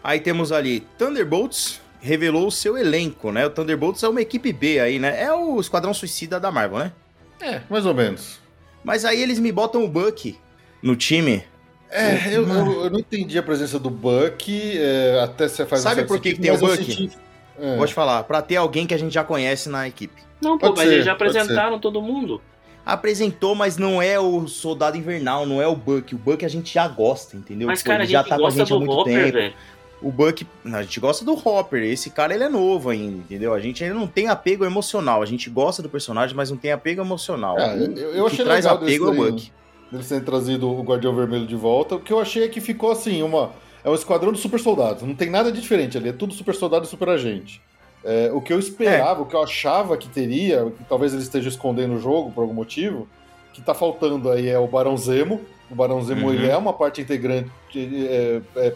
[0.04, 3.46] Aí temos ali Thunderbolts revelou o seu elenco, né?
[3.46, 5.24] O Thunderbolts é uma equipe B aí, né?
[5.24, 6.92] É o Esquadrão Suicida da Marvel, né?
[7.40, 8.40] É, mais ou menos.
[8.84, 10.36] Mas aí eles me botam o Buck
[10.82, 11.44] no time.
[11.90, 16.06] É, eu, eu, eu não entendi a presença do Buck, é, até você faz Sabe
[16.06, 16.78] por que tem o Buck?
[16.78, 17.12] senti-
[17.60, 17.78] é.
[17.78, 20.22] Pode falar, pra ter alguém que a gente já conhece na equipe.
[20.42, 22.42] Não, pô, Pode mas ser, eles já pode apresentaram todo mundo.
[22.86, 26.16] Apresentou, mas não é o Soldado Invernal, não é o Buck.
[26.16, 27.68] O Buck a gente já gosta, entendeu?
[27.68, 29.00] Mas, Pô, cara, a ele gente já tá com a gosta gente há do muito
[29.00, 29.34] Hopper, tempo.
[29.34, 29.54] velho.
[30.02, 31.84] O Buck, a gente gosta do Hopper.
[31.84, 33.54] Esse cara ele é novo ainda, entendeu?
[33.54, 35.22] A gente ainda não tem apego emocional.
[35.22, 37.60] A gente gosta do personagem, mas não tem apego emocional.
[37.60, 39.52] É, eu, eu o que achei traz legal apego é o Buck.
[39.92, 41.96] Deles terem trazido o Guardião Vermelho de volta.
[41.96, 43.52] O que eu achei é que ficou assim, uma.
[43.84, 45.04] É um esquadrão de super soldados.
[45.04, 46.10] Não tem nada de diferente ali.
[46.10, 47.62] É tudo super soldado e super agente.
[48.04, 51.50] É, o que eu esperava, o que eu achava que teria, que talvez ele esteja
[51.50, 53.08] escondendo o jogo por algum motivo,
[53.54, 55.42] que tá faltando aí é o Barão Zemo.
[55.70, 56.34] O Barão Zemo Uhum.
[56.34, 58.74] ele é uma parte integrante é, é,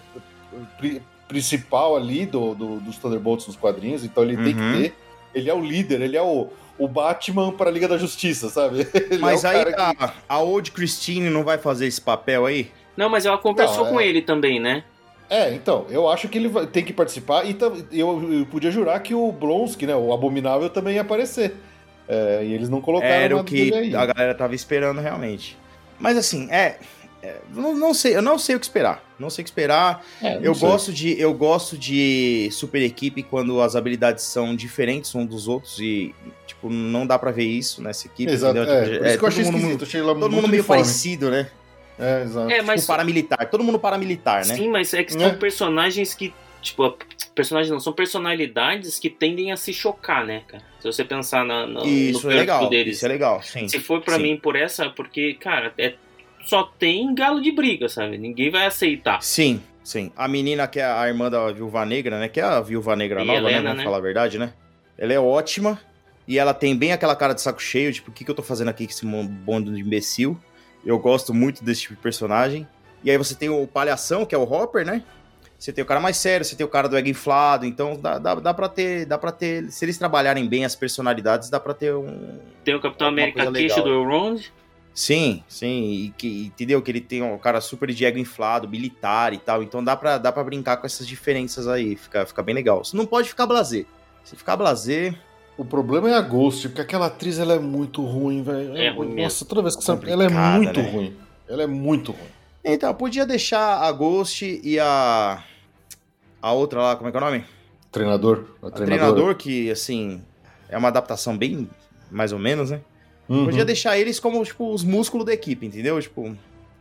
[0.77, 4.73] pri- principal ali do, do- dos Thunderbolts nos quadrinhos, então ele tem Uhum.
[4.73, 4.95] que ter.
[5.33, 8.87] Ele é o líder, ele é o, o Batman para a Liga da Justiça, sabe?
[8.93, 12.45] Ele Mas é aí cara que- a, a Old Christine não vai fazer esse papel
[12.45, 12.71] aí?
[12.97, 14.83] Não, mas ela conversou Não, é- com ele também, né?
[15.29, 17.57] É, então, eu acho que ele vai- tem que participar e
[17.91, 21.55] eu, eu podia jurar que o Blonsky, né, o Abominável, também ia aparecer.
[22.07, 25.57] É, e eles não colocaram Era o que a galera tava esperando realmente.
[25.99, 26.77] Mas assim, é.
[27.23, 29.03] é, não, não sei, eu não sei o que esperar.
[29.17, 30.05] Não sei o que esperar.
[30.21, 30.69] É, Eu sei.
[30.69, 35.79] gosto de eu gosto de super equipe quando as habilidades são diferentes um dos outros
[35.79, 36.13] e
[36.65, 38.31] tipo não dá pra ver isso nessa equipe.
[38.31, 38.73] Exato, entendeu?
[38.75, 40.81] é, Tipo, por isso que eu achei todo mundo, esquisito, achei todo mundo meio uniforme.
[40.83, 41.47] parecido, né?
[41.97, 42.51] É, exato.
[42.51, 42.81] É, mas.
[42.81, 44.55] Tipo paramilitar, todo mundo paramilitar, né?
[44.55, 45.29] Sim, mas é que Né?
[45.29, 46.33] são personagens que.
[46.61, 46.97] Tipo,
[47.35, 50.63] personagens não, são personalidades que tendem a se chocar, né, cara?
[50.79, 52.69] Se você pensar na, na, isso no é perfil legal.
[52.69, 52.95] deles.
[52.97, 53.67] Isso é legal, sim.
[53.67, 54.23] Se for pra Sim.
[54.23, 55.93] mim por essa, porque, cara, é,
[56.43, 58.17] só tem galo de briga, sabe?
[58.17, 59.21] Ninguém vai aceitar.
[59.21, 60.11] Sim, sim.
[60.17, 62.27] A menina que é a irmã da Viúva Negra, né?
[62.29, 63.63] Que é a Viúva Negra E nova, Helena, né?
[63.67, 63.83] Vamos né?
[63.83, 64.51] falar a verdade, né?
[64.97, 65.79] Ela é ótima.
[66.27, 68.41] E ela tem bem aquela cara de saco cheio, tipo, o que, que eu tô
[68.41, 70.39] fazendo aqui com esse bando de imbecil?
[70.85, 72.67] Eu gosto muito desse tipo de personagem.
[73.03, 75.03] E aí você tem o palhação, que é o Hopper, né?
[75.57, 78.19] Você tem o cara mais sério, você tem o cara do ego inflado, então dá,
[78.19, 79.05] dá, dá pra ter.
[79.05, 79.71] Dá para ter.
[79.71, 82.39] Se eles trabalharem bem as personalidades, dá pra ter um.
[82.63, 84.51] Tem o Capitão América queixo do Elrond.
[84.93, 86.81] Sim, sim, e que, entendeu?
[86.81, 89.61] Que ele tem um cara super de ego inflado, militar e tal.
[89.61, 91.95] Então dá pra, dá pra brincar com essas diferenças aí.
[91.95, 92.83] Fica, fica bem legal.
[92.83, 93.85] Você não pode ficar blazer.
[94.23, 95.17] Se ficar blazer.
[95.57, 98.75] O problema é a Ghost, porque aquela atriz ela é muito ruim, velho.
[98.75, 99.91] É ruim Nossa, toda vez que você...
[100.07, 100.89] ela é muito né?
[100.91, 101.17] ruim.
[101.47, 102.27] Ela é muito ruim.
[102.63, 105.43] Então, podia deixar a Ghost e a.
[106.41, 107.45] A outra lá, como é que é o nome?
[107.91, 108.45] Treinador.
[108.61, 108.85] A A treinadora.
[109.11, 110.21] treinador, que, assim,
[110.67, 111.69] é uma adaptação bem
[112.11, 112.81] mais ou menos, né?
[113.27, 113.45] Uhum.
[113.45, 115.99] Podia deixar eles como, tipo, os músculos da equipe, entendeu?
[116.01, 116.35] Tipo,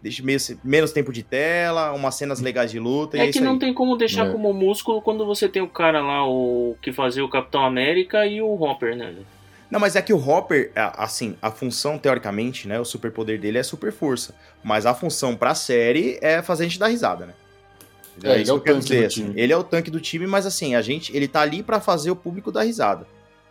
[0.05, 3.31] deixa menos, menos tempo de tela, umas cenas legais de luta e é É que
[3.39, 3.59] isso não aí.
[3.59, 4.31] tem como deixar É.
[4.31, 8.43] como músculo quando você tem o cara lá, o que fazia o Capitão América e
[8.43, 9.15] o Hopper, né?
[9.71, 12.79] Não, mas é que o Hopper, assim, a função, teoricamente, né?
[12.79, 14.35] O superpoder dele é super força.
[14.63, 17.33] Mas a função pra série é fazer a gente dar risada, né?
[18.23, 19.23] É, ele isso é o que eu quero tanque do assim.
[19.25, 19.41] time.
[19.41, 22.11] Ele é o tanque do time, mas assim, a gente, ele tá ali pra fazer
[22.11, 23.07] o público dar risada.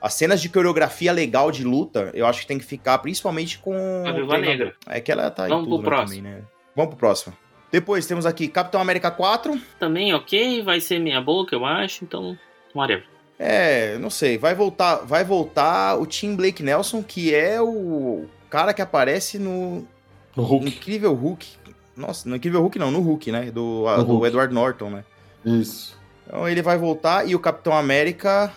[0.06, 4.04] As cenas de coreografia legal de luta, eu acho que tem que ficar principalmente com.
[4.06, 4.38] A o Viúva.
[4.38, 4.76] Negra.
[4.86, 6.22] É que ela tá Vamos em tudo, pro né, próximo.
[6.24, 6.42] também, né?
[6.76, 7.34] Vamos pro próximo.
[7.72, 9.58] Depois temos aqui Capitão América 4.
[9.80, 12.38] Também ok, vai ser meia boca, eu acho, então.
[12.76, 13.06] Whatever.
[13.40, 18.74] É, não sei, vai voltar, vai voltar o Tim Blake Nelson, que é o cara
[18.74, 19.88] que aparece no
[20.36, 20.68] No Hulk.
[20.68, 21.48] Incrível Hulk.
[21.96, 23.52] Nossa, no Incrível Hulk não, no Hulk, né?
[23.52, 24.28] Do, a- do Hulk.
[24.28, 25.04] Edward Norton, né?
[25.46, 25.98] Isso.
[26.28, 28.52] Então ele vai voltar e o Capitão América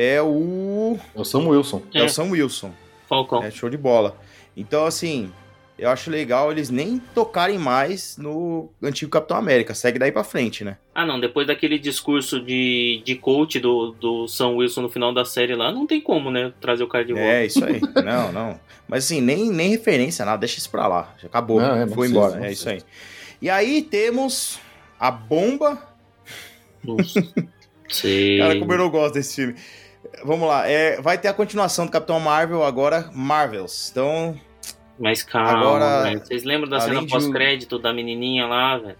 [0.00, 1.82] é o, É o Sam Wilson.
[1.92, 1.98] é.
[1.98, 2.04] É.
[2.04, 2.70] o Sam Wilson.
[3.08, 3.42] Falcão.
[3.42, 4.16] É show de bola.
[4.56, 5.32] Então, assim,
[5.76, 9.74] eu acho legal eles nem tocarem mais no antigo Capitão América.
[9.74, 10.76] Segue daí pra frente, né?
[10.94, 15.24] Ah, não, depois daquele discurso de, de coach do, do Sam Wilson no final da
[15.24, 16.52] série lá, não tem como, né?
[16.60, 17.26] Trazer o cara de volta.
[17.28, 17.80] É, isso aí.
[18.04, 18.60] não, não.
[18.86, 20.38] Mas assim, nem, nem referência, nada.
[20.38, 21.12] Deixa isso pra lá.
[21.20, 21.60] Já acabou.
[21.60, 22.36] Não, é, não Foi precisa, embora.
[22.36, 22.82] não É isso aí.
[23.42, 24.60] E aí temos
[25.00, 25.76] a bomba.
[26.84, 27.26] Nossa.
[27.88, 28.38] Sei.
[28.38, 29.56] Cara, como eu não gosto desse filme.
[30.24, 30.68] Vamos lá.
[30.68, 33.88] É, vai ter a continuação do Capitão Marvel agora, Marvels.
[33.90, 34.38] Então,
[34.98, 36.24] Mas calma, Agora, velho.
[36.24, 38.96] Vocês lembram da cena de pós-crédito da menininha lá, velho?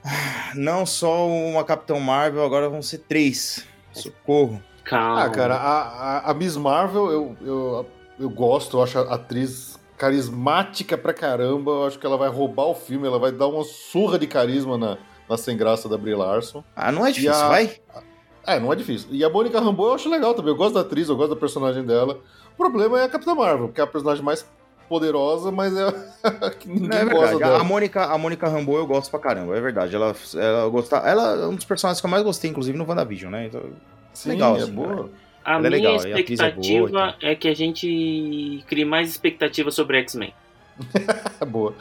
[0.55, 3.67] não só uma Capitão Marvel, agora vão ser três.
[3.93, 4.63] Socorro.
[4.85, 5.25] Calma.
[5.25, 5.83] Ah, cara, a,
[6.19, 7.87] a, a Miss Marvel, eu, eu,
[8.21, 11.71] eu gosto, eu acho a atriz carismática pra caramba.
[11.73, 14.79] Eu acho que ela vai roubar o filme, ela vai dar uma surra de carisma
[14.79, 14.97] na,
[15.29, 16.65] na sem graça da Brie Larson.
[16.75, 17.77] Ah, não é difícil, a- vai?
[18.49, 19.09] É, não é difícil.
[19.13, 20.51] E a Mônica Rambeau eu acho legal também.
[20.51, 22.19] Eu gosto da atriz, eu gosto da personagem dela.
[22.55, 24.47] O problema é a Capitã Marvel, que é a personagem mais
[24.89, 25.87] poderosa, mas é
[26.25, 27.43] a que ninguém é gosta verdade.
[27.43, 27.65] A dela.
[27.65, 29.95] Mônica, a Mônica Rambeau eu gosto pra caramba, é verdade.
[29.95, 33.31] Ela, ela, gosta, ela é um dos personagens que eu mais gostei, inclusive, no WandaVision,
[33.31, 33.47] né?
[33.47, 33.63] Então,
[34.15, 35.11] Sim, legal, é assim, boa.
[35.45, 37.55] A Ela é minha legal, e a atriz é boa e expectativa é, que a
[37.55, 40.33] gente crie mais expectativa sobre X-Men.
[41.41, 41.75] É boa.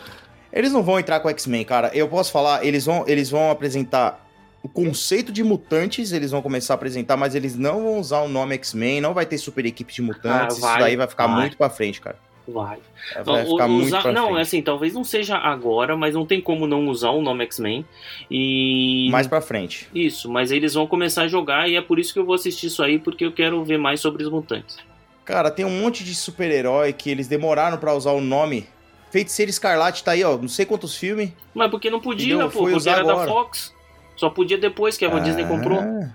[0.52, 1.92] Eles não vão entrar com o X-Men, cara.
[1.94, 4.27] Eu posso falar, eles vão, eles vão apresentar
[4.64, 8.28] o conceito de mutantes, eles vão começar a apresentar, mas eles não vão usar o
[8.28, 11.28] nome X-Men, não vai ter super equipe de mutantes, Ah, vai, isso daí vai ficar
[11.28, 11.42] vai.
[11.42, 12.18] muito pra frente, cara.
[12.48, 12.78] Vai.
[13.26, 14.40] Vai Não, ficar o- muito usar- pra não, frente.
[14.42, 17.86] assim, talvez não seja agora, mas não tem como não usar o nome X-Men.
[18.32, 19.10] E.
[19.12, 19.88] Mais pra frente.
[19.94, 22.68] Isso, mas eles vão começar a jogar e é por isso que eu vou assistir
[22.68, 24.78] isso aí, porque eu quero ver mais sobre os mutantes.
[25.26, 28.66] Cara, tem um monte de super-herói que eles demoraram pra usar o nome.
[29.12, 31.32] Feiticeiro Escarlate tá aí, ó, não sei quantos filmes.
[31.54, 33.26] Mas porque não podia, pô, porque usar era agora.
[33.26, 33.74] da Fox.
[34.18, 35.80] Só podia depois que a Disney comprou.
[35.80, 36.10] Ah.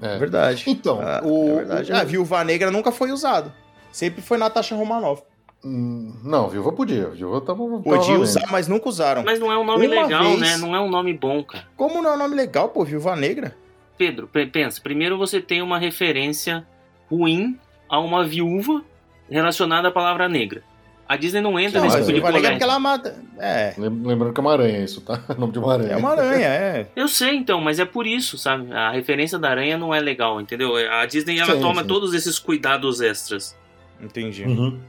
[0.00, 0.18] É.
[0.18, 0.62] Verdade.
[0.68, 1.90] Então, Ah, o, é verdade.
[1.92, 3.50] o- A Viúva Negra nunca foi usado.
[3.90, 5.22] Sempre foi Natasha Romanoff.
[5.64, 7.08] Hum, Não, Viúva podia.
[7.08, 9.24] Viúva tava, tava Podia usar, mas nunca usaram.
[9.24, 10.56] Mas não é um nome Uma legal, vez- né?
[10.58, 11.64] Não é um nome bom, cara.
[11.76, 12.84] Como não é um nome legal, pô?
[12.84, 13.56] Viúva Negra?
[13.96, 14.80] Pedro, pe- pensa.
[14.82, 16.66] Primeiro você tem uma referência
[17.10, 17.58] ruim
[17.88, 18.82] a uma viúva
[19.30, 20.62] relacionada à palavra negra.
[21.08, 22.64] A Disney não entra Não, nesse tipo de é porque conversa.
[22.64, 23.16] ela mata.
[23.38, 23.74] É.
[23.78, 25.22] Lem- Lembrando que é uma aranha isso, tá?
[25.30, 25.92] O nome de uma aranha.
[25.92, 26.86] É uma aranha, é.
[26.96, 28.72] Eu sei, então, mas é por isso, sabe?
[28.72, 30.74] A referência da aranha não é legal, entendeu?
[30.76, 31.88] A Disney, ela Sim, toma sim.
[31.88, 33.56] todos esses cuidados extras.
[34.00, 34.42] Entendi.
[34.44, 34.80] Uhum.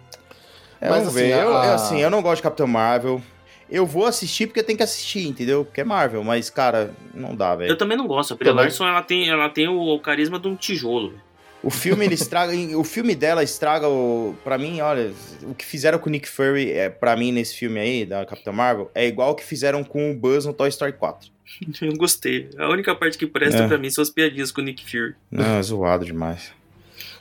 [0.82, 1.34] É, Mas, vamos assim, ver.
[1.44, 3.22] Eu, a- eu, assim, eu não gosto de Capitão Marvel.
[3.70, 5.66] Eu vou assistir porque tem que assistir, entendeu?
[5.66, 7.76] Porque é Marvel, mas, cara, não dá, Eu velho.
[7.78, 8.34] também não gosto.
[8.34, 8.64] A Brie Também.
[8.64, 11.14] Larson, ela tem, ela tem o, o carisma de um tijolo.
[11.64, 12.54] O filme, ele estraga.
[12.78, 14.36] O filme dela estraga o.
[14.44, 15.12] Pra mim, olha,
[15.44, 18.52] o que fizeram com o Nick Fury, é, pra mim, nesse filme aí, da Capitã
[18.52, 21.30] Marvel, é igual o que fizeram com o Buzz no Toy Story 4.
[21.82, 22.50] Eu gostei.
[22.58, 23.68] A única parte que presta É.
[23.68, 25.16] pra mim são as piadinhas com o Nick Fury.
[25.32, 26.52] Não, é zoado demais.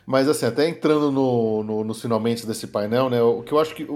[0.04, 3.20] Mas assim, até entrando no, no, nos finalmente desse painel, né?
[3.22, 3.86] O que eu acho que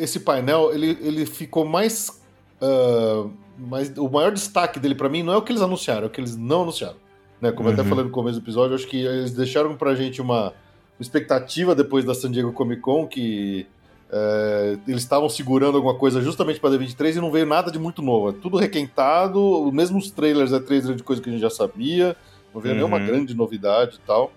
[0.00, 2.22] esse painel ele, ele ficou mais,
[2.60, 3.28] ah,
[3.58, 3.92] mais.
[3.98, 6.20] O maior destaque dele pra mim não é o que eles anunciaram, é o que
[6.20, 6.96] eles não anunciaram.
[7.42, 7.50] Né?
[7.52, 7.88] Como eu até Uhum.
[7.88, 10.54] falei no começo do episódio, acho que eles deixaram pra gente uma,
[11.00, 13.66] expectativa depois da San Diego Comic Con que
[14.14, 18.00] eh, eles estavam segurando alguma coisa justamente pra D23 e não veio nada de muito
[18.02, 18.28] novo.
[18.28, 22.14] É tudo requentado, mesmo os trailers é trailer de coisa que a gente já sabia,
[22.54, 22.80] não veio Uhum.
[22.88, 24.30] nenhuma grande novidade e tal.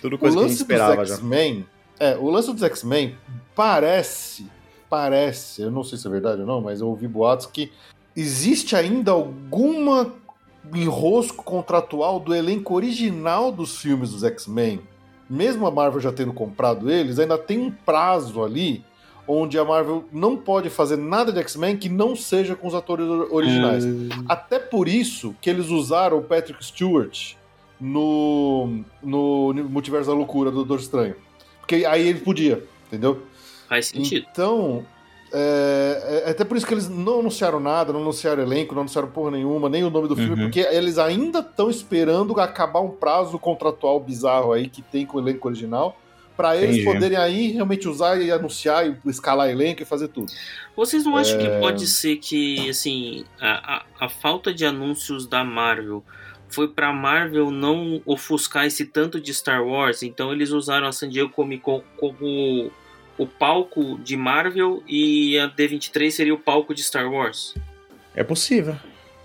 [0.00, 1.10] Tudo O coisa que a gente lance esperava dos.
[1.10, 1.66] X-Men.
[2.00, 3.14] É, o lance dos X-Men
[3.54, 4.46] parece.
[4.88, 7.72] Parece, eu não sei se é verdade ou não, mas eu ouvi boatos que
[8.14, 10.14] existe ainda alguma
[10.74, 14.80] enrosco contratual do elenco original dos filmes dos X-Men.
[15.28, 18.84] Mesmo a Marvel já tendo comprado eles, ainda tem um prazo ali
[19.28, 23.06] onde a Marvel não pode fazer nada de X-Men que não seja com os atores
[23.06, 23.84] or- originais.
[24.28, 27.34] Até por isso que eles usaram o Patrick Stewart
[27.80, 31.16] no, no Multiverso da Loucura do Doutor Estranho.
[31.60, 33.22] Porque aí ele podia, entendeu?
[33.68, 34.26] Faz sentido.
[34.30, 34.86] Então,
[35.38, 39.08] é, é até por isso que eles não anunciaram nada, não anunciaram elenco, não anunciaram
[39.08, 40.42] porra nenhuma, nem o nome do filme, Uhum.
[40.44, 45.20] porque eles ainda estão esperando acabar um prazo contratual bizarro aí que tem com o
[45.20, 46.00] elenco original,
[46.36, 46.92] pra eles Entendi.
[46.92, 50.30] poderem aí realmente usar e anunciar, e escalar elenco e fazer tudo.
[50.76, 51.42] Vocês não acham É.
[51.42, 56.02] que pode ser que, assim, a, a, a falta de anúncios da Marvel
[56.48, 60.02] foi pra Marvel não ofuscar esse tanto de Star Wars?
[60.02, 62.70] Então eles usaram a San Diego Comic Con como
[63.18, 67.54] o palco de Marvel e a D23 seria o palco de Star Wars?
[68.14, 68.76] É possível.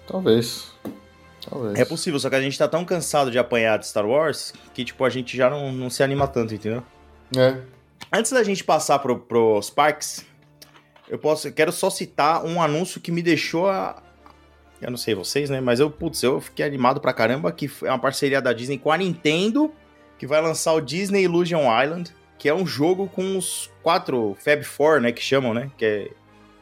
[0.07, 0.71] Talvez.
[1.49, 1.79] Talvez.
[1.79, 4.85] É possível, só que a gente tá tão cansado de apanhar de Star Wars que,
[4.85, 6.83] tipo, a gente já não, não se anima tanto, entendeu?
[7.35, 7.57] É.
[8.11, 10.25] Antes da gente passar pro, pros parques,
[11.09, 14.01] eu posso, eu quero só citar um anúncio que me deixou a.
[14.81, 15.61] Eu não sei vocês, né?
[15.61, 18.91] Mas eu, putz, eu fiquei animado pra caramba, que é uma parceria da Disney com
[18.91, 19.71] a Nintendo,
[20.17, 22.11] que vai lançar o Disney Illusion Island,
[22.41, 25.11] que é um jogo com os quatro Fab Four, né?
[25.11, 25.69] Que chamam, né?
[25.77, 26.09] Que é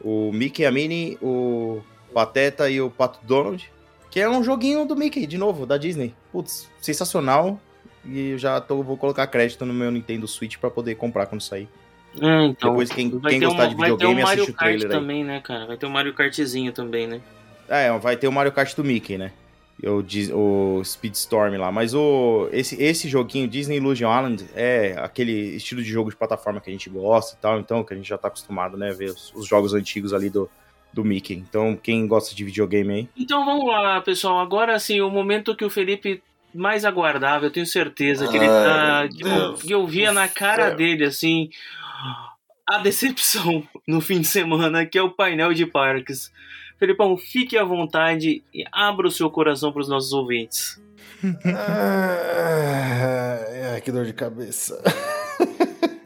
[0.04, 1.80] o Mickey, a Minnie, o
[2.12, 3.72] Pateta e o Pato Donald.
[4.10, 6.14] Que é um joguinho do Mickey, de novo, da Disney.
[6.30, 7.58] Putz, sensacional.
[8.04, 11.40] E eu já tô, vou colocar crédito no meu Nintendo Switch pra poder comprar quando
[11.40, 11.66] sair.
[12.20, 12.70] É, então.
[12.72, 14.86] Depois, quem, vai quem ter gostar uma- de videogame, o Mario assiste o Kart trailer
[14.86, 15.00] aí.
[15.00, 15.64] também, né, cara?
[15.66, 17.22] Vai ter o Mario Kartzinho também, né?
[17.68, 19.32] É, vai ter o Mario Kart do Mickey, né?
[19.84, 21.70] O, o Speedstorm lá.
[21.72, 26.60] Mas o, esse, esse joguinho, Disney Illusion Island, é aquele estilo de jogo de plataforma
[26.60, 27.58] que a gente gosta e tal.
[27.58, 28.92] Então, que a gente já tá acostumado, né?
[28.92, 30.50] Ver os, os jogos antigos ali do,
[30.92, 31.34] do Mickey.
[31.34, 33.08] Então, quem gosta de videogame aí.
[33.16, 34.38] Então vamos lá, pessoal.
[34.40, 36.22] Agora sim, o momento que o Felipe
[36.54, 38.98] mais aguardava, eu tenho certeza que ele tá.
[39.00, 40.76] Ai, Que eu, que eu via na cara céu.
[40.76, 41.48] dele, assim.
[42.68, 46.32] A decepção no fim de semana, que é o painel de parques.
[46.80, 50.82] Felipão, fique à vontade e abra o seu coração para os nossos ouvintes.
[52.52, 54.82] Ah, que dor de cabeça.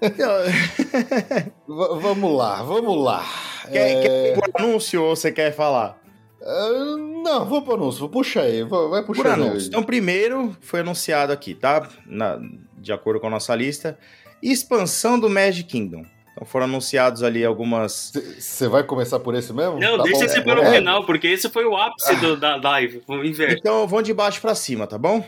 [0.04, 3.24] V- vamos lá, vamos lá.
[3.70, 5.98] Quer, É, quer por anúncio ou você quer falar?
[6.42, 8.08] ah, não, vou pro anúncio.
[8.08, 9.68] Puxa aí, vai vai Por anúncio.
[9.68, 11.88] Então, primeiro foi anunciado aqui, tá?
[12.06, 12.38] Na-
[12.76, 13.98] de acordo com a nossa lista,
[14.42, 16.04] expansão do Magic Kingdom.
[16.34, 18.12] Então foram anunciados ali algumas.
[18.38, 19.78] Você vai começar por esse mesmo?
[19.78, 20.24] Não, Tá deixa bom.
[20.24, 23.02] esse para o É, final, porque esse foi o ápice do- da live.
[23.06, 23.58] Vamos inverter.
[23.58, 25.24] Então vão de baixo pra cima, tá bom?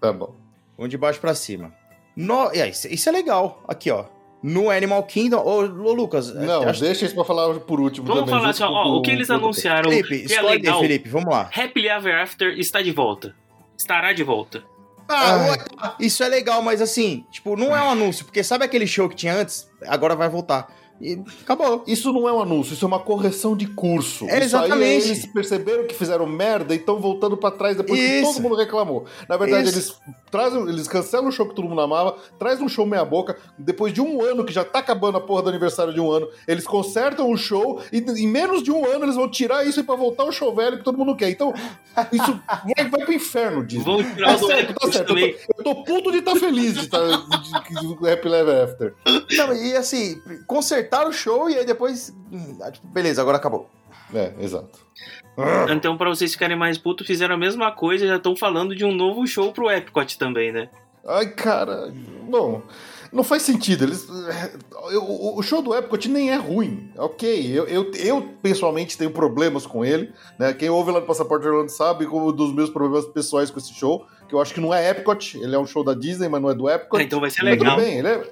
[0.00, 0.34] Tá bom.
[0.76, 1.72] Vão de baixo pra cima.
[2.14, 2.50] No...
[2.52, 3.62] é, isso, isso é legal.
[3.66, 4.04] Aqui, ó.
[4.42, 5.38] No Animal Kingdom.
[5.38, 6.34] Ô, ô Lucas.
[6.34, 8.34] Não, acho- deixa isso pra falar por último Vamos também.
[8.40, 10.80] falar junto assim, ó, o que eles anunciaram Felipe, que é escolhe aí, legal.
[10.80, 11.08] Felipe.
[11.08, 11.50] Vamos lá.
[11.56, 13.34] Happily Ever After está de volta.
[13.78, 14.62] Estará de volta.
[15.12, 19.08] Ah, isso é legal, mas assim, tipo, não é um anúncio, porque sabe aquele show
[19.08, 19.68] que tinha antes?
[19.86, 20.72] Agora vai voltar.
[21.00, 21.82] E acabou.
[21.86, 24.24] Isso não é um anúncio, isso é uma correção de curso.
[24.28, 25.08] É, Isso aí exatamente.
[25.08, 28.34] eles perceberam que fizeram merda e estão voltando pra trás depois que Isso.
[28.34, 29.06] todo mundo reclamou.
[29.28, 29.76] Na verdade, Isso.
[29.76, 33.36] eles trazem, eles cancelam o show que todo mundo amava, traz um show meia boca,
[33.58, 36.28] depois de um ano que já tá acabando a porra do aniversário de um ano,
[36.46, 39.96] eles consertam o show e em menos de um ano eles vão tirar isso pra
[39.96, 41.30] voltar ao show velho que todo mundo quer.
[41.30, 41.54] Então,
[42.12, 42.40] isso
[42.76, 43.84] vai, vai pro inferno, Disney.
[43.84, 45.18] Vão tirar Tá o do certo, tá certo.
[45.18, 48.94] Eu tô, eu tô puto de estar feliz de estar de, de Happy Ever After.
[49.36, 50.20] Não, e assim,
[50.90, 52.14] consertaram o show e aí depois.
[52.32, 53.70] hum, ah, tipo, beleza, agora acabou.
[54.12, 54.80] É, exato.
[55.70, 58.84] Então, pra vocês ficarem mais putos, fizeram a mesma coisa e já estão falando de
[58.84, 60.68] um novo show pro Epcot também, né?
[61.06, 61.90] Ai, cara.
[62.28, 62.60] Bom,
[63.10, 63.84] não faz sentido.
[63.84, 64.06] Eles,
[64.90, 65.02] eu-
[65.36, 66.92] o, show do Epcot nem é ruim.
[66.98, 70.12] Ok, eu, eu, eu pessoalmente tenho problemas com ele.
[70.38, 70.52] Né?
[70.52, 74.06] Quem ouve lá no Passaporte Orlando sabe como dos meus problemas pessoais com esse show.
[74.28, 75.38] Que eu acho que não é Epcot.
[75.38, 77.00] Ele é um show da Disney, mas não é do Epcot.
[77.00, 77.76] Ah, então vai ser Mas legal.
[77.76, 78.30] Tudo bem, ele é,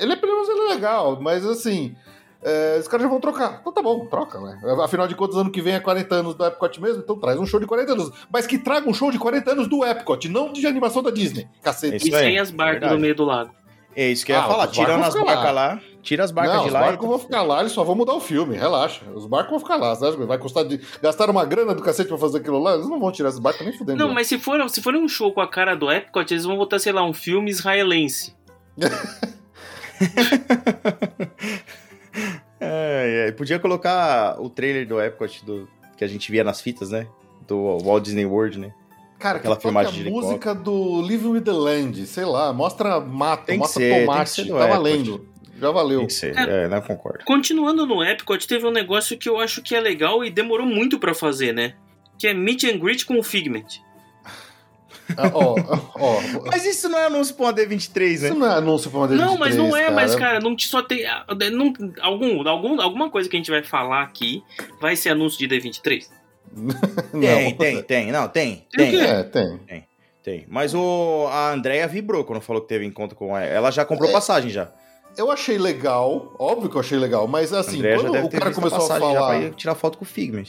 [0.00, 1.94] ele é pelo menos ele é legal, mas assim.
[2.42, 3.58] é, os caras já vão trocar.
[3.60, 4.58] Então tá bom, troca, né?
[4.82, 7.46] Afinal de contas, ano que vem é 40 anos do Epcot mesmo, então traz um
[7.46, 8.10] show de 40 anos.
[8.32, 11.46] Mas que traga um show de 40 anos do Epcot, não de animação da Disney.
[11.62, 11.96] Cacete.
[11.98, 12.94] Isso E sem as barcas verdade.
[12.94, 13.50] no meio do lago.
[13.94, 14.66] É isso que eu ia Ah, falar.
[14.66, 15.80] os Tirando barcos as barcas lá.
[16.00, 16.80] Tira as barcas não, de os lá.
[16.80, 19.02] barcos e- vão ficar lá, eles só vão mudar o filme, relaxa.
[19.14, 20.80] Os barcos vão ficar lá, que vai custar de.
[21.02, 22.74] Gastar uma grana do cacete pra fazer aquilo lá?
[22.74, 23.98] Eles não vão tirar esses barcos nem fudendo.
[23.98, 26.56] Não, mas se for, se for um show com a cara do Epcot, eles vão
[26.56, 28.34] botar, sei lá, um filme israelense.
[32.62, 35.66] É, é, podia colocar o trailer do Epcot do,
[35.96, 37.06] que a gente via nas fitas, né?
[37.48, 38.74] Do Walt Disney World, né?
[39.18, 43.00] Cara, aquela que filmagem a de música do Live with the Land, sei lá, mostra
[43.00, 44.68] mato, Tem mostra ser, tem que tomate, tá Epcot.
[44.68, 45.28] valendo.
[45.58, 45.98] Já valeu.
[45.98, 46.36] Tem que ser.
[46.38, 47.24] É, não concordo.
[47.24, 50.98] Continuando no Epcot, teve um negócio que eu acho que é legal e demorou muito
[50.98, 51.74] pra fazer, né?
[52.18, 53.66] Que é meet and greet com o Figment.
[55.16, 55.54] Ah, ó,
[55.98, 58.30] ó, Mas isso não é anúncio pra uma D23, isso né?
[58.30, 59.94] não é anúncio pra uma Não, mas não é, cara.
[59.94, 63.50] mas cara, não te- só tem ah, não, algum, algum alguma coisa que a gente
[63.50, 64.42] vai falar aqui
[64.80, 66.06] vai ser anúncio de D23.
[67.12, 67.20] Não.
[67.20, 68.12] Tem, tem, tem.
[68.12, 68.66] Não, tem.
[68.76, 69.00] Tem Tem?
[69.00, 69.60] É, tem.
[70.22, 70.46] tem.
[70.48, 73.46] Mas o, a Andrea vibrou quando falou que teve encontro com ela.
[73.46, 74.12] Ela já comprou É.
[74.12, 74.68] passagem já.
[75.16, 78.44] Eu achei legal, óbvio que eu achei legal, mas assim, Andrea já quando o cara
[78.46, 79.26] visto a começou a passagem já falar.
[79.28, 80.44] pra ir tirar foto com o Figment.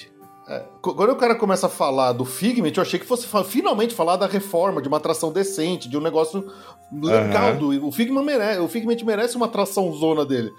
[0.81, 4.15] Qu- Quando o cara começa a falar do Figment, eu achei que fosse finalmente falar
[4.17, 6.45] da reforma, de uma atração decente, de um negócio
[6.91, 7.49] legal.
[7.49, 7.57] Aham.
[7.57, 10.51] Do, o, Figment merece, o Figment merece uma atração zona dele.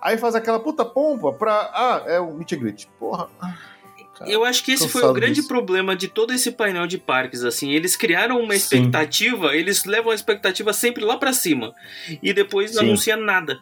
[0.00, 1.70] Aí faz aquela puta pompa pra.
[1.72, 2.88] Ah, é o meet and greet.
[2.98, 3.28] Porra.
[4.18, 5.48] Cara, Eu acho que esse foi o grande disso.
[5.48, 7.70] problema de todo esse painel de parques, assim.
[7.72, 8.58] Eles criaram uma Sim.
[8.58, 11.72] expectativa, eles levam a expectativa sempre lá pra cima.
[12.22, 12.76] E depois Sim.
[12.76, 13.58] não anuncia nada.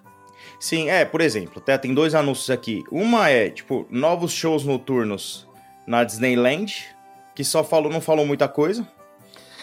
[0.60, 2.84] Sim, é, por exemplo, até tem dois anúncios aqui.
[2.90, 5.48] Uma é, tipo, novos shows noturnos
[5.86, 6.86] na Disneyland,
[7.34, 8.86] que só falou, não falou muita coisa.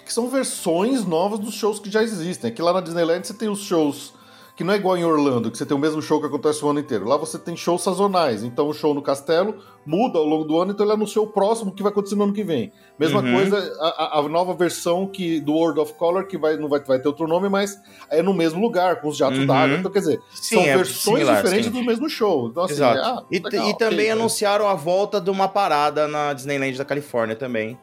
[0.05, 2.49] Que são versões novas dos shows que já existem.
[2.49, 4.13] Aqui lá na Disneyland você tem os shows
[4.59, 6.69] que não é igual em Orlando, que você tem o mesmo show que acontece o
[6.69, 7.07] ano inteiro.
[7.07, 8.43] Lá você tem shows sazonais.
[8.43, 9.55] Então o show no castelo
[9.85, 12.33] muda ao longo do ano, então ele anunciou o próximo que vai acontecer no ano
[12.33, 12.69] que vem.
[12.99, 13.31] Mesma Uhum.
[13.35, 16.99] coisa, a, a- nova versão que, do World of Color, que vai, não vai, vai
[16.99, 17.79] ter outro nome, mas
[18.09, 19.45] é no mesmo lugar, com os jatos Uhum.
[19.45, 19.77] d'água.
[19.77, 21.79] Então, quer dizer, Sim, são é versões similar, diferentes sim.
[21.79, 22.49] do mesmo show.
[22.49, 22.99] Então, assim, Exato.
[22.99, 24.11] ah, e, legal, e também ok, né?
[24.11, 27.79] anunciaram a volta de uma parada na Disneyland da Califórnia também.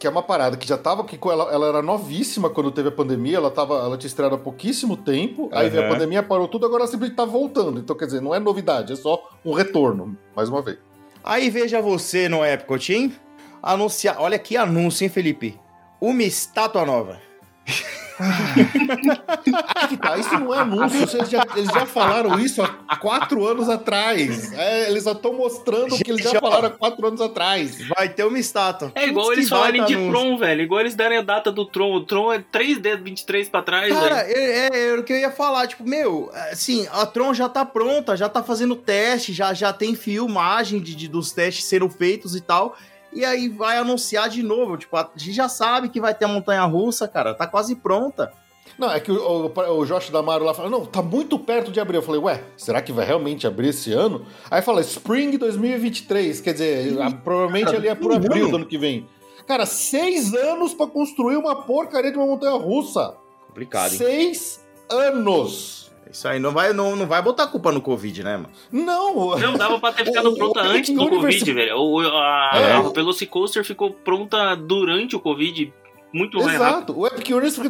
[0.00, 2.92] Que é uma parada que já tava que ela, ela era novíssima quando teve a
[2.92, 6.64] pandemia, ela tava, ela tinha estreado há pouquíssimo tempo, aí veio a pandemia, parou tudo,
[6.64, 7.78] agora ela simplesmente tá voltando.
[7.78, 10.78] Então, quer dizer, não é novidade, é só um retorno, mais uma vez.
[11.22, 13.14] Aí veja você no Epcot, hein?
[13.62, 14.16] Anunciar.
[14.18, 15.60] Olha que anúncio, hein, Felipe?
[16.00, 17.20] Uma estátua nova.
[19.88, 23.68] Que tá, isso não é anúncio, eles já, eles já falaram isso há quatro anos
[23.68, 24.52] atrás.
[24.52, 27.78] É, eles só estão mostrando o que eles já falaram há quatro anos atrás.
[27.88, 28.92] Vai ter uma estátua.
[28.94, 30.12] É igual Putz, eles falarem de anúncio.
[30.12, 30.62] Tron, velho.
[30.62, 31.94] Igual eles darem a data do Tron.
[31.94, 34.36] O Tron é 3D23 pra trás, Cara, velho.
[34.36, 37.64] é, é, é o que eu ia falar, tipo, meu, assim, a Tron já tá
[37.64, 42.36] pronta, já tá fazendo teste, já, já tem filmagem de, de- dos testes sendo feitos
[42.36, 42.76] e tal.
[43.12, 46.28] E aí vai anunciar de novo, tipo, a gente já sabe que vai ter a
[46.28, 48.32] montanha russa, cara, tá quase pronta.
[48.78, 51.80] Não, é que o, o, o Josh Damaro lá fala, não, tá muito perto de
[51.80, 51.96] abrir.
[51.96, 54.24] Eu falei, ué, será que vai realmente abrir esse ano?
[54.50, 58.50] Aí fala, Spring 2023, quer dizer, provavelmente cara, ali é por abril ano.
[58.50, 59.06] do ano que vem.
[59.46, 63.16] Cara, seis anos pra construir uma porcaria de uma montanha russa.
[63.48, 63.98] Complicado, hein?
[63.98, 65.89] Seis anos.
[66.12, 68.50] Isso aí não vai, não, não vai botar culpa no Covid, né, mano?
[68.72, 71.76] Não, Não, dava pra ter ficado O- pronta o antes do Universe- Covid, velho.
[71.78, 72.72] O, a, É.
[72.72, 75.72] a Velocicoaster ficou pronta durante o Covid,
[76.12, 76.74] muito mais rápido.
[76.92, 76.98] Exato.
[76.98, 77.60] O Epic Universe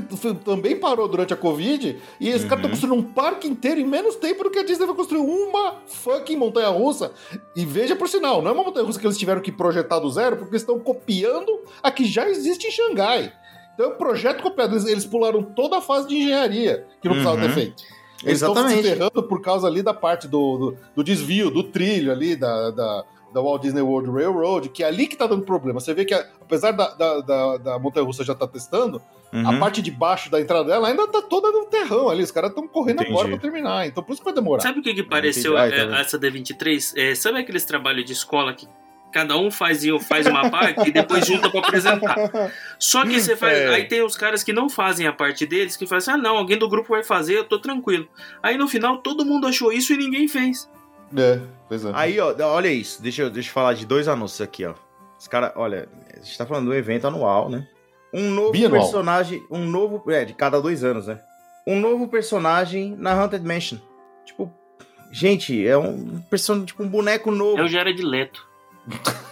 [0.44, 2.70] também parou durante a Covid e esses caras estão Uhum.
[2.70, 6.36] construindo um parque inteiro em menos tempo do que a Disney vai construir uma fucking
[6.36, 7.12] montanha russa.
[7.54, 10.08] E veja por sinal, não é uma montanha russa que eles tiveram que projetar do
[10.10, 13.30] zero, porque eles estão copiando a que já existe em Xangai.
[13.74, 14.74] Então é um projeto copiado.
[14.74, 17.46] Eles, eles pularam toda a fase de engenharia que não precisava Uhum.
[17.48, 17.82] ter feito.
[18.22, 18.88] Eles estão se Exatamente.
[18.88, 23.04] ferrando por causa ali da parte do, do, do desvio, do trilho ali, da, da,
[23.32, 25.80] da Walt Disney World Railroad, que é ali que tá dando problema.
[25.80, 29.00] Você vê que, apesar da, da, da, da Montanha Russa já tá testando,
[29.32, 29.48] Uhum.
[29.48, 32.20] a parte de baixo da entrada dela ainda tá toda no terrão ali.
[32.20, 33.12] Os caras estão correndo Entendi.
[33.12, 33.86] agora pra terminar.
[33.86, 34.60] Então por isso que vai demorar.
[34.60, 35.74] Sabe o que, que pareceu Entendi.
[35.76, 36.00] Ah, é, bem.
[36.00, 36.92] essa D23?
[36.96, 38.66] É, sabe aqueles trabalhos de escola que
[39.12, 42.52] cada um faz, faz uma parte e depois junta pra apresentar?
[42.78, 43.58] Só que você faz.
[43.58, 43.68] É.
[43.68, 46.36] Aí tem os caras que não fazem a parte deles, que fazem assim: ah, não,
[46.36, 48.08] alguém do grupo vai fazer, eu tô tranquilo.
[48.42, 50.68] Aí no final todo mundo achou isso e ninguém fez.
[51.16, 51.90] É, pois é.
[51.94, 53.02] Aí, ó, olha isso.
[53.02, 54.74] Deixa eu, deixa eu falar de dois anúncios aqui, ó.
[55.18, 57.66] Os caras, olha, a gente tá falando do evento anual, né?
[58.12, 58.82] Um novo Bianual.
[58.82, 59.42] personagem.
[59.50, 60.02] Um novo.
[60.10, 61.20] É, de cada dois anos, né?
[61.66, 63.78] Um novo personagem na Haunted Mansion.
[64.24, 64.52] Tipo,
[65.12, 67.58] gente, é um personagem, tipo, um boneco novo.
[67.58, 68.49] É o Jared Leto.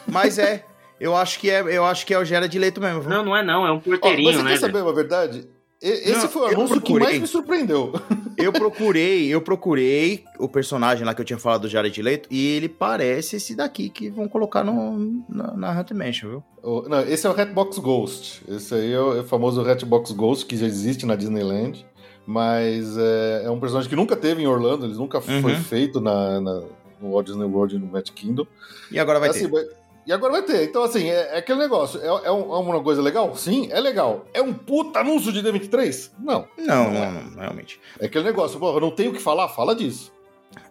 [0.07, 0.65] Mas é.
[1.01, 3.01] Eu acho que é, eu acho que é o Gera de Leito mesmo.
[3.03, 3.11] viu?
[3.11, 4.51] Não, não é não, é um porteirinho, mas você né?
[4.51, 4.73] quer velho?
[4.73, 5.49] saber uma verdade?
[5.81, 7.07] E- Esse Não, foi o eu anúncio que procurei.
[7.09, 7.93] mais me surpreendeu.
[8.39, 12.55] Eu procurei, eu procurei o personagem lá que eu tinha falado do Jared Leto e
[12.55, 16.45] ele parece esse daqui que vão colocar no, na, na Mansion, viu?
[16.63, 18.45] O- não, esse é o Hatbox Ghost.
[18.49, 21.85] Esse aí é o, é o famoso Hatbox Ghost que já existe na Disneyland.
[22.25, 25.63] Mas é, é um personagem que nunca teve em Orlando, ele nunca foi Uhum.
[25.65, 26.63] feito na, na-
[27.01, 28.47] no Walt Disney World e no Magic Kingdom.
[28.91, 29.51] E agora vai Assim, ter.
[29.51, 29.67] vai-
[30.07, 30.65] E agora vai ter.
[30.65, 32.01] Então, assim, é, é aquele negócio.
[32.01, 33.37] É, é um- é uma coisa legal?
[33.37, 34.25] Sim, é legal.
[34.33, 36.11] É um puta anúncio de D23?
[36.19, 36.49] Não.
[36.57, 37.11] Não, não é.
[37.11, 37.79] não, não, realmente.
[38.01, 38.59] É aquele negócio.
[38.59, 39.49] Pô, eu não tenho o que falar?
[39.51, 40.11] Fala disso.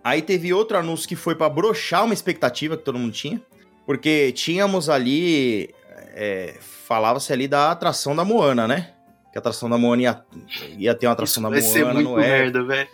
[0.03, 3.39] Aí teve outro anúncio que foi pra broxar uma expectativa que todo mundo tinha.
[3.85, 5.73] Porque tínhamos ali.
[6.15, 8.93] é, Falava-se ali da atração da Moana, né?
[9.31, 10.23] Que a atração da Moana ia,
[10.79, 12.89] ia ter uma atração da vai Moana ser muito merda, velho.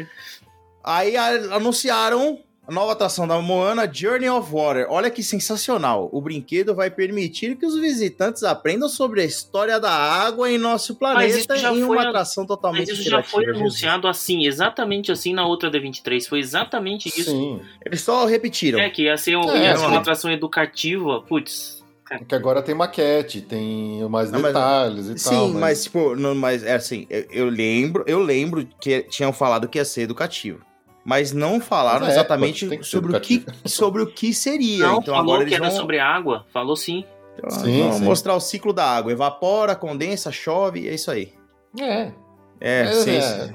[0.84, 4.85] Aí a- anunciaram a nova atração da Moana, Journey of Water.
[4.90, 6.07] Olha que sensacional.
[6.14, 10.98] O brinquedo vai permitir que os visitantes aprendam sobre a história da água em nosso
[11.02, 14.45] Mas isso planeta já em uma a- atração totalmente Mas isso já foi anunciado assim,
[14.45, 16.26] exatamente assim na outra D23.
[16.27, 17.31] Foi exatamente isso.
[17.31, 17.61] Sim.
[17.85, 18.80] Eles só repetiram.
[18.80, 21.22] É, que ia ser, um- É, ia ser uma atração educativa.
[21.22, 21.84] Putz,
[22.30, 25.48] Que agora tem maquete, tem mais Não, mas- detalhes e tal.
[25.48, 29.68] Sim, mas, tipo, não, mas é assim, eu, eu lembro, eu lembro que tinham falado
[29.68, 30.60] que ia ser educativo.
[31.05, 34.88] Mas não falaram Mas é, exatamente pô, sobre o, que, sobre o que seria.
[34.88, 36.45] não, então falou agora que eles era vão, sobre água.
[36.53, 37.03] Falou sim.
[37.38, 38.03] então, Sim, sim.
[38.03, 39.11] mostrar o ciclo da água.
[39.11, 41.34] Evapora, condensa, chove, é isso aí.
[41.80, 42.11] É,
[42.61, 43.21] É, É, sim, é.
[43.21, 43.53] sim.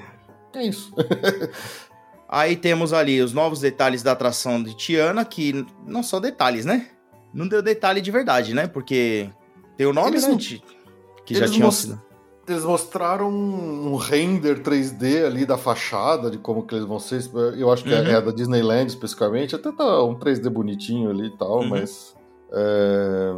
[0.57, 0.93] é isso.
[2.29, 6.89] Aí temos ali os novos detalhes da atração de Tiana, que não são detalhes, né?
[7.33, 8.67] Não deu detalhe de verdade, né?
[8.67, 9.31] Porque
[9.79, 10.29] tem o nome, Eles né?
[10.31, 12.03] não- que já eles tinham most- sido.
[12.49, 17.21] Eles mostraram um render 3D ali da fachada, de como que eles vão ser.
[17.59, 18.07] Eu acho que é- Uhum.
[18.09, 19.55] é da Disneyland especificamente.
[19.55, 21.69] Até tá um 3D bonitinho ali e tal, Uhum.
[21.69, 22.17] mas.
[22.51, 23.35] é,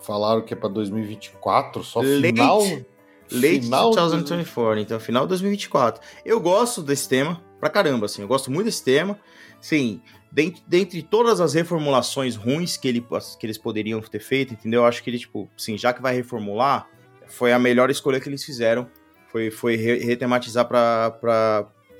[0.00, 2.58] falaram que é pra 2024, só Late- final.
[2.60, 6.00] Late final de- 2024, então final de 2024.
[6.24, 8.22] Eu gosto desse tema, pra caramba, assim.
[8.22, 9.18] Eu gosto muito desse tema.
[9.60, 10.00] Sim,
[10.32, 13.04] dentre, dentre todas as reformulações ruins que, ele,
[13.38, 14.80] que eles poderiam ter feito, entendeu?
[14.82, 16.88] Eu acho que ele, tipo, sim, já que vai reformular,
[17.28, 18.88] foi a melhor escolha que eles fizeram.
[19.30, 21.10] Foi, foi re- retematizar pra,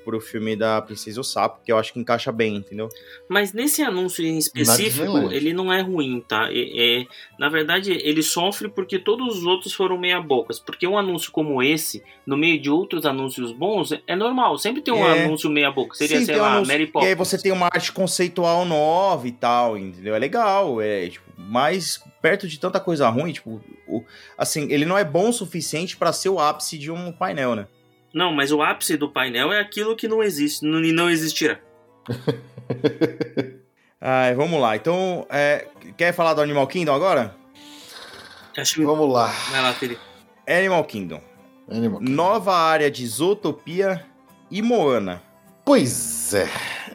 [0.07, 2.87] pro filme da Princesa e o Sapo, que eu acho que encaixa bem, entendeu?
[3.27, 5.35] Mas nesse anúncio em específico, Disneyland.
[5.35, 6.47] ele não é ruim, tá?
[6.49, 7.05] É, é-
[7.37, 10.59] na verdade, ele sofre porque todos os outros foram meia bocas.
[10.59, 14.57] Porque um anúncio como esse, no meio de outros anúncios bons, é normal.
[14.57, 15.25] Sempre tem um É.
[15.25, 15.93] anúncio meia boca.
[15.93, 17.09] Seria, Sim, sei tem um lá, anúncio- Mary E Poppins.
[17.09, 20.15] aí você tem uma arte conceitual nova e tal, entendeu?
[20.15, 24.05] É legal, é tipo, mas perto de tanta coisa ruim, tipo, o-
[24.37, 27.67] assim, ele não é bom o suficiente pra ser o ápice de um painel, né?
[28.17, 31.59] Não, mas o ápice do painel é aquilo que não existe não- e não existirá.
[34.01, 34.75] Ai, vamos lá.
[34.75, 37.35] Então, é, quer falar do Animal Kingdom agora?
[38.57, 38.83] Acho que...
[38.85, 39.27] Vamos lá.
[39.51, 40.01] Vai lá, Felipe.
[40.47, 41.21] Animal Kingdom.
[41.69, 42.01] Animal.
[42.01, 44.03] Nova área de Zootopia
[44.49, 45.21] e Moana.
[45.65, 46.47] Pois é.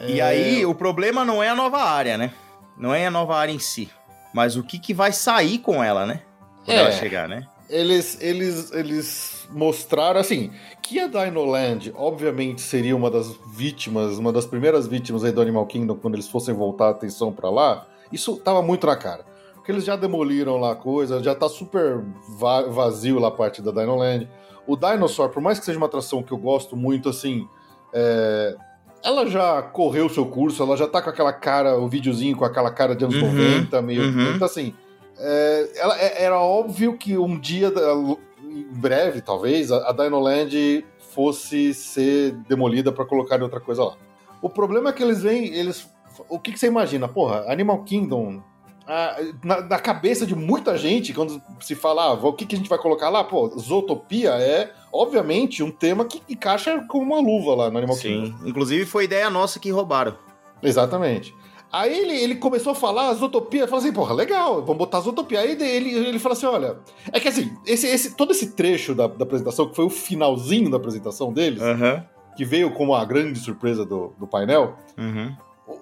[0.09, 2.33] E É, aí, o problema não é a nova área, né?
[2.77, 3.89] Não é a nova área em si.
[4.35, 6.23] Mas o que, que vai sair com ela, né?
[6.65, 6.81] Quando É.
[6.81, 7.47] ela chegar, né?
[7.69, 10.51] Eles, eles, eles mostraram assim
[10.83, 15.67] que a Dinoland, obviamente, seria uma das vítimas, uma das primeiras vítimas aí do Animal
[15.67, 17.87] Kingdom quando eles fossem voltar a atenção pra lá.
[18.13, 19.25] Isso tava muito na cara.
[19.55, 22.03] Porque eles já demoliram lá a coisa, já tá super
[22.37, 24.29] va- vazio lá a parte da Dinoland.
[24.67, 27.47] O Dinosaur, por mais que seja uma atração que eu gosto muito, assim,
[27.93, 28.57] é,
[29.05, 32.45] ela já correu o seu curso, ela já tá com aquela cara, o videozinho com
[32.45, 34.03] aquela cara de anos Uhum, 90, meio.
[34.03, 34.33] uhum.
[34.35, 34.75] Então, assim,
[35.23, 37.73] é, ela- é- era óbvio que um dia,
[38.43, 40.85] em breve, talvez, a, a Dinoland
[41.15, 43.95] fosse ser demolida para colocar outra coisa lá.
[44.41, 45.89] O problema é que eles vêm, eles.
[46.29, 47.07] O que, que você imagina?
[47.09, 48.43] Porra, Animal Kingdom
[48.87, 52.59] ah, na, na cabeça de muita gente, quando se fala ah, o que, que a
[52.59, 57.55] gente vai colocar lá, pô, Zootopia é, obviamente, um tema que encaixa como uma luva
[57.55, 58.27] lá no Animal Kingdom.
[58.27, 58.49] Sim.
[58.49, 60.17] Inclusive foi ideia nossa que roubaram.
[60.63, 61.35] Exatamente.
[61.73, 65.07] Aí ele, ele começou a falar as utopias, falou assim, porra, legal, vamos botar as
[65.07, 65.43] utopias.
[65.43, 66.77] Aí ele, ele fala assim, olha,
[67.11, 70.71] é que assim, esse, esse, todo esse trecho da, da apresentação, que foi o finalzinho
[70.71, 72.05] da apresentação deles, Aham.
[72.37, 75.35] que veio como a grande surpresa do, do painel, Uhum.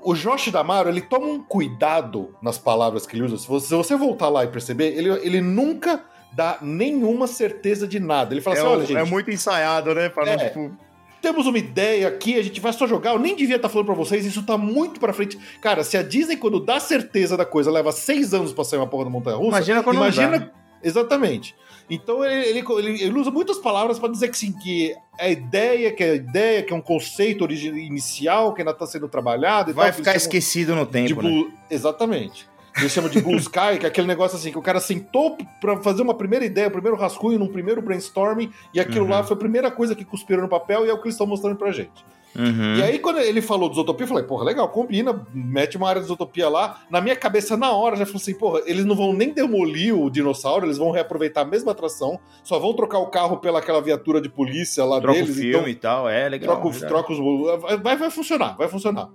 [0.05, 3.37] o Josh Damaro, ele toma um cuidado nas palavras que ele usa.
[3.37, 7.99] Se você, se você voltar lá e perceber, ele, ele nunca dá nenhuma certeza de
[7.99, 8.33] nada.
[8.33, 10.09] Ele fala É, assim, olha, o- gente, é muito ensaiado, né?
[10.09, 10.37] Pra não, É.
[10.49, 10.71] tipo,
[11.21, 13.13] temos uma ideia aqui, a gente vai só jogar.
[13.13, 15.39] Eu nem devia estar falando pra vocês, isso tá muito pra frente.
[15.61, 18.87] Cara, se a Disney, quando dá certeza da coisa, leva seis anos pra sair uma
[18.87, 20.39] porra da montanha russa, Imagina quando não imagina.
[20.39, 20.51] dá.
[20.83, 21.55] Exatamente.
[21.91, 26.03] Então ele, ele, ele- usa muitas palavras pra dizer que sim, que a ideia, que
[26.03, 29.95] a ideia, que é um conceito inicial, que ainda tá sendo trabalhado e vai tal,
[29.99, 31.29] ficar esquecido no de tempo, né?
[31.29, 32.49] blue- Exatamente.
[32.79, 35.77] Eles chamam de Blue Sky, que é aquele negócio assim, que o cara sentou pra
[35.79, 39.11] fazer uma primeira ideia, o primeiro rascunho, num primeiro brainstorming, e aquilo Uhum.
[39.11, 41.27] lá foi a primeira coisa que cuspiram no papel e é o que eles estão
[41.27, 42.05] mostrando pra gente.
[42.39, 42.77] Uhum.
[42.77, 46.01] E aí, quando ele falou de Zootopia, eu falei, porra, legal, combina, mete uma área
[46.01, 46.79] de Zootopia lá.
[46.89, 50.09] Na minha cabeça, na hora, já falou assim, porra, eles não vão nem demolir o
[50.09, 54.29] dinossauro, eles vão reaproveitar a mesma atração, só vão trocar o carro pelaquela viatura de
[54.29, 56.53] polícia lá Troca o deles, filme então e tal, é legal.
[56.55, 56.93] troca, os- verdade.
[57.05, 57.81] troca os.
[57.83, 59.09] Vai, vai funcionar, vai funcionar.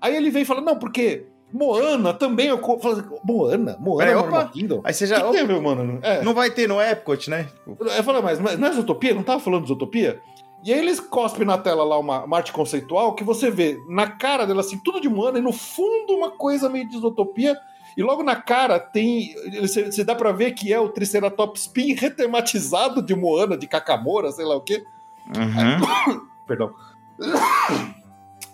[0.00, 2.48] Aí ele vem e fala, não, porque Moana também.
[2.48, 3.76] Eu falei, Moana?
[3.78, 4.48] Moana Peraí, opa.
[4.48, 4.80] Kingdom?
[4.82, 5.22] Aí você já.
[5.22, 6.00] que tem a ver, mano?
[6.02, 6.20] É.
[6.24, 7.48] Não vai ter no Epcot, né?
[7.64, 9.14] Eu falei, mas mas não é Zootopia?
[9.14, 10.20] Não tava falando de Zootopia?
[10.64, 14.08] E aí eles cospem na tela lá uma, uma arte conceitual que você vê na
[14.08, 17.56] cara dela assim, tudo de Moana, e no fundo uma coisa meio de Zootopia.
[17.96, 19.32] E logo na cara tem.
[19.60, 24.44] Você, dá pra ver que é o Triceratops Spin retematizado de Moana, de Kakamora, sei
[24.44, 24.84] lá o quê.
[25.28, 26.20] Uhum.
[26.48, 26.74] Perdão.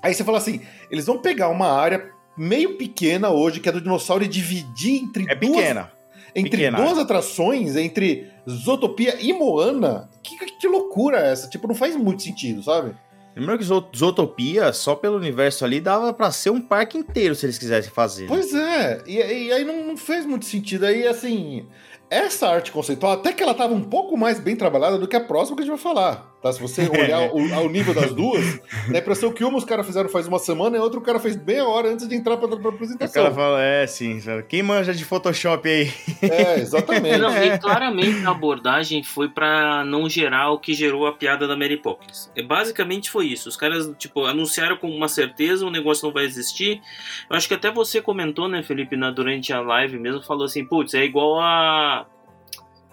[0.03, 0.61] Aí você fala assim:
[0.91, 5.27] eles vão pegar uma área meio pequena hoje, que é do dinossauro, e dividir entre
[5.31, 5.93] É duas pequena.
[6.35, 6.79] entre Pequena.
[6.79, 11.49] duas atrações, entre Zootopia e Moana, que, que loucura é essa?
[11.49, 12.95] Tipo, não faz muito sentido, sabe?
[13.35, 17.47] Primeiro que Zo- Zootopia, só pelo universo ali, dava pra ser um parque inteiro se
[17.47, 18.23] eles quisessem fazer.
[18.23, 18.29] né?
[18.29, 20.85] Pois é, e, e aí não, não fez muito sentido.
[20.87, 21.67] Aí, assim,
[22.11, 25.21] essa arte conceitual, até que ela tava um pouco mais bem trabalhada do que a
[25.21, 26.30] próxima que a gente vai falar.
[26.43, 26.51] Tá?
[26.53, 28.59] Se você olhar o, ao nível das duas,
[28.89, 31.03] dá a impressão que uma os caras fizeram faz uma semana e a outra o
[31.03, 33.23] cara fez meia hora antes de entrar pra, pra O apresentação.
[33.23, 34.21] cara fala, é, sim.
[34.49, 35.93] Quem manja de Photoshop aí?
[36.23, 37.19] É, exatamente.
[37.19, 41.57] Não, e claramente a abordagem foi pra não gerar o que gerou a piada da
[41.57, 42.31] Mary Poppins.
[42.35, 43.49] É, basicamente foi isso.
[43.49, 46.81] Os caras, tipo, anunciaram com uma certeza, o negócio não vai existir.
[47.29, 50.65] Eu acho que até você comentou, né, Felipe, na, durante a live mesmo, falou assim,
[50.65, 52.07] putz, é igual a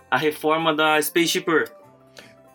[0.10, 1.72] a reforma da Spaceship Earth.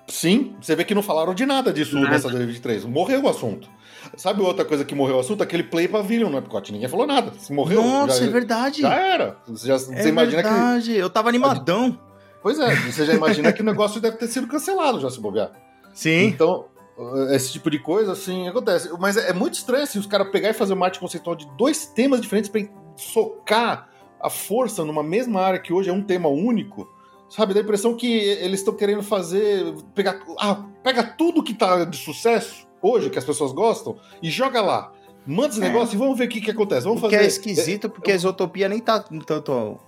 [0.09, 2.11] Sim, você vê que não falaram de nada disso Nada.
[2.11, 2.85] nessa 2023.
[2.85, 3.69] Morreu o assunto.
[4.17, 5.43] Sabe outra coisa que morreu o assunto?
[5.43, 6.73] Aquele Play Pavilion no Epcot.
[6.73, 7.33] Ninguém falou nada.
[7.39, 8.83] Se morreu, Nossa, já, é verdade.
[8.83, 9.37] já era.
[9.47, 10.49] Você, já, você é imagina que.
[10.49, 10.97] verdade.
[10.97, 11.99] Eu tava animadão.
[12.43, 15.53] Pois é, você já imagina que o negócio deve ter sido cancelado já se bobear.
[15.95, 16.25] Sim.
[16.25, 16.67] Então,
[16.99, 18.91] uh, esse tipo de coisa, assim, acontece.
[18.99, 21.47] Mas é, é muito estranho assim, os caras pegar e fazer uma arte conceitual de
[21.57, 22.61] dois temas diferentes pra
[22.97, 23.89] socar
[24.21, 26.89] a força numa mesma área que hoje é um tema único.
[27.35, 29.75] Sabe, dá a impressão que eles estão querendo fazer.
[29.95, 30.21] Pegar.
[30.39, 34.93] Ah, pega tudo que tá de sucesso hoje, que as pessoas gostam, e joga lá.
[35.27, 35.69] Manda esse É.
[35.69, 36.83] negócio e vamos ver o que, que acontece.
[36.85, 37.25] Vamos O que fazer.
[37.25, 39.79] é esquisito, porque a Isotopia nem tá com tanto.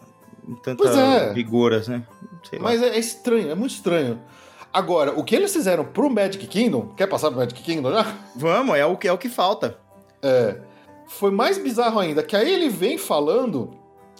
[0.46, 1.32] com tanta é.
[1.34, 2.02] vigoras, né?
[2.48, 2.58] Sei.
[2.58, 4.20] Mas é, é estranho, é muito estranho.
[4.72, 8.14] Agora, o que eles fizeram pro Magic Kingdom, quer passar pro Magic Kingdom já?
[8.36, 9.78] Vamos, é o que, é o que falta.
[10.22, 10.56] É.
[11.06, 13.70] Foi mais bizarro ainda, que aí ele vem falando,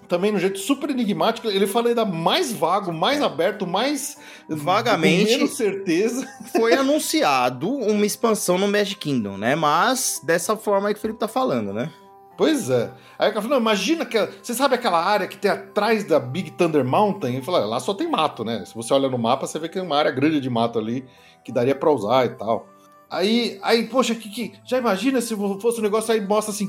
[0.09, 4.17] também no jeito super enigmático, ele fala ainda mais vago, mais aberto, mais.
[4.49, 5.33] Vagamente.
[5.33, 6.27] Com menos certeza.
[6.57, 9.55] Foi anunciado uma expansão no Magic Kingdom, né?
[9.55, 11.91] Mas dessa forma aí que o Felipe tá falando, né?
[12.37, 12.93] Pois é.
[13.19, 14.19] Aí o cara falou: não, imagina que.
[14.43, 17.35] Você sabe aquela área que tem atrás da Big Thunder Mountain?
[17.35, 18.65] Ele falou: lá só tem mato, né?
[18.65, 21.05] Se você olha no mapa, você vê que tem uma área grande de mato ali
[21.45, 22.69] que daria pra usar e tal.
[23.09, 26.69] Aí, aí poxa, que, que, já imagina se fosse um negócio aí mostra assim: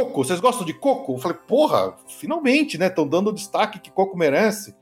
[0.00, 1.12] coco, vocês gostam de coco?
[1.14, 2.86] Eu falei: porra, finalmente, né?
[2.86, 4.74] Estão dando o destaque que coco merece.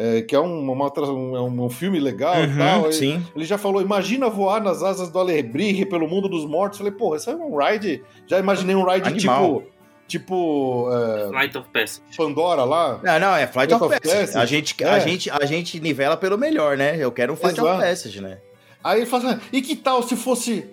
[0.00, 2.84] É, que é um, uma, atra- um, é um filme legal e Uhum, tal.
[2.86, 3.26] Aí sim.
[3.34, 6.78] Ele já falou: imagina voar nas asas do Alebrije pelo mundo dos mortos.
[6.78, 8.04] Eu falei: porra, isso é um ride.
[8.26, 9.62] Já imaginei um ride Animal.
[9.62, 9.78] tipo.
[10.06, 10.88] Tipo.
[10.92, 12.00] é, Flight of Passage.
[12.16, 13.00] Pandora lá.
[13.02, 14.20] Não, não, é Flight Flight of of Passage.
[14.20, 14.38] Passage.
[14.38, 14.88] A gente, É.
[14.88, 16.96] a, gente, a gente nivela pelo melhor, né?
[16.98, 17.76] Eu quero um Flight Exato.
[17.78, 18.38] of Passage, né?
[18.84, 20.64] Aí ele fala assim, e que tal se fosse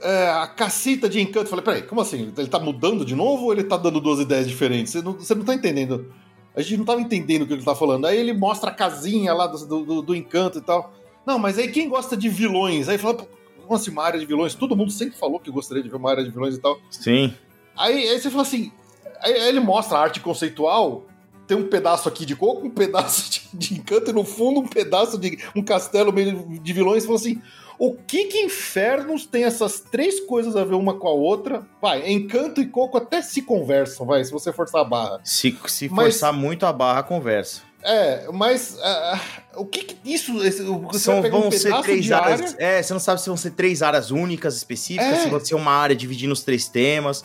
[0.00, 1.46] é, a cacita de encanto?
[1.46, 2.32] Eu falei, peraí, como assim?
[2.36, 4.92] Ele tá mudando de novo ou ele tá dando duas ideias diferentes?
[4.92, 6.12] Você não, você não tá entendendo.
[6.54, 8.06] A gente não tava entendendo o que ele tá falando.
[8.06, 10.92] Aí ele mostra a casinha lá do, do, do encanto e tal.
[11.26, 12.88] Não, mas aí quem gosta de vilões?
[12.88, 14.54] Aí fala, como assim, uma área de vilões?
[14.54, 16.78] Todo mundo sempre falou que gostaria de ver uma área de vilões e tal.
[16.90, 17.34] Sim.
[17.76, 18.72] Aí, aí você fala assim.
[19.20, 21.04] Aí, aí ele mostra a arte conceitual
[21.46, 24.66] tem um pedaço aqui de coco, um pedaço de, de encanto e no fundo um
[24.66, 27.02] pedaço de um castelo meio de vilões.
[27.02, 27.42] Você fala assim,
[27.78, 31.62] o que que infernos tem essas três coisas a ver uma com a outra?
[31.80, 35.20] Vai, encanto e coco até se conversam, vai, se você forçar a barra.
[35.24, 37.62] Se, se Mas- forçar muito a barra, conversa.
[37.82, 39.20] É, mas ah,
[39.54, 40.32] o que que isso...
[40.38, 42.54] Você São, vai vão um ser três áreas.
[42.54, 42.56] área...
[42.58, 45.22] É, você não sabe se vão ser três áreas únicas, específicas, É.
[45.22, 47.22] se vai ser uma área dividindo os três temas.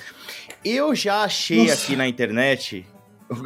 [0.64, 1.74] Eu já achei Nossa.
[1.74, 2.86] aqui na internet,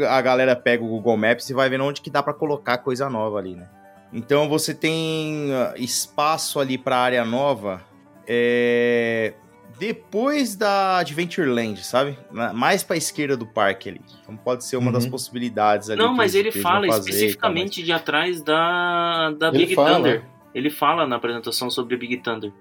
[0.09, 3.09] a galera pega o Google Maps e vai vendo onde que dá pra colocar coisa
[3.09, 3.69] nova ali, né?
[4.13, 7.81] Então você tem ah, espaço ali pra área nova.
[8.27, 9.33] é,
[9.77, 12.17] Depois da Adventureland, sabe?
[12.53, 14.01] Mais pra esquerda do parque ali.
[14.21, 15.11] Então pode ser uma das Uhum.
[15.11, 15.99] possibilidades ali.
[16.01, 19.95] Não, mas ele fala fazer tal, mas- especificamente de atrás da, da Ele Big fala.
[19.97, 20.23] Thunder.
[20.53, 22.53] Ele fala na apresentação sobre Big Thunder.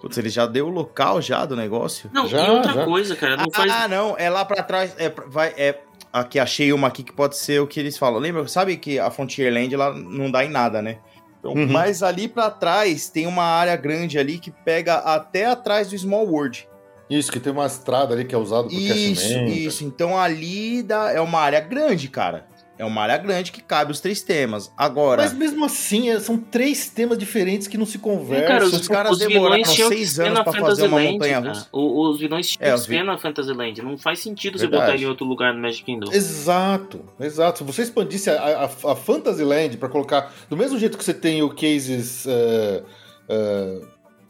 [0.00, 2.10] Putz, ele já deu o local já do negócio?
[2.12, 2.84] Não, Já, e outra já.
[2.84, 3.70] coisa, cara, não ah, faz.
[3.72, 5.80] ah, não, é lá pra trás, é, vai, é,
[6.20, 8.18] aqui achei uma aqui que pode ser o que eles falam.
[8.18, 10.98] Lembra, sabe que a Frontierland ela não dá em nada, né?
[11.38, 11.66] Então, Uhum.
[11.68, 16.26] Mas ali pra trás tem uma área grande ali que pega até atrás do Small
[16.26, 16.68] World.
[17.08, 19.84] Isso, que tem uma estrada ali que é usada por Isso, isso.
[19.84, 22.46] Então ali dá, é uma área grande, cara.
[22.78, 24.70] É uma área grande que cabe os três temas.
[24.76, 28.46] Agora, Mas mesmo assim, é- são três temas diferentes que não se conversam.
[28.48, 31.68] Cara, os caras demoraram tinham que seis anos pra fazer uma montanha russa.
[31.72, 33.80] O- Os vilões tinham É, que os vi- na Fantasyland.
[33.82, 34.82] Não faz sentido você Verdade.
[34.84, 36.12] botar ele em outro lugar no Magic Kingdom.
[36.12, 37.58] Exato, exato.
[37.58, 40.32] Se você expandisse a, a, a Fantasyland pra colocar.
[40.50, 42.26] Do mesmo jeito que você tem o Cases.
[42.26, 42.82] é,
[43.28, 43.80] é,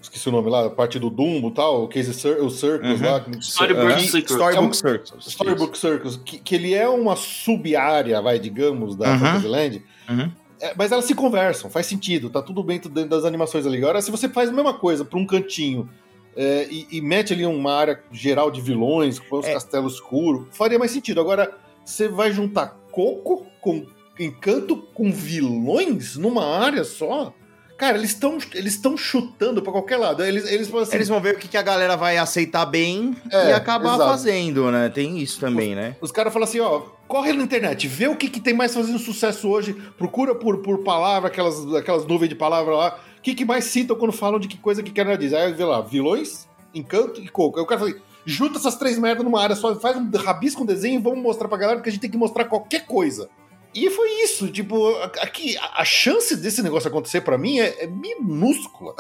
[0.07, 3.01] esqueci o nome lá, a parte do Dumbo e tal, o Cases Cir o Circus
[3.01, 3.07] Uhum.
[3.07, 3.25] lá.
[3.41, 4.31] Storybook Ah, Circus.
[4.33, 5.27] Storybook É Circles.
[5.27, 9.19] Storybook Circus, que, que ele é uma sub-área, vai, digamos, da Uhum.
[9.19, 9.83] Fantasyland.
[10.09, 10.31] Uhum.
[10.61, 13.77] É, mas elas se conversam, faz sentido, tá tudo bem dentro das animações ali.
[13.79, 15.89] Agora, se você faz a mesma coisa pra um cantinho
[16.35, 19.53] é, e, e mete ali uma área geral de vilões, com os É.
[19.53, 21.21] castelos escuros, faria mais sentido.
[21.21, 21.51] Agora,
[21.85, 23.85] você vai juntar coco com
[24.19, 27.35] encanto com vilões numa área só?
[27.77, 30.25] Cara, eles estão eles estão chutando pra qualquer lado.
[30.25, 33.51] Eles, eles assim, Eles vão ver o que, que a galera vai aceitar bem É,
[33.51, 34.11] e acabar exato.
[34.11, 34.89] fazendo, né?
[34.89, 35.95] Tem isso também, né?
[36.01, 38.99] Os caras falam assim, ó, corre na internet, vê o que, que tem mais fazendo
[38.99, 43.45] sucesso hoje, procura por, por palavra, aquelas, aquelas nuvens de palavra lá, o que, que
[43.45, 45.37] mais citam quando falam de que coisa que querem dizer.
[45.37, 47.59] Aí vê lá, vilões, encanto e coco.
[47.59, 50.63] Aí o cara fala assim, junta essas três merdas numa área só, faz um rabisco
[50.63, 53.29] um desenho e vamos mostrar pra galera, porque a gente tem que mostrar qualquer coisa.
[53.77, 58.95] E foi isso, tipo, aqui, a, chance desse negócio acontecer pra mim é, é minúscula.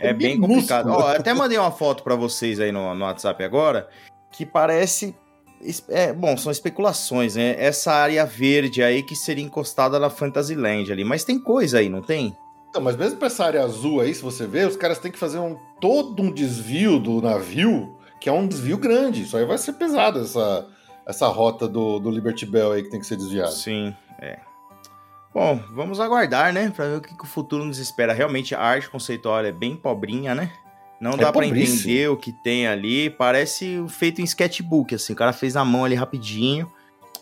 [0.00, 0.88] É, É bem complicado.
[0.88, 3.86] Ó, até mandei uma foto pra vocês aí no, no WhatsApp agora,
[4.32, 5.14] que parece.
[5.88, 7.56] É, bom, são especulações, né?
[7.58, 11.04] Essa área verde aí que seria encostada na Fantasyland ali.
[11.04, 12.34] Mas tem coisa aí, não tem?
[12.70, 15.18] Então, mas mesmo pra essa área azul aí, se você ver, os caras têm que
[15.18, 19.22] fazer um, todo um desvio do navio, que é um desvio grande.
[19.22, 20.66] Isso aí vai ser pesado, essa,
[21.06, 23.50] essa rota do, do Liberty Bell aí que tem que ser desviada.
[23.50, 24.38] Sim, é.
[25.34, 26.70] Bom, vamos aguardar, né?
[26.74, 28.14] Pra ver o que, que o futuro nos espera.
[28.14, 30.50] Realmente a arte conceitual é bem pobrinha, né?
[30.98, 31.80] Não É dá pra pobríssimo.
[31.80, 33.10] entender o que tem ali.
[33.10, 35.12] Parece feito em sketchbook, assim.
[35.12, 36.72] O cara fez na mão ali rapidinho.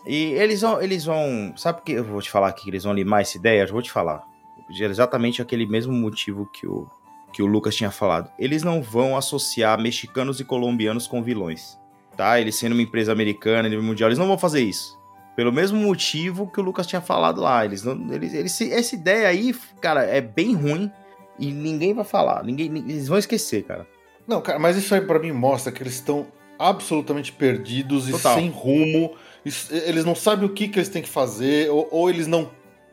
[0.07, 0.81] E eles vão.
[0.81, 1.55] Eles vão.
[1.57, 3.63] Sabe por que eu vou te falar aqui que eles vão limar essa ideia?
[3.63, 4.23] Eu vou te falar.
[4.71, 6.89] De Exatamente aquele mesmo motivo que o,
[7.33, 8.31] que o Lucas tinha falado.
[8.39, 11.77] Eles não vão associar mexicanos e colombianos com vilões.
[12.17, 12.41] Tá?
[12.41, 14.94] Eles sendo uma empresa americana, nível mundial, eles não vão fazer isso.
[15.37, 17.65] Pelo mesmo motivo que o Lucas tinha falado lá.
[17.65, 20.91] Eles não, eles, eles, essa ideia aí, cara, é bem ruim
[21.39, 22.45] e ninguém vai falar.
[22.45, 23.87] Ninguém, eles vão esquecer, cara.
[24.27, 26.27] Não, cara, mas isso aí pra mim mostra que eles estão
[26.59, 28.39] absolutamente perdidos Total.
[28.39, 29.15] e sem rumo.
[29.45, 32.51] Isso- Eles não sabem o que, que eles têm que fazer, ou, ou eles não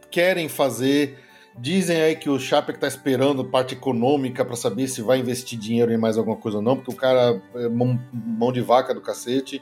[0.10, 1.18] querem fazer.
[1.58, 5.92] Dizem aí que o Chapek tá esperando parte econômica pra saber se vai investir dinheiro
[5.92, 9.02] em mais alguma coisa ou não, porque o cara é mão, mão de vaca do
[9.02, 9.62] cacete.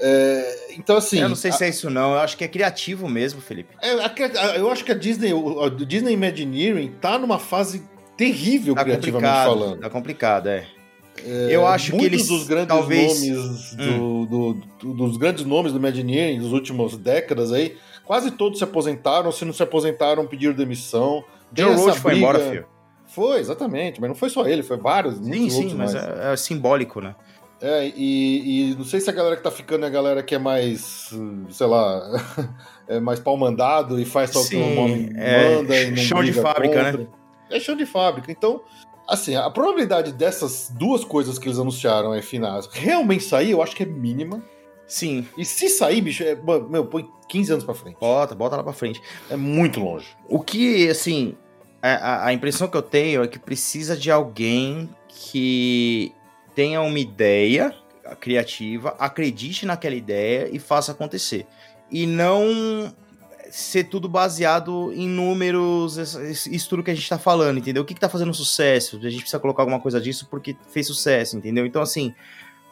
[0.00, 1.20] É, então, assim.
[1.20, 2.12] eu não sei se é isso, não.
[2.12, 3.74] Eu acho que é criativo mesmo, Felipe.
[3.82, 4.12] É, a-
[4.52, 7.82] a- eu acho que a Disney, o a Disney Imagineering tá numa fase
[8.16, 9.80] terrível Tá criativamente falando.
[9.80, 10.66] Tá complicado, é.
[11.50, 13.22] eu acho que eles dos grandes talvez.
[13.22, 13.34] Hum.
[13.34, 18.58] nomes do, do- do- dos grandes nomes do Imagineering dos últimos décadas aí, quase todos
[18.58, 21.24] se aposentaram, se não se aposentaram, pediram demissão.
[21.56, 22.66] Joe Roach foi embora, filho.
[23.08, 27.00] Foi, exatamente, mas não foi só ele, foi vários, Sim, sim, mas é, é simbólico,
[27.00, 27.14] né?
[27.60, 30.34] É, e, e não sei se a galera que tá ficando é a galera que
[30.34, 31.10] é mais,
[31.50, 32.02] sei lá,
[32.86, 35.96] é mais pau mandado e faz só o que o nome é, manda e não
[35.96, 36.90] chão de fábrica, né?
[36.92, 37.08] contra.
[37.50, 38.30] É chão de fábrica.
[38.30, 38.60] Então,
[39.08, 43.74] assim, a probabilidade dessas duas coisas que eles anunciaram aí finais realmente sair, eu acho
[43.74, 44.42] que é mínima.
[44.86, 46.36] Sim, E se sair, bicho, é,
[46.68, 47.96] meu, põe 15 anos pra frente.
[47.98, 49.00] bota, bota lá pra frente.
[49.28, 50.06] É muito longe.
[50.28, 51.34] O que, assim,
[51.82, 56.12] a- a impressão que eu tenho é que precisa de alguém que
[56.56, 57.72] tenha uma ideia
[58.20, 61.46] criativa, acredite naquela ideia e faça acontecer.
[61.90, 62.92] E não
[63.50, 65.96] ser tudo baseado em números,
[66.46, 67.82] isso tudo que a gente tá falando, entendeu?
[67.82, 68.96] O que, que tá fazendo sucesso?
[68.96, 71.64] A gente precisa colocar alguma coisa disso porque fez sucesso, entendeu?
[71.64, 72.12] Então, assim,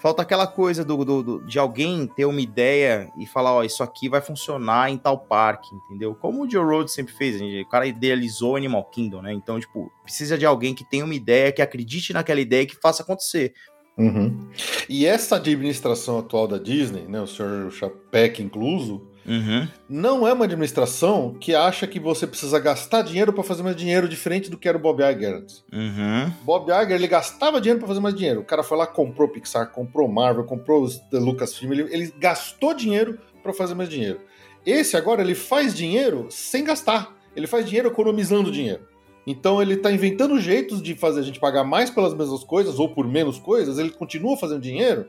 [0.01, 3.83] falta aquela coisa do, do- do- de alguém ter uma ideia e falar, ó, isso
[3.83, 6.15] aqui vai funcionar em tal parque, entendeu?
[6.15, 9.33] Como o Joe Road sempre fez, gente, o cara idealizou Animal Kingdom, né?
[9.33, 12.77] Então, tipo, precisa de alguém que tenha uma ideia, que acredite naquela ideia e que
[12.77, 13.55] faça acontecer.
[13.97, 14.49] Uhum.
[14.89, 19.67] E essa administração atual da Disney, né, o senhor Chapek incluso, Uhum.
[19.89, 24.07] não é uma administração que acha que você precisa gastar dinheiro para fazer mais dinheiro,
[24.09, 25.65] diferente do que era o Bob Iger antes.
[25.73, 26.31] Uhum.
[26.43, 28.41] Bob Iger, ele gastava dinheiro para fazer mais dinheiro.
[28.41, 33.55] O cara foi lá, comprou Pixar, comprou Marvel, comprou Lucasfilm, ele, ele gastou dinheiro para
[33.55, 34.21] fazer mais dinheiro.
[34.67, 37.15] Esse agora, ele faz dinheiro sem gastar.
[37.37, 38.83] Ele faz dinheiro economizando dinheiro.
[39.27, 42.89] Então ele tá inventando jeitos de fazer a gente pagar mais pelas mesmas coisas ou
[42.89, 45.07] por menos coisas, ele continua fazendo dinheiro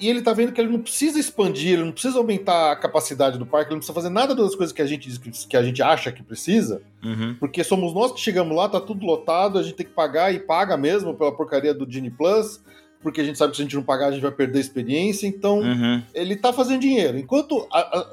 [0.00, 3.36] e ele tá vendo que ele não precisa expandir, ele não precisa aumentar a capacidade
[3.36, 5.56] do parque, ele não precisa fazer nada das coisas que a gente diz que- que
[5.56, 7.34] a gente acha que precisa, Uhum.
[7.38, 10.38] porque somos nós que chegamos lá, tá tudo lotado, a gente tem que pagar e
[10.38, 12.62] paga mesmo pela porcaria do Genie Plus,
[13.02, 14.60] porque a gente sabe que se a gente não pagar a gente vai perder a
[14.60, 16.02] experiência, então Uhum.
[16.14, 17.18] ele tá fazendo dinheiro.
[17.18, 18.06] Enquanto a, a-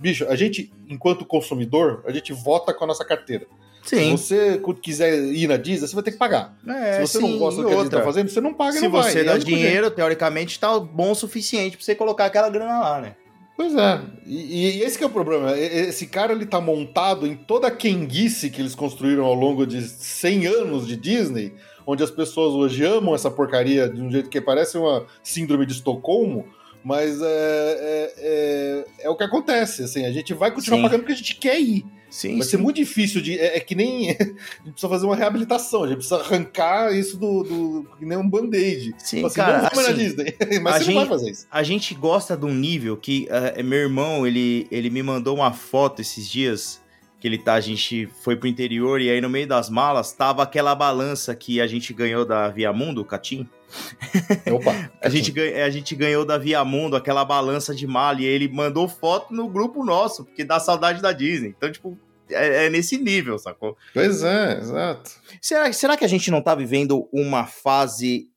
[0.00, 3.46] bicho, a gente enquanto consumidor, a gente vota com a nossa carteira.
[3.88, 4.16] Sim.
[4.16, 4.26] Se
[4.58, 6.56] você quiser ir na Disney, você vai ter que pagar.
[6.66, 8.40] É, Se você sim, não gosta e do que a Disney outra, tá fazendo, você
[8.40, 9.10] não paga e Se não vai.
[9.12, 12.78] você E é dá dinheiro, teoricamente tá bom o suficiente pra você colocar aquela grana
[12.80, 13.14] lá, né?
[13.56, 14.00] Pois é.
[14.26, 15.56] E, e esse que é o problema.
[15.56, 19.66] E- Esse cara ele tá montado em toda a quenguice que eles construíram ao longo
[19.66, 21.54] de 100 anos de Disney,
[21.86, 25.72] onde as pessoas hoje amam essa porcaria de um jeito que parece uma síndrome de
[25.72, 26.44] Estocolmo.
[26.86, 30.82] Mas é, é, é, é o que acontece, assim, a gente vai continuar Sim.
[30.84, 31.84] pagando porque a gente quer ir.
[32.08, 33.36] Sim, Vai ser muito difícil de.
[33.36, 34.10] É, é que nem.
[34.14, 34.34] a gente
[34.70, 37.42] precisa fazer uma reabilitação, a gente precisa arrancar isso do.
[37.42, 38.94] do que nem um band-aid.
[38.98, 40.36] Sim, assim, cara, não vamos na assim, Disney.
[40.62, 41.46] Mas a você não vai gente- fazer isso.
[41.50, 45.52] a gente gosta de um nível que eh, meu irmão, ele, ele me mandou uma
[45.52, 46.80] foto esses dias
[47.26, 50.44] que ele tá, a gente foi pro interior e aí no meio das malas tava
[50.44, 53.48] aquela balança que a gente ganhou da Viamundo, o Catim.
[54.52, 54.90] Opa.
[55.02, 58.86] A gente, ganha- a gente ganhou da Viamundo aquela balança de mala e ele mandou
[58.88, 61.52] foto no grupo nosso, porque dá saudade da Disney.
[61.56, 61.98] Então, tipo,
[62.30, 63.76] é, é nesse nível, sacou?
[63.92, 65.10] Pois é, exato.
[65.42, 68.28] Será, será que a gente não tá vivendo uma fase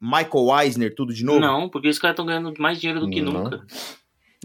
[0.00, 1.40] Michael Eisner tudo de novo?
[1.40, 3.32] Não, porque os caras estão ganhando mais dinheiro do que Não.
[3.32, 3.64] nunca.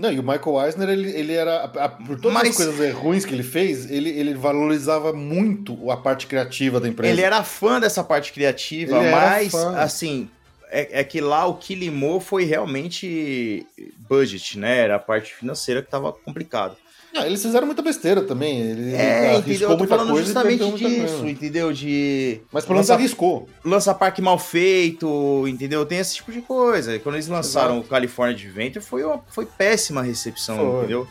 [0.02, 1.64] Não, e o Michael Eisner, ele, ele era.
[1.66, 5.96] a- por todas Mas- as coisas ruins que ele fez, ele, ele valorizava muito a
[5.98, 7.14] parte criativa da empresa.
[7.14, 10.28] Ele era fã dessa parte criativa, Ele mas, assim,
[10.72, 13.66] é, é que lá o que limou foi realmente
[14.10, 14.80] budget, né?
[14.80, 16.76] Era a parte financeira que tava complicado.
[17.16, 18.60] Ah, eles fizeram muita besteira também.
[18.62, 19.62] Ele É, arriscou entendeu?
[19.62, 21.74] Eu tô muita falando coisa e justamente muita disso, entendeu?
[21.74, 23.50] De Mas pelo menos Lança- arriscou.
[23.66, 25.86] lança parque mal feito, entendeu?
[25.86, 26.96] Tem esse tipo de coisa.
[26.96, 27.88] E Quando eles lançaram Exato.
[27.88, 30.78] o California Adventure, foi, uma, foi péssima a recepção, Foi.
[30.80, 31.08] entendeu?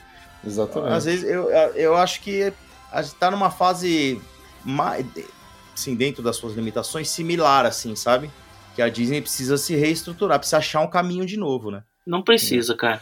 [0.46, 0.92] Exatamente.
[0.94, 2.50] Às vezes eu, eu acho que
[2.90, 4.18] a gente tá numa fase
[4.64, 5.04] mais,
[5.74, 8.30] assim, dentro das suas limitações, similar, assim, sabe?
[8.74, 11.82] Que a Disney precisa se reestruturar, precisa achar um caminho de novo, né?
[12.06, 13.00] Não precisa, cara.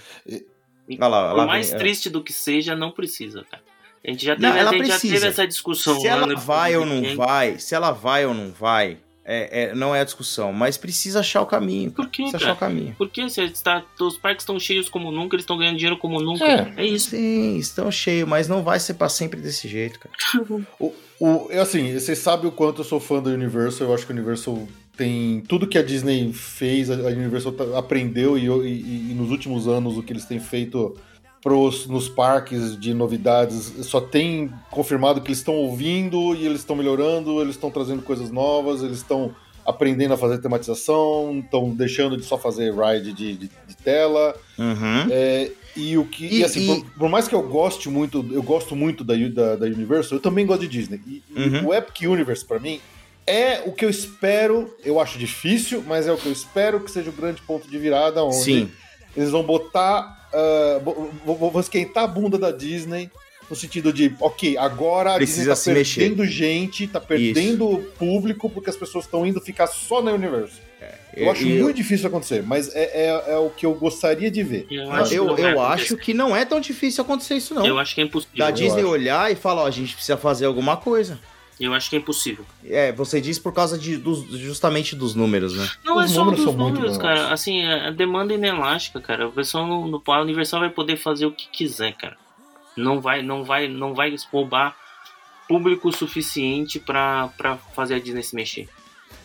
[1.01, 1.79] Olha lá, mais vem, é.
[1.79, 3.63] triste do que seja, não precisa, cara.
[4.07, 5.15] A gente já Não, teve, ela a gente já precisa.
[5.15, 6.01] teve essa discussão.
[6.01, 9.95] Se ela vai ou não vai, se ela vai ou não vai, é, é- não
[9.95, 11.91] é a discussão, mas precisa achar o caminho.
[11.91, 12.57] Por quê, Precisa achar cara?
[12.57, 12.95] o caminho.
[12.97, 16.45] Porque se está, os parques estão cheios como nunca, eles estão ganhando dinheiro como nunca.
[16.47, 16.73] É.
[16.79, 17.11] É, isso.
[17.11, 20.15] Sim, estão cheios, mas não vai ser pra sempre desse jeito, cara.
[20.81, 23.89] O, o, é assim, vocês sabem o quanto eu sou fã da Universal.
[23.89, 24.67] Eu acho que a Universal
[24.99, 25.41] tem.
[25.49, 29.97] Tudo que a Disney fez, a Universal tá- aprendeu e, e- e nos últimos anos
[29.97, 30.95] o que eles têm feito
[31.41, 36.75] pros, nos parques de novidades só tem confirmado que eles estão ouvindo e eles estão
[36.77, 39.33] melhorando, eles estão trazendo coisas novas, eles estão
[39.65, 44.35] aprendendo a fazer tematização, estão deixando de só fazer ride de, de- de tela.
[44.59, 45.07] Uhum.
[45.11, 46.27] É, e o que.
[46.27, 49.15] E, E- assim, e- Por, por mais que eu goste muito, eu gosto muito da,
[49.15, 51.01] da, da Universal, eu também gosto de Disney.
[51.07, 51.67] E, Uhum.
[51.69, 52.81] o Epic Universe, pra mim,
[53.29, 54.75] é o que eu espero.
[54.85, 57.79] Eu acho difícil, mas é o que eu espero que seja o grande ponto de
[57.79, 58.71] virada, onde Sim.
[59.17, 60.17] eles vão botar.
[60.85, 63.11] vou, vou- vou esquentar a bunda da Disney.
[63.49, 66.01] No sentido de, ok, agora a Precisa se Disney tá mexer.
[66.01, 70.61] perdendo gente, tá perdendo público, porque as pessoas estão indo ficar só na Universal.
[71.17, 74.43] Eu acho E- muito difícil acontecer, mas é, é, é o que eu gostaria de
[74.43, 74.67] ver.
[74.71, 77.37] Eu Eu, acho, que eu, não vai eu acho que não é tão difícil acontecer
[77.37, 77.65] isso, não.
[77.67, 78.37] Eu acho que é impossível.
[78.37, 81.19] da eu Disney olhar e falar, ó, a gente precisa fazer alguma coisa.
[81.61, 82.45] Eu acho que é impossível.
[82.65, 85.69] É, você diz por causa de, dos, justamente dos números, né?
[85.85, 87.33] Não Os é só números dos números, cara.
[87.33, 89.25] Assim, a a demanda é inelástica, cara.
[89.25, 92.17] A versão no, no a Universal vai poder fazer o que quiser, cara.
[92.77, 94.77] Não vai, não vai, não vai roubar
[95.49, 98.69] público suficiente pra, pra fazer a Disney se mexer.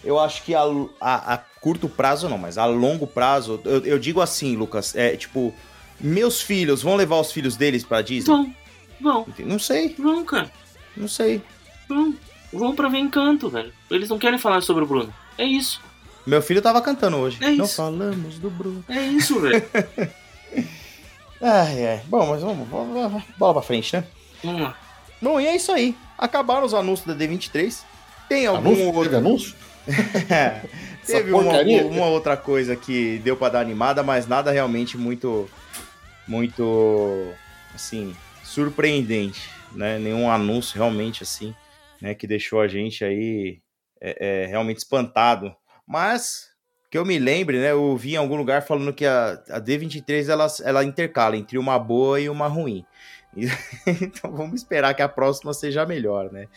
[0.04, 0.64] Eu acho que a,
[1.00, 5.16] a- a curto prazo não, mas a longo prazo, eu, eu digo assim, Lucas, é
[5.16, 5.54] tipo,
[6.00, 8.34] meus filhos vão levar os filhos deles pra Disney?
[8.34, 8.56] Então,
[9.02, 10.50] Vão, Não sei, vão, cara.
[10.96, 11.42] não sei.
[11.94, 12.14] Vão.
[12.52, 13.74] Vão pra ver encanto, velho.
[13.90, 15.14] Eles não querem falar sobre o Bruno.
[15.38, 15.82] É isso.
[16.26, 17.38] Meu filho tava cantando hoje.
[17.42, 17.76] É Não isso.
[17.76, 18.84] falamos do Bruno.
[18.88, 19.64] É isso, velho.
[21.42, 22.02] Ai, ai.
[22.08, 24.06] Bom, mas vamos, vamos, vamos- bola pra frente, né?
[24.44, 24.78] Vamos lá.
[25.22, 25.96] Bom, e é isso aí.
[26.18, 27.80] Acabaram os anúncios da D23.
[28.30, 28.86] Tem algum Anúncio?
[28.88, 29.04] outro.
[29.04, 29.56] Teve anúncio?
[31.06, 31.62] Teve uma,
[31.92, 35.50] uma outra coisa que deu pra dar animada, mas nada realmente muito.
[36.26, 37.28] Muito.
[37.76, 38.16] Assim.
[38.44, 39.98] Surpreendente, né?
[40.00, 41.54] Nenhum anúncio realmente assim,
[42.04, 42.14] né?
[42.14, 43.62] Que deixou a gente aí
[44.02, 45.56] é, é, realmente espantado.
[45.88, 46.52] Mas.
[46.92, 47.72] Que eu me lembre, né?
[47.72, 51.80] Eu vi em algum lugar falando que a, a D23 ela, ela intercala entre uma
[51.80, 52.86] boa e uma ruim.
[54.00, 56.48] Então vamos esperar que a próxima seja melhor, né?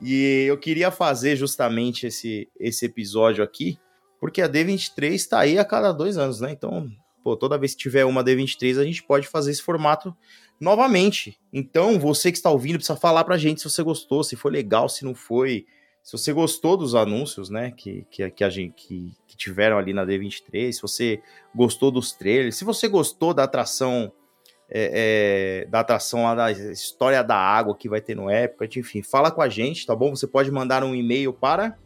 [0.00, 3.78] E eu queria fazer justamente esse, esse episódio aqui,
[4.18, 6.50] porque a D23 está aí a cada dois anos, né?
[6.52, 6.90] Então,
[7.22, 10.14] pô, toda vez que tiver uma D23, a gente pode fazer esse formato
[10.60, 11.38] novamente.
[11.52, 14.88] Então, você que está ouvindo, precisa falar pra gente se você gostou, se foi legal,
[14.88, 15.66] se não foi.
[16.02, 19.92] Se você gostou dos anúncios, né, que, que, que a gente que, que tiveram ali
[19.92, 21.22] na D23, se você
[21.54, 24.12] gostou dos trailers, se você gostou da atração
[24.68, 29.02] é, é, da atração lá da história da água que vai ter no Epcot, enfim,
[29.02, 30.16] fala com a gente, tá bom?
[30.16, 31.76] Você pode mandar um e-mail para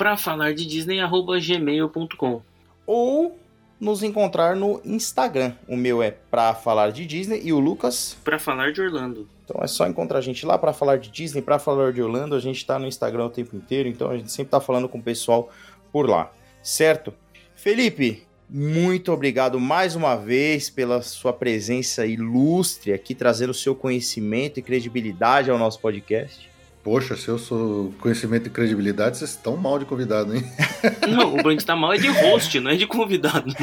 [0.00, 2.42] Pra falar de Disney, arroba gmail.com.
[2.86, 3.38] ou
[3.80, 5.54] nos encontrar no Instagram.
[5.66, 8.16] O meu é pra falar de Disney e o Lucas.
[8.22, 9.26] Pra falar de Orlando.
[9.44, 12.34] Então é só encontrar a gente lá para falar de Disney, para falar de Orlando.
[12.34, 14.98] A gente tá no Instagram o tempo inteiro, então a gente sempre tá falando com
[14.98, 15.50] o pessoal
[15.90, 16.30] por lá,
[16.62, 17.12] certo?
[17.56, 24.58] Felipe, muito obrigado mais uma vez pela sua presença ilustre aqui, trazendo o seu conhecimento
[24.58, 26.49] e credibilidade ao nosso podcast.
[26.82, 30.42] Poxa, se eu sou conhecimento e credibilidade, vocês estão mal de convidado, hein?
[31.08, 33.52] Não, o Brand tá mal é de host, não é de convidado.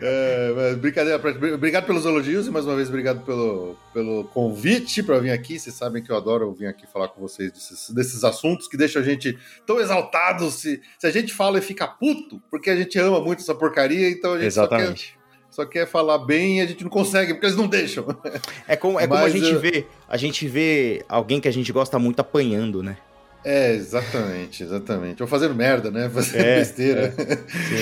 [0.00, 1.20] É, mas brincadeira,
[1.54, 5.58] obrigado pelos elogios e mais uma vez obrigado pelo, pelo convite para vir aqui.
[5.58, 9.02] Vocês sabem que eu adoro vir aqui falar com vocês desses, desses assuntos que deixam
[9.02, 9.36] a gente
[9.66, 10.50] tão exaltado.
[10.50, 14.08] Se, se a gente fala e fica puto, porque a gente ama muito essa porcaria,
[14.08, 15.17] então a gente só quer, Exatamente.
[15.58, 18.06] Só quer falar bem e a gente não consegue, porque eles não deixam.
[18.68, 21.72] É como, é como a gente eu- vê, a gente vê alguém que a gente
[21.72, 22.96] gosta muito apanhando, né?
[23.44, 25.20] É, exatamente, exatamente.
[25.22, 26.08] Ou fazendo merda, né?
[26.12, 27.14] Fazendo É, besteira.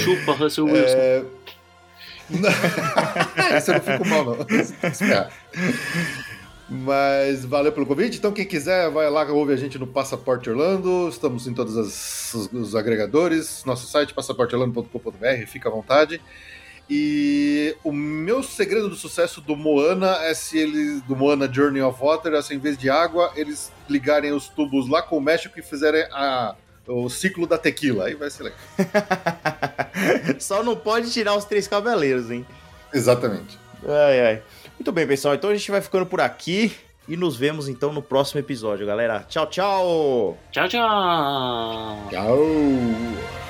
[0.02, 0.96] Chupa, Russell Wilson.
[2.28, 3.58] É...
[3.58, 4.36] Isso eu não fico mal, não.
[6.68, 8.18] Mas valeu pelo convite.
[8.18, 11.08] Então, quem quiser, vai lá, ouve a gente no Passaporte Orlando.
[11.08, 13.62] Estamos em todos as- os, os agregadores.
[13.64, 16.20] Nosso site, passaporteorlando.com.br, fica à vontade.
[16.88, 22.00] E o meu segredo do sucesso do Moana é se eles, do Moana Journey of
[22.00, 25.58] Water, é se em vez de água, eles ligarem os tubos lá com o México
[25.58, 26.54] e fizerem a,
[26.86, 28.06] o ciclo da tequila.
[28.06, 28.58] Aí vai ser legal.
[30.38, 32.46] Só não pode tirar os três cavaleiros, hein?
[32.94, 33.58] Exatamente.
[33.84, 34.42] Ai, ai.
[34.78, 35.34] Muito bem, pessoal.
[35.34, 36.72] Então a gente vai ficando por aqui
[37.08, 39.24] e nos vemos então no próximo episódio, galera.
[39.28, 40.38] Tchau, tchau!
[40.52, 42.08] Tchau, tchau.
[42.10, 43.45] Tchau!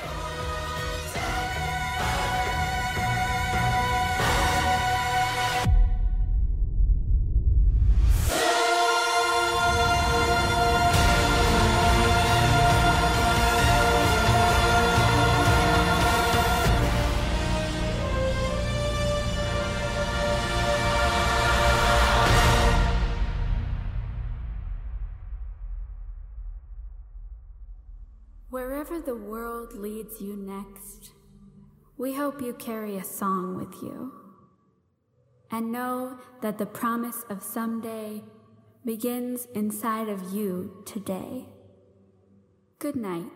[29.07, 31.11] The world leads you next,
[31.97, 34.11] we hope you carry a song with you.
[35.49, 38.21] And know that the promise of someday
[38.83, 41.45] begins inside of you today.
[42.79, 43.31] Good night.